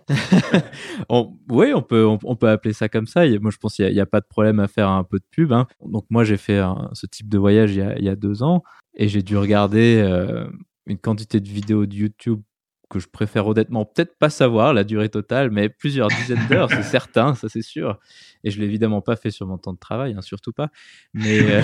Hein 1.10 1.28
oui, 1.50 1.72
on 1.74 1.82
peut, 1.82 2.06
on, 2.06 2.36
peut 2.36 2.48
appeler 2.48 2.72
ça 2.72 2.88
comme 2.88 3.06
ça. 3.06 3.26
moi, 3.40 3.50
je 3.50 3.58
pense 3.58 3.74
qu'il 3.74 3.92
n'y 3.92 4.00
a, 4.00 4.06
pas 4.06 4.20
de 4.20 4.26
problème 4.26 4.60
à 4.60 4.68
faire 4.68 4.88
un 4.88 5.04
peu 5.04 5.18
de 5.18 5.24
pub. 5.30 5.52
Hein. 5.52 5.66
Donc 5.84 6.04
moi, 6.10 6.24
j'ai 6.24 6.36
fait 6.36 6.60
ce 6.92 7.06
type 7.06 7.28
de 7.28 7.38
voyage 7.38 7.74
il 7.74 8.04
y 8.04 8.08
a, 8.08 8.16
deux 8.16 8.42
ans 8.42 8.62
et 8.94 9.08
j'ai 9.08 9.22
dû 9.22 9.36
regarder 9.36 10.02
euh, 10.04 10.46
une 10.86 10.98
quantité 10.98 11.40
de 11.40 11.48
vidéos 11.48 11.86
de 11.86 11.94
YouTube 11.94 12.40
que 12.88 12.98
je 12.98 13.08
préfère 13.08 13.46
honnêtement 13.46 13.84
peut-être 13.84 14.16
pas 14.18 14.30
savoir 14.30 14.72
la 14.72 14.84
durée 14.84 15.08
totale, 15.08 15.50
mais 15.50 15.68
plusieurs 15.68 16.08
dizaines 16.08 16.46
d'heures, 16.48 16.70
c'est 16.70 16.82
certain, 16.82 17.34
ça 17.34 17.48
c'est 17.48 17.62
sûr. 17.62 17.98
Et 18.44 18.50
je 18.50 18.58
l'ai 18.58 18.66
évidemment 18.66 19.00
pas 19.00 19.16
fait 19.16 19.30
sur 19.30 19.46
mon 19.46 19.58
temps 19.58 19.72
de 19.72 19.78
travail, 19.78 20.14
hein, 20.16 20.22
surtout 20.22 20.52
pas. 20.52 20.70
Mais, 21.14 21.40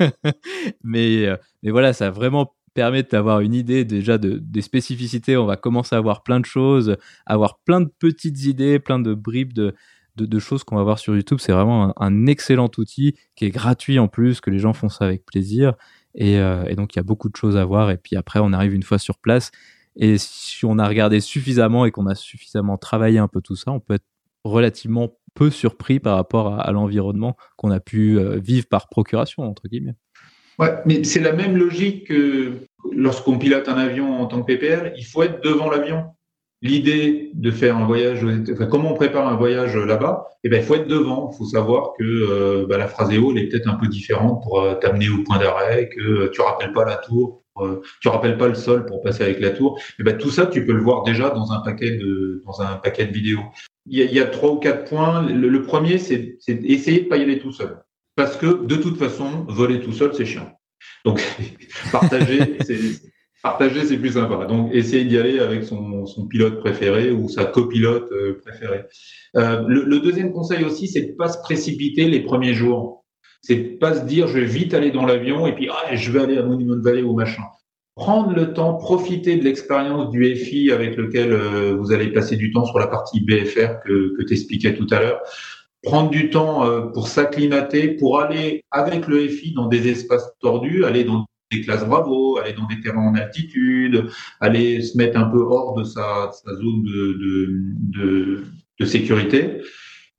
euh, 0.00 0.08
mais, 0.84 1.26
euh, 1.26 1.36
mais 1.62 1.70
voilà, 1.70 1.92
ça 1.92 2.10
vraiment 2.10 2.54
permet 2.74 3.02
d'avoir 3.02 3.40
une 3.40 3.54
idée 3.54 3.84
déjà 3.84 4.18
de, 4.18 4.38
des 4.38 4.62
spécificités. 4.62 5.36
On 5.36 5.46
va 5.46 5.56
commencer 5.56 5.94
à 5.94 5.98
avoir 5.98 6.22
plein 6.22 6.40
de 6.40 6.46
choses, 6.46 6.96
avoir 7.26 7.58
plein 7.60 7.80
de 7.80 7.90
petites 7.98 8.44
idées, 8.44 8.78
plein 8.78 8.98
de 8.98 9.14
bribes 9.14 9.52
de, 9.52 9.74
de, 10.16 10.38
choses 10.38 10.64
qu'on 10.64 10.76
va 10.76 10.82
voir 10.82 10.98
sur 10.98 11.14
YouTube. 11.14 11.38
C'est 11.40 11.52
vraiment 11.52 11.92
un, 12.00 12.26
excellent 12.26 12.70
outil 12.78 13.14
qui 13.34 13.44
est 13.44 13.50
gratuit 13.50 13.98
en 13.98 14.08
plus, 14.08 14.40
que 14.40 14.50
les 14.50 14.58
gens 14.58 14.72
font 14.72 14.88
ça 14.88 15.04
avec 15.04 15.26
plaisir. 15.26 15.74
Et, 16.14 16.38
euh, 16.38 16.64
et 16.66 16.74
donc 16.76 16.94
il 16.94 16.98
y 16.98 17.00
a 17.00 17.04
beaucoup 17.04 17.28
de 17.28 17.36
choses 17.36 17.56
à 17.56 17.64
voir. 17.64 17.90
Et 17.90 17.98
puis 17.98 18.16
après, 18.16 18.38
on 18.40 18.52
arrive 18.52 18.74
une 18.74 18.82
fois 18.82 18.98
sur 18.98 19.18
place 19.18 19.50
et 19.96 20.18
si 20.18 20.64
on 20.64 20.78
a 20.78 20.88
regardé 20.88 21.20
suffisamment 21.20 21.84
et 21.84 21.90
qu'on 21.90 22.06
a 22.06 22.14
suffisamment 22.14 22.78
travaillé 22.78 23.18
un 23.18 23.28
peu 23.28 23.40
tout 23.40 23.56
ça, 23.56 23.70
on 23.70 23.80
peut 23.80 23.94
être 23.94 24.06
relativement 24.44 25.18
peu 25.34 25.50
surpris 25.50 26.00
par 26.00 26.16
rapport 26.16 26.60
à, 26.60 26.70
l'environnement 26.72 27.36
qu'on 27.56 27.70
a 27.70 27.80
pu 27.80 28.18
euh, 28.18 28.38
vivre 28.38 28.66
par 28.68 28.88
procuration, 28.88 29.44
entre 29.44 29.68
guillemets. 29.68 29.94
Ouais, 30.58 30.74
mais 30.84 31.04
c'est 31.04 31.20
la 31.20 31.32
même 31.32 31.56
logique 31.56 32.08
que 32.08 32.66
lorsqu'on 32.94 33.38
pilote 33.38 33.68
un 33.68 33.78
avion 33.78 34.20
en 34.20 34.26
tant 34.26 34.42
que 34.42 34.52
PPR, 34.52 34.92
il 34.96 35.04
faut 35.04 35.22
être 35.22 35.42
devant 35.42 35.70
l'avion. 35.70 36.04
L'idée 36.60 37.30
de 37.34 37.50
faire 37.50 37.76
un 37.76 37.86
voyage, 37.86 38.24
enfin, 38.52 38.66
comment 38.66 38.92
on 38.92 38.94
prépare 38.94 39.26
un 39.26 39.34
voyage 39.34 39.76
là-bas 39.76 40.28
Eh 40.44 40.48
ben, 40.48 40.60
il 40.60 40.62
faut 40.64 40.76
être 40.76 40.86
devant. 40.86 41.30
Il 41.32 41.36
faut 41.36 41.44
savoir 41.44 41.92
que 41.98 42.04
euh, 42.04 42.66
bah, 42.68 42.78
la 42.78 42.86
phraseo, 42.86 43.32
elle 43.32 43.38
est 43.38 43.48
peut-être 43.48 43.68
un 43.68 43.74
peu 43.74 43.88
différente 43.88 44.44
pour 44.44 44.60
euh, 44.60 44.74
t'amener 44.74 45.08
au 45.08 45.24
point 45.24 45.38
d'arrêt, 45.38 45.88
que 45.88 46.28
tu 46.28 46.40
rappelles 46.40 46.72
pas 46.72 46.84
la 46.84 46.96
tour 46.98 47.41
euh, 47.41 47.41
tu 48.00 48.08
rappelles 48.08 48.38
pas 48.38 48.48
le 48.48 48.54
sol 48.54 48.86
pour 48.86 49.02
passer 49.02 49.22
avec 49.22 49.40
la 49.40 49.50
tour. 49.50 49.80
Eh 49.98 50.02
ben 50.02 50.16
tout 50.16 50.30
ça, 50.30 50.46
tu 50.46 50.64
peux 50.64 50.72
le 50.72 50.82
voir 50.82 51.02
déjà 51.02 51.30
dans 51.30 51.52
un 51.52 51.60
paquet 51.60 51.92
de 51.92 52.42
dans 52.46 52.60
un 52.60 52.76
paquet 52.76 53.06
de 53.06 53.12
vidéos. 53.12 53.42
Il 53.86 53.98
y 53.98 54.20
a, 54.20 54.26
trois 54.26 54.52
ou 54.52 54.58
quatre 54.58 54.88
points. 54.88 55.22
Le, 55.22 55.62
premier, 55.62 55.98
c'est 55.98 56.38
essayer 56.46 57.00
de 57.00 57.08
pas 57.08 57.16
y 57.16 57.22
aller 57.22 57.40
tout 57.40 57.52
seul, 57.52 57.78
parce 58.14 58.36
que 58.36 58.64
de 58.64 58.76
toute 58.76 58.96
façon, 58.96 59.44
voler 59.48 59.80
tout 59.80 59.92
seul, 59.92 60.14
c'est 60.14 60.24
chiant. 60.24 60.52
Donc 61.04 61.20
partager, 61.92 62.58
c'est 62.60 62.78
partager, 63.42 63.84
c'est 63.84 63.98
plus 63.98 64.12
sympa. 64.12 64.46
Donc 64.46 64.72
essayer 64.72 65.04
d'y 65.04 65.18
aller 65.18 65.40
avec 65.40 65.64
son, 65.64 66.06
son 66.06 66.26
pilote 66.26 66.60
préféré 66.60 67.10
ou 67.10 67.28
sa 67.28 67.44
copilote 67.44 68.10
euh, 68.12 68.40
préférée. 68.40 68.84
Euh, 69.36 69.62
le, 69.66 69.82
le, 69.82 69.98
deuxième 69.98 70.32
conseil 70.32 70.64
aussi, 70.64 70.86
c'est 70.86 71.02
de 71.02 71.12
pas 71.12 71.28
se 71.28 71.38
précipiter 71.38 72.08
les 72.08 72.20
premiers 72.20 72.54
jours 72.54 73.01
c'est 73.42 73.56
pas 73.56 73.94
se 73.94 74.04
dire 74.04 74.28
je 74.28 74.38
vais 74.38 74.46
vite 74.46 74.72
aller 74.72 74.90
dans 74.90 75.04
l'avion 75.04 75.46
et 75.46 75.54
puis 75.54 75.68
ah, 75.70 75.94
je 75.94 76.10
vais 76.10 76.20
aller 76.20 76.38
à 76.38 76.42
Monument 76.42 76.80
Valley 76.80 77.02
ou 77.02 77.14
machin. 77.14 77.42
Prendre 77.94 78.32
le 78.32 78.54
temps, 78.54 78.74
profiter 78.74 79.36
de 79.36 79.44
l'expérience 79.44 80.10
du 80.10 80.34
FI 80.34 80.70
avec 80.72 80.96
lequel 80.96 81.32
euh, 81.32 81.76
vous 81.76 81.92
allez 81.92 82.10
passer 82.10 82.36
du 82.36 82.50
temps 82.50 82.64
sur 82.64 82.78
la 82.78 82.86
partie 82.86 83.20
BFR 83.20 83.80
que, 83.84 84.16
que 84.16 84.22
tu 84.22 84.74
tout 84.74 84.86
à 84.90 85.00
l'heure. 85.00 85.20
Prendre 85.82 86.08
du 86.08 86.30
temps 86.30 86.64
euh, 86.64 86.86
pour 86.86 87.08
s'acclimater, 87.08 87.88
pour 87.88 88.20
aller 88.20 88.64
avec 88.70 89.08
le 89.08 89.28
FI 89.28 89.52
dans 89.52 89.66
des 89.66 89.88
espaces 89.88 90.32
tordus, 90.40 90.84
aller 90.84 91.04
dans 91.04 91.26
des 91.50 91.60
classes 91.60 91.84
Bravo, 91.84 92.38
aller 92.38 92.54
dans 92.54 92.66
des 92.66 92.80
terrains 92.80 93.08
en 93.08 93.14
altitude, 93.14 94.06
aller 94.40 94.80
se 94.80 94.96
mettre 94.96 95.18
un 95.18 95.24
peu 95.24 95.40
hors 95.40 95.74
de 95.74 95.84
sa, 95.84 96.30
sa 96.32 96.54
zone 96.54 96.84
de, 96.84 97.12
de, 97.12 98.00
de, 98.00 98.44
de 98.80 98.84
sécurité. 98.86 99.60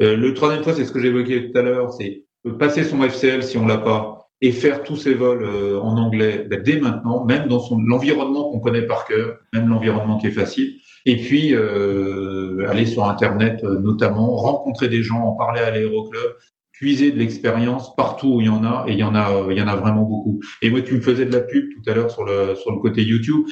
Euh, 0.02 0.16
le 0.16 0.34
troisième 0.34 0.62
point, 0.64 0.74
c'est 0.74 0.86
ce 0.86 0.92
que 0.92 1.00
j'évoquais 1.00 1.50
tout 1.50 1.58
à 1.58 1.62
l'heure, 1.62 1.92
c'est 1.94 2.23
passer 2.52 2.84
son 2.84 3.02
FCL 3.02 3.44
si 3.44 3.58
on 3.58 3.66
l'a 3.66 3.78
pas 3.78 4.24
et 4.44 4.52
faire 4.52 4.84
tous 4.84 4.98
ses 4.98 5.14
vols 5.14 5.46
euh, 5.46 5.80
en 5.80 5.98
anglais 5.98 6.46
ben, 6.50 6.62
dès 6.62 6.78
maintenant, 6.78 7.24
même 7.24 7.48
dans 7.48 7.62
son 7.62 7.80
l'environnement 7.80 8.52
qu'on 8.52 8.60
connaît 8.60 8.82
par 8.82 9.06
cœur, 9.06 9.38
même 9.54 9.70
l'environnement 9.70 10.18
qui 10.18 10.28
est 10.28 10.32
facile. 10.32 10.76
Et 11.06 11.16
puis 11.16 11.56
euh, 11.56 12.68
aller 12.70 12.86
sur 12.86 13.06
Internet 13.06 13.64
euh, 13.64 13.80
notamment, 13.80 14.36
rencontrer 14.36 14.90
des 14.90 15.02
gens, 15.02 15.22
en 15.22 15.32
parler 15.32 15.62
à 15.62 15.72
l'aéroclub, 15.72 16.36
puiser 16.74 17.12
de 17.12 17.20
l'expérience 17.20 17.96
partout 17.96 18.36
où 18.36 18.42
il 18.42 18.48
y 18.48 18.50
en 18.50 18.66
a, 18.66 18.84
et 18.90 18.92
il 18.92 19.00
y 19.00 19.04
en 19.04 19.16
a, 19.16 19.48
il 19.50 19.58
y 19.58 19.62
en 19.62 19.68
a 19.68 19.78
vraiment 19.78 20.04
beaucoup. 20.04 20.42
Et 20.62 20.70
moi, 20.70 20.82
tu 20.82 20.96
me 20.96 21.00
faisais 21.00 21.26
de 21.26 21.32
la 21.32 21.40
pub 21.40 21.70
tout 21.70 21.90
à 21.90 21.94
l'heure 21.94 22.12
sur 22.12 22.26
le 22.26 22.56
sur 22.56 22.72
le 22.74 22.80
côté 22.80 23.02
YouTube. 23.02 23.46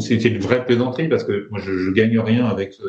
C'était 0.00 0.28
une 0.28 0.38
vraie 0.38 0.64
plaisanterie 0.64 1.08
parce 1.08 1.24
que 1.24 1.48
moi, 1.50 1.60
je, 1.62 1.76
je 1.76 1.90
gagne 1.90 2.18
rien 2.18 2.46
avec 2.46 2.72
ce, 2.72 2.84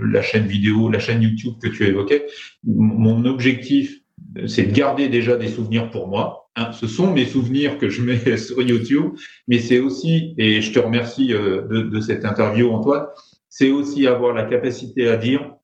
la 0.00 0.22
chaîne 0.22 0.46
vidéo, 0.46 0.88
la 0.88 1.00
chaîne 1.00 1.20
YouTube 1.20 1.54
que 1.60 1.68
tu 1.68 1.84
évoquais. 1.84 2.26
Mon 2.62 3.24
objectif 3.24 4.03
c'est 4.46 4.64
de 4.64 4.72
garder 4.72 5.08
déjà 5.08 5.36
des 5.36 5.48
souvenirs 5.48 5.90
pour 5.90 6.08
moi, 6.08 6.48
hein, 6.56 6.72
ce 6.72 6.86
sont 6.86 7.12
mes 7.12 7.26
souvenirs 7.26 7.78
que 7.78 7.88
je 7.88 8.02
mets 8.02 8.36
sur 8.36 8.62
YouTube, 8.62 9.12
mais 9.48 9.58
c'est 9.58 9.80
aussi, 9.80 10.34
et 10.38 10.60
je 10.60 10.72
te 10.72 10.78
remercie 10.78 11.32
euh, 11.32 11.62
de, 11.62 12.00
cette 12.00 12.24
interview, 12.24 12.70
Antoine, 12.70 13.06
c'est 13.48 13.70
aussi 13.70 14.06
avoir 14.06 14.34
la 14.34 14.44
capacité 14.44 15.08
à 15.08 15.16
dire, 15.16 15.54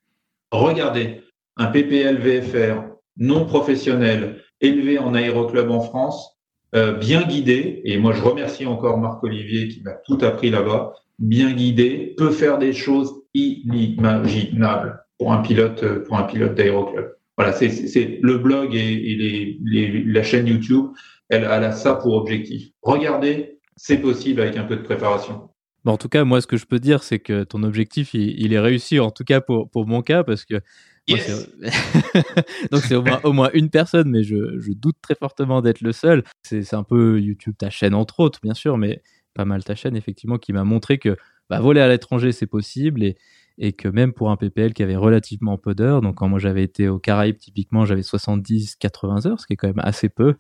regardez, 0.53 1.23
un 1.57 1.67
PPL 1.67 2.19
VFR 2.19 2.83
non 3.17 3.45
professionnel 3.45 4.43
élevé 4.61 4.99
en 4.99 5.15
aéroclub 5.15 5.71
en 5.71 5.81
France, 5.81 6.39
euh, 6.75 6.93
bien 6.93 7.23
guidé, 7.23 7.83
et 7.85 7.99
moi 7.99 8.13
je 8.13 8.23
remercie 8.23 8.67
encore 8.67 8.99
Marc 8.99 9.23
Olivier 9.25 9.69
qui 9.69 9.83
m'a 9.83 9.93
tout 10.07 10.19
appris 10.23 10.51
là-bas, 10.51 10.95
bien 11.19 11.53
guidé, 11.53 12.15
peut 12.17 12.31
faire 12.31 12.59
des 12.59 12.73
choses 12.73 13.13
inimaginables 13.35 15.05
pour 15.19 15.33
un 15.33 15.43
pilote, 15.43 16.05
pour 16.05 16.17
un 16.17 16.23
pilote 16.23 16.55
d'aéroclub. 16.55 17.11
Voilà, 17.41 17.55
c'est 17.55 18.19
le 18.21 18.37
blog 18.37 18.75
et, 18.75 19.59
les, 19.65 20.05
la 20.05 20.23
chaîne 20.23 20.47
YouTube, 20.47 20.89
elle, 21.31 21.45
elle, 21.45 21.65
a 21.65 21.73
ça 21.73 21.95
pour 21.95 22.13
objectif. 22.13 22.69
Regardez, 22.83 23.59
c'est 23.77 23.97
possible 23.97 24.43
avec 24.43 24.59
un 24.59 24.65
peu 24.65 24.77
de 24.77 24.83
préparation. 24.83 25.49
Bon, 25.85 25.93
en 25.93 25.97
tout 25.97 26.11
cas, 26.11 26.25
moi, 26.25 26.43
ce 26.43 26.47
que 26.47 26.59
je 26.59 26.67
peux 26.67 26.79
dire, 26.79 27.03
c'est 27.03 27.19
que 27.19 27.45
ton 27.45 27.63
objectif, 27.63 28.13
il, 28.13 28.53
est 28.53 28.59
réussi, 28.59 29.01
en 29.01 29.11
tout 29.11 29.25
cas 29.25 29.41
pour, 29.41 29.71
pour 29.71 29.87
mon 29.87 30.03
cas, 30.03 30.23
parce 30.23 30.45
que 30.45 30.61
Donc 32.71 32.83
c'est 32.83 32.95
au 32.95 33.03
moins, 33.03 33.21
au 33.25 33.33
moins, 33.33 33.49
une 33.55 33.71
personne, 33.71 34.11
mais 34.11 34.23
je, 34.23 34.59
je 34.61 34.73
doute 34.73 34.97
très 35.01 35.15
fortement 35.15 35.63
d'être 35.63 35.81
le 35.81 35.93
seul. 35.93 36.25
C'est 36.43 36.75
un 36.75 36.85
peu 36.85 37.19
YouTube, 37.19 37.55
ta 37.57 37.71
chaîne 37.71 37.95
entre 37.95 38.21
autres, 38.21 38.41
bien 38.43 38.53
sûr, 38.53 38.77
mais 38.77 39.01
pas 39.33 39.47
mal 39.47 39.65
ta 39.65 39.75
chaîne, 39.75 39.97
effectivement, 39.97 40.37
qui 40.37 40.53
m'a 40.53 40.65
montré 40.65 40.99
que 40.99 41.17
bah, 41.49 41.59
voler 41.59 41.81
à 41.81 41.89
l'étranger, 41.89 42.33
c'est 42.33 42.47
possible 42.47 43.03
et, 43.03 43.17
et 43.59 43.73
que 43.73 43.89
même 43.89 44.13
pour 44.13 44.31
un 44.31 44.37
PPL 44.37 44.73
qui 44.73 44.83
avait 44.83 44.97
relativement 44.97 45.59
peu 45.59 45.75
d'heures, 45.75 46.01
donc 46.01 46.17
quand 46.17 46.29
moi 46.29 46.39
j'avais 46.39 46.63
été 46.63 46.89
aux 46.89 46.99
Caraïbes, 46.99 47.37
typiquement, 47.37 47.85
j'avais 47.85 48.03
70-80 48.03 49.29
heures, 49.29 49.41
ce 49.41 49.47
qui 49.47 49.55
est 49.55 49.57
quand 49.57 49.69
même 49.69 49.81
assez 49.81 50.09
peu. 50.09 50.35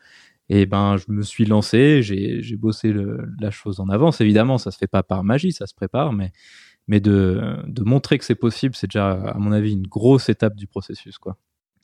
Et 0.49 0.67
ben, 0.67 0.97
je 0.97 1.05
me 1.13 1.23
suis 1.23 1.45
lancé, 1.45 2.03
j'ai 2.03 2.57
bossé 2.57 2.93
le, 2.93 3.21
la 3.41 3.51
chose 3.51 3.79
en 3.79 3.89
avance. 3.89 4.21
Évidemment, 4.21 4.59
ça 4.59 4.73
se 4.73 4.79
fait 4.79 4.89
pas 4.89 5.05
par 5.05 5.23
magie, 5.23 5.53
ça 5.53 5.67
se 5.67 5.75
prépare, 5.75 6.13
mais 6.13 6.33
mais 6.89 6.99
de, 6.99 7.63
de 7.69 7.85
montrer 7.85 8.19
que 8.19 8.25
c'est 8.25 8.35
possible, 8.35 8.75
c'est 8.75 8.89
déjà, 8.89 9.13
à 9.13 9.39
mon 9.39 9.53
avis, 9.53 9.73
une 9.73 9.87
grosse 9.87 10.29
étape 10.29 10.57
du 10.57 10.67
processus. 10.67 11.19
Quoi. 11.19 11.37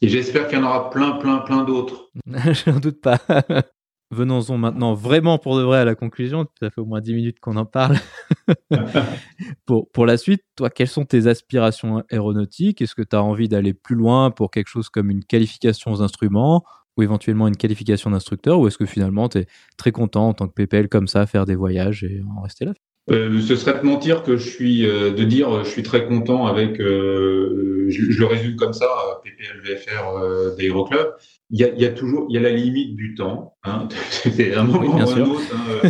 Et 0.02 0.08
j'espère 0.08 0.48
qu'il 0.48 0.58
y 0.58 0.60
en 0.60 0.64
aura 0.64 0.90
plein, 0.90 1.12
plein, 1.12 1.38
plein 1.38 1.62
d'autres. 1.62 2.10
Je 2.26 2.70
n'en 2.70 2.80
doute 2.80 3.00
pas. 3.00 3.20
Venons-en 4.12 4.56
maintenant 4.56 4.94
vraiment 4.94 5.36
pour 5.38 5.56
de 5.58 5.62
vrai 5.62 5.78
à 5.78 5.84
la 5.84 5.96
conclusion. 5.96 6.46
Ça 6.60 6.70
fait 6.70 6.80
au 6.80 6.86
moins 6.86 7.00
10 7.00 7.12
minutes 7.12 7.40
qu'on 7.40 7.56
en 7.56 7.66
parle. 7.66 7.96
pour, 9.66 9.90
pour 9.90 10.06
la 10.06 10.16
suite, 10.16 10.42
toi, 10.54 10.70
quelles 10.70 10.88
sont 10.88 11.04
tes 11.04 11.26
aspirations 11.26 12.04
aéronautiques? 12.10 12.80
Est-ce 12.80 12.94
que 12.94 13.02
tu 13.02 13.16
as 13.16 13.22
envie 13.22 13.48
d'aller 13.48 13.74
plus 13.74 13.96
loin 13.96 14.30
pour 14.30 14.52
quelque 14.52 14.68
chose 14.68 14.88
comme 14.90 15.10
une 15.10 15.24
qualification 15.24 15.90
aux 15.90 16.02
instruments 16.02 16.64
ou 16.96 17.02
éventuellement 17.02 17.48
une 17.48 17.56
qualification 17.56 18.10
d'instructeur? 18.10 18.60
Ou 18.60 18.68
est-ce 18.68 18.78
que 18.78 18.86
finalement, 18.86 19.28
tu 19.28 19.38
es 19.38 19.46
très 19.76 19.90
content 19.90 20.28
en 20.28 20.34
tant 20.34 20.46
que 20.46 20.54
PPL 20.54 20.88
comme 20.88 21.08
ça, 21.08 21.26
faire 21.26 21.44
des 21.44 21.56
voyages 21.56 22.04
et 22.04 22.22
en 22.36 22.42
rester 22.42 22.64
là? 22.64 22.74
Euh, 23.10 23.40
ce 23.40 23.54
serait 23.54 23.78
de 23.78 23.84
mentir 23.84 24.22
que 24.22 24.36
je 24.36 24.48
suis 24.48 24.84
euh, 24.84 25.12
de 25.12 25.22
dire 25.22 25.64
je 25.64 25.70
suis 25.70 25.82
très 25.82 26.06
content 26.06 26.46
avec 26.46 26.80
euh, 26.80 27.86
je, 27.88 28.10
je, 28.10 28.18
le 28.18 28.26
résume 28.26 28.56
comme 28.56 28.72
ça 28.72 28.88
euh, 30.16 30.56
d'Aéroclub 30.56 31.14
il 31.50 31.60
y, 31.60 31.64
a, 31.64 31.68
y 31.74 31.84
a 31.84 31.90
toujours 31.90 32.26
il 32.28 32.34
y 32.34 32.38
a 32.38 32.40
la 32.40 32.50
limite 32.50 32.96
du 32.96 33.14
temps 33.14 33.54
hein. 33.62 33.88
c'est 34.10 34.54
un 34.54 34.64
moment 34.64 34.96
ou 34.96 34.98
un 34.98 35.20
autre 35.20 35.42
hein. 35.54 35.88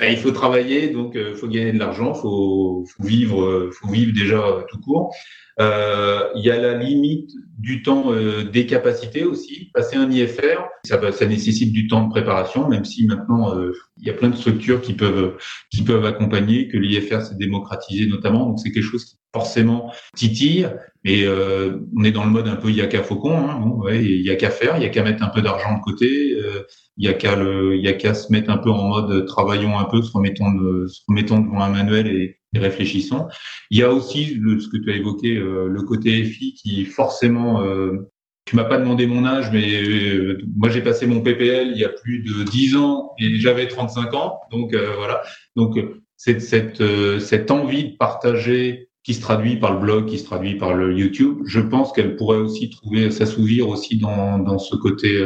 il 0.10 0.18
faut 0.18 0.32
travailler 0.32 0.90
donc 0.90 1.12
il 1.14 1.34
faut 1.34 1.48
gagner 1.48 1.72
de 1.72 1.78
l'argent 1.78 2.12
faut, 2.12 2.84
faut 2.86 3.04
vivre 3.04 3.70
faut 3.72 3.88
vivre 3.88 4.12
déjà 4.12 4.64
tout 4.68 4.80
court 4.80 5.14
euh, 5.14 5.49
il 5.60 6.42
y 6.42 6.50
a 6.50 6.58
la 6.58 6.74
limite 6.74 7.30
du 7.58 7.82
temps 7.82 8.12
euh, 8.12 8.44
des 8.44 8.66
capacités 8.66 9.24
aussi. 9.24 9.70
Passer 9.74 9.96
un 9.96 10.10
IFR, 10.10 10.64
ça, 10.84 11.12
ça 11.12 11.26
nécessite 11.26 11.72
du 11.72 11.88
temps 11.88 12.04
de 12.04 12.10
préparation, 12.10 12.68
même 12.68 12.84
si 12.84 13.06
maintenant 13.06 13.54
euh, 13.54 13.72
il 13.98 14.06
y 14.06 14.10
a 14.10 14.14
plein 14.14 14.30
de 14.30 14.36
structures 14.36 14.80
qui 14.80 14.94
peuvent 14.94 15.36
qui 15.70 15.82
peuvent 15.82 16.06
accompagner, 16.06 16.68
que 16.68 16.78
l'IFR 16.78 17.22
s'est 17.22 17.36
démocratisé 17.36 18.06
notamment. 18.06 18.46
Donc 18.46 18.58
c'est 18.60 18.72
quelque 18.72 18.84
chose 18.84 19.04
qui 19.04 19.16
forcément 19.32 19.92
titille. 20.16 20.68
Mais 21.04 21.24
euh, 21.24 21.78
on 21.96 22.04
est 22.04 22.12
dans 22.12 22.24
le 22.24 22.30
mode 22.30 22.48
un 22.48 22.56
peu 22.56 22.68
il 22.68 22.76
y 22.76 22.82
a 22.82 22.86
qu'à 22.86 23.02
faucon. 23.02 23.36
Hein, 23.36 23.62
ouais, 23.78 24.04
il 24.04 24.22
y 24.22 24.30
a 24.30 24.36
qu'à 24.36 24.50
faire, 24.50 24.76
il 24.76 24.82
y 24.82 24.86
a 24.86 24.90
qu'à 24.90 25.02
mettre 25.02 25.22
un 25.22 25.28
peu 25.28 25.40
d'argent 25.42 25.76
de 25.76 25.82
côté. 25.82 26.32
Euh, 26.34 26.62
il 26.96 27.06
y 27.06 27.08
a 27.08 27.14
qu'à 27.14 27.36
le, 27.36 27.76
il 27.76 27.82
y 27.82 27.88
a 27.88 27.94
qu'à 27.94 28.14
se 28.14 28.30
mettre 28.32 28.50
un 28.50 28.58
peu 28.58 28.70
en 28.70 28.88
mode 28.88 29.26
travaillons 29.26 29.78
un 29.78 29.84
peu, 29.84 30.02
se 30.02 30.12
remettons, 30.12 30.52
de, 30.52 30.86
se 30.86 31.00
remettons 31.08 31.40
devant 31.40 31.62
un 31.62 31.70
manuel 31.70 32.06
et 32.08 32.39
réfléchissons. 32.58 33.28
Il 33.70 33.78
y 33.78 33.82
a 33.82 33.92
aussi 33.92 34.34
le, 34.34 34.58
ce 34.58 34.68
que 34.68 34.76
tu 34.76 34.90
as 34.90 34.96
évoqué, 34.96 35.36
euh, 35.36 35.68
le 35.68 35.82
côté 35.82 36.24
FI 36.24 36.54
qui 36.54 36.84
forcément 36.84 37.62
euh, 37.62 38.10
tu 38.46 38.56
m'as 38.56 38.64
pas 38.64 38.78
demandé 38.78 39.06
mon 39.06 39.24
âge, 39.24 39.50
mais 39.52 39.82
euh, 39.82 40.38
moi 40.56 40.70
j'ai 40.70 40.80
passé 40.80 41.06
mon 41.06 41.20
PPL 41.20 41.70
il 41.72 41.78
y 41.78 41.84
a 41.84 41.88
plus 41.88 42.22
de 42.22 42.42
10 42.42 42.76
ans 42.76 43.12
et 43.18 43.36
j'avais 43.36 43.68
35 43.68 44.14
ans. 44.14 44.40
Donc 44.50 44.74
euh, 44.74 44.94
voilà. 44.96 45.22
Donc 45.54 45.78
cette, 46.16 46.42
cette, 46.42 46.82
cette 47.20 47.50
envie 47.50 47.92
de 47.92 47.96
partager 47.96 48.88
qui 49.02 49.14
se 49.14 49.22
traduit 49.22 49.56
par 49.56 49.72
le 49.74 49.80
blog, 49.80 50.06
qui 50.06 50.18
se 50.18 50.24
traduit 50.24 50.56
par 50.56 50.74
le 50.74 50.94
YouTube, 50.94 51.38
je 51.46 51.60
pense 51.60 51.92
qu'elle 51.92 52.16
pourrait 52.16 52.38
aussi 52.38 52.68
trouver 52.68 53.10
s'assouvir 53.10 53.68
aussi 53.68 53.96
dans, 53.96 54.38
dans 54.38 54.58
ce 54.58 54.76
côté 54.76 55.18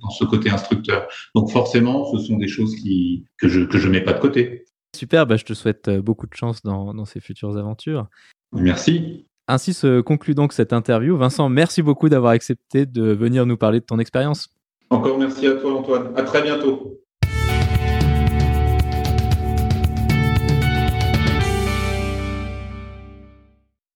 dans 0.00 0.10
ce 0.10 0.24
côté 0.24 0.50
instructeur. 0.50 1.06
Donc 1.34 1.50
forcément, 1.50 2.10
ce 2.12 2.18
sont 2.18 2.36
des 2.36 2.48
choses 2.48 2.74
qui 2.74 3.24
que 3.38 3.48
je 3.48 3.60
que 3.60 3.78
je 3.78 3.88
mets 3.88 4.00
pas 4.00 4.14
de 4.14 4.20
côté. 4.20 4.61
Super, 4.94 5.26
bah, 5.26 5.36
je 5.36 5.44
te 5.44 5.54
souhaite 5.54 5.88
euh, 5.88 6.02
beaucoup 6.02 6.26
de 6.26 6.34
chance 6.34 6.62
dans, 6.62 6.92
dans 6.92 7.04
ces 7.04 7.20
futures 7.20 7.56
aventures. 7.56 8.08
Merci. 8.52 9.26
Ainsi 9.48 9.74
se 9.74 10.00
conclut 10.00 10.34
donc 10.34 10.52
cette 10.52 10.72
interview. 10.72 11.16
Vincent, 11.16 11.48
merci 11.48 11.82
beaucoup 11.82 12.08
d'avoir 12.08 12.32
accepté 12.32 12.86
de 12.86 13.12
venir 13.12 13.46
nous 13.46 13.56
parler 13.56 13.80
de 13.80 13.84
ton 13.84 13.98
expérience. 13.98 14.48
Encore 14.90 15.18
merci 15.18 15.46
à 15.46 15.54
toi 15.54 15.74
Antoine. 15.78 16.12
À 16.16 16.22
très 16.22 16.42
bientôt. 16.42 17.00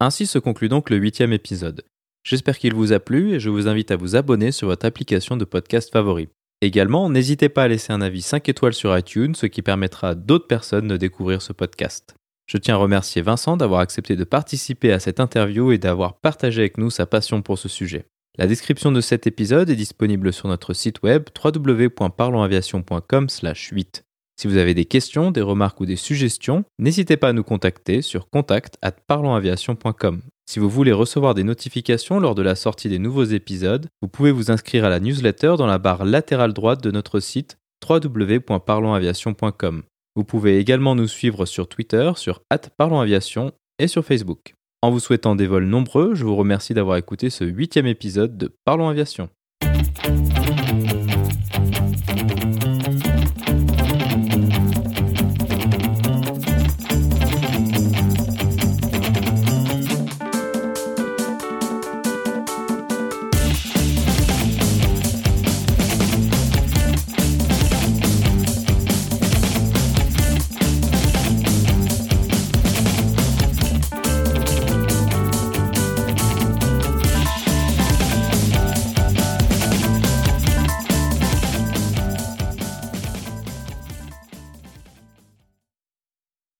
Ainsi 0.01 0.27
se 0.27 0.39
conclut 0.39 0.69
donc 0.69 0.91
le 0.91 0.97
huitième 0.97 1.33
épisode. 1.33 1.83
J'espère 2.23 2.59
qu'il 2.59 2.75
vous 2.75 2.93
a 2.93 3.01
plu 3.01 3.33
et 3.33 3.41
je 3.41 3.51
vous 3.51 3.69
invite 3.69 3.91
à 3.91 3.97
vous 3.97 4.17
abonner 4.17 4.53
sur 4.53 4.69
votre 4.69 4.85
application 4.85 5.37
de 5.37 5.45
podcast 5.45 5.93
favori. 5.93 6.29
Également, 6.63 7.11
n'hésitez 7.11 7.49
pas 7.49 7.65
à 7.65 7.69
laisser 7.69 7.93
un 7.93 8.01
avis 8.01 8.23
5 8.23 8.49
étoiles 8.49 8.73
sur 8.73 8.97
iTunes, 8.97 9.35
ce 9.35 9.47
qui 9.47 9.63
permettra 9.63 10.11
à 10.11 10.15
d'autres 10.15 10.47
personnes 10.47 10.87
de 10.89 10.97
découvrir 10.97 11.43
ce 11.43 11.53
podcast. 11.53 12.15
Je 12.47 12.57
tiens 12.57 12.77
à 12.77 12.79
remercier 12.79 13.23
Vincent 13.23 13.57
d'avoir 13.57 13.81
accepté 13.81 14.15
de 14.17 14.25
participer 14.25 14.93
à 14.93 15.01
cette 15.01 15.21
interview 15.21 15.73
et 15.73 15.79
d'avoir 15.79 16.21
partagé 16.21 16.63
avec 16.63 16.79
nous 16.79 16.91
sa 16.91 17.05
passion 17.05 17.43
pour 17.43 17.59
ce 17.59 17.69
sujet. 17.69 18.07
La 18.39 18.47
description 18.47 18.93
de 18.93 19.01
cet 19.01 19.27
épisode 19.27 19.69
est 19.69 19.77
disponible 19.77 20.33
sur 20.33 20.49
notre 20.49 20.73
site 20.73 21.03
web 21.03 21.25
www.parlonsaviation.com/8. 21.43 24.05
Si 24.39 24.47
vous 24.47 24.59
avez 24.59 24.75
des 24.75 24.85
questions, 24.85 25.31
des 25.31 25.41
remarques 25.41 25.81
ou 25.81 25.87
des 25.87 25.97
suggestions, 25.97 26.65
n'hésitez 26.79 27.17
pas 27.17 27.31
à 27.31 27.33
nous 27.33 27.43
contacter 27.43 28.03
sur 28.03 28.29
contact@parlonsaviation.com. 28.29 30.21
Si 30.49 30.61
vous 30.61 30.71
voulez 30.71 30.93
recevoir 30.93 31.35
des 31.35 31.43
notifications 31.43 32.21
lors 32.21 32.37
de 32.37 32.43
la 32.43 32.55
sortie 32.55 32.89
des 32.89 33.01
nouveaux 33.01 33.25
épisodes, 33.25 33.89
vous 34.01 34.09
pouvez 34.09 34.31
vous 34.31 34.53
inscrire 34.53 34.85
à 34.85 34.89
la 34.89 35.01
newsletter 35.01 35.57
dans 35.59 35.67
la 35.67 35.79
barre 35.79 36.05
latérale 36.05 36.53
droite 36.53 36.83
de 36.83 36.93
notre 36.93 37.19
site 37.19 37.59
www.parlonsaviation.com. 37.87 39.83
Vous 40.15 40.25
pouvez 40.25 40.59
également 40.59 40.95
nous 40.95 41.09
suivre 41.09 41.47
sur 41.47 41.69
Twitter, 41.69 42.13
sur 42.15 42.41
@parlonsaviation 42.79 43.53
et 43.79 43.89
sur 43.89 44.05
Facebook. 44.05 44.55
En 44.83 44.91
vous 44.91 45.01
souhaitant 45.01 45.35
des 45.35 45.49
vols 45.49 45.67
nombreux, 45.67 46.15
je 46.15 46.25
vous 46.25 46.37
remercie 46.37 46.75
d'avoir 46.75 46.97
écouté 46.97 47.29
ce 47.29 47.45
huitième 47.45 47.87
épisode 47.87 48.39
de 48.39 48.55
Parlons 48.65 48.89
Aviation. 48.89 49.29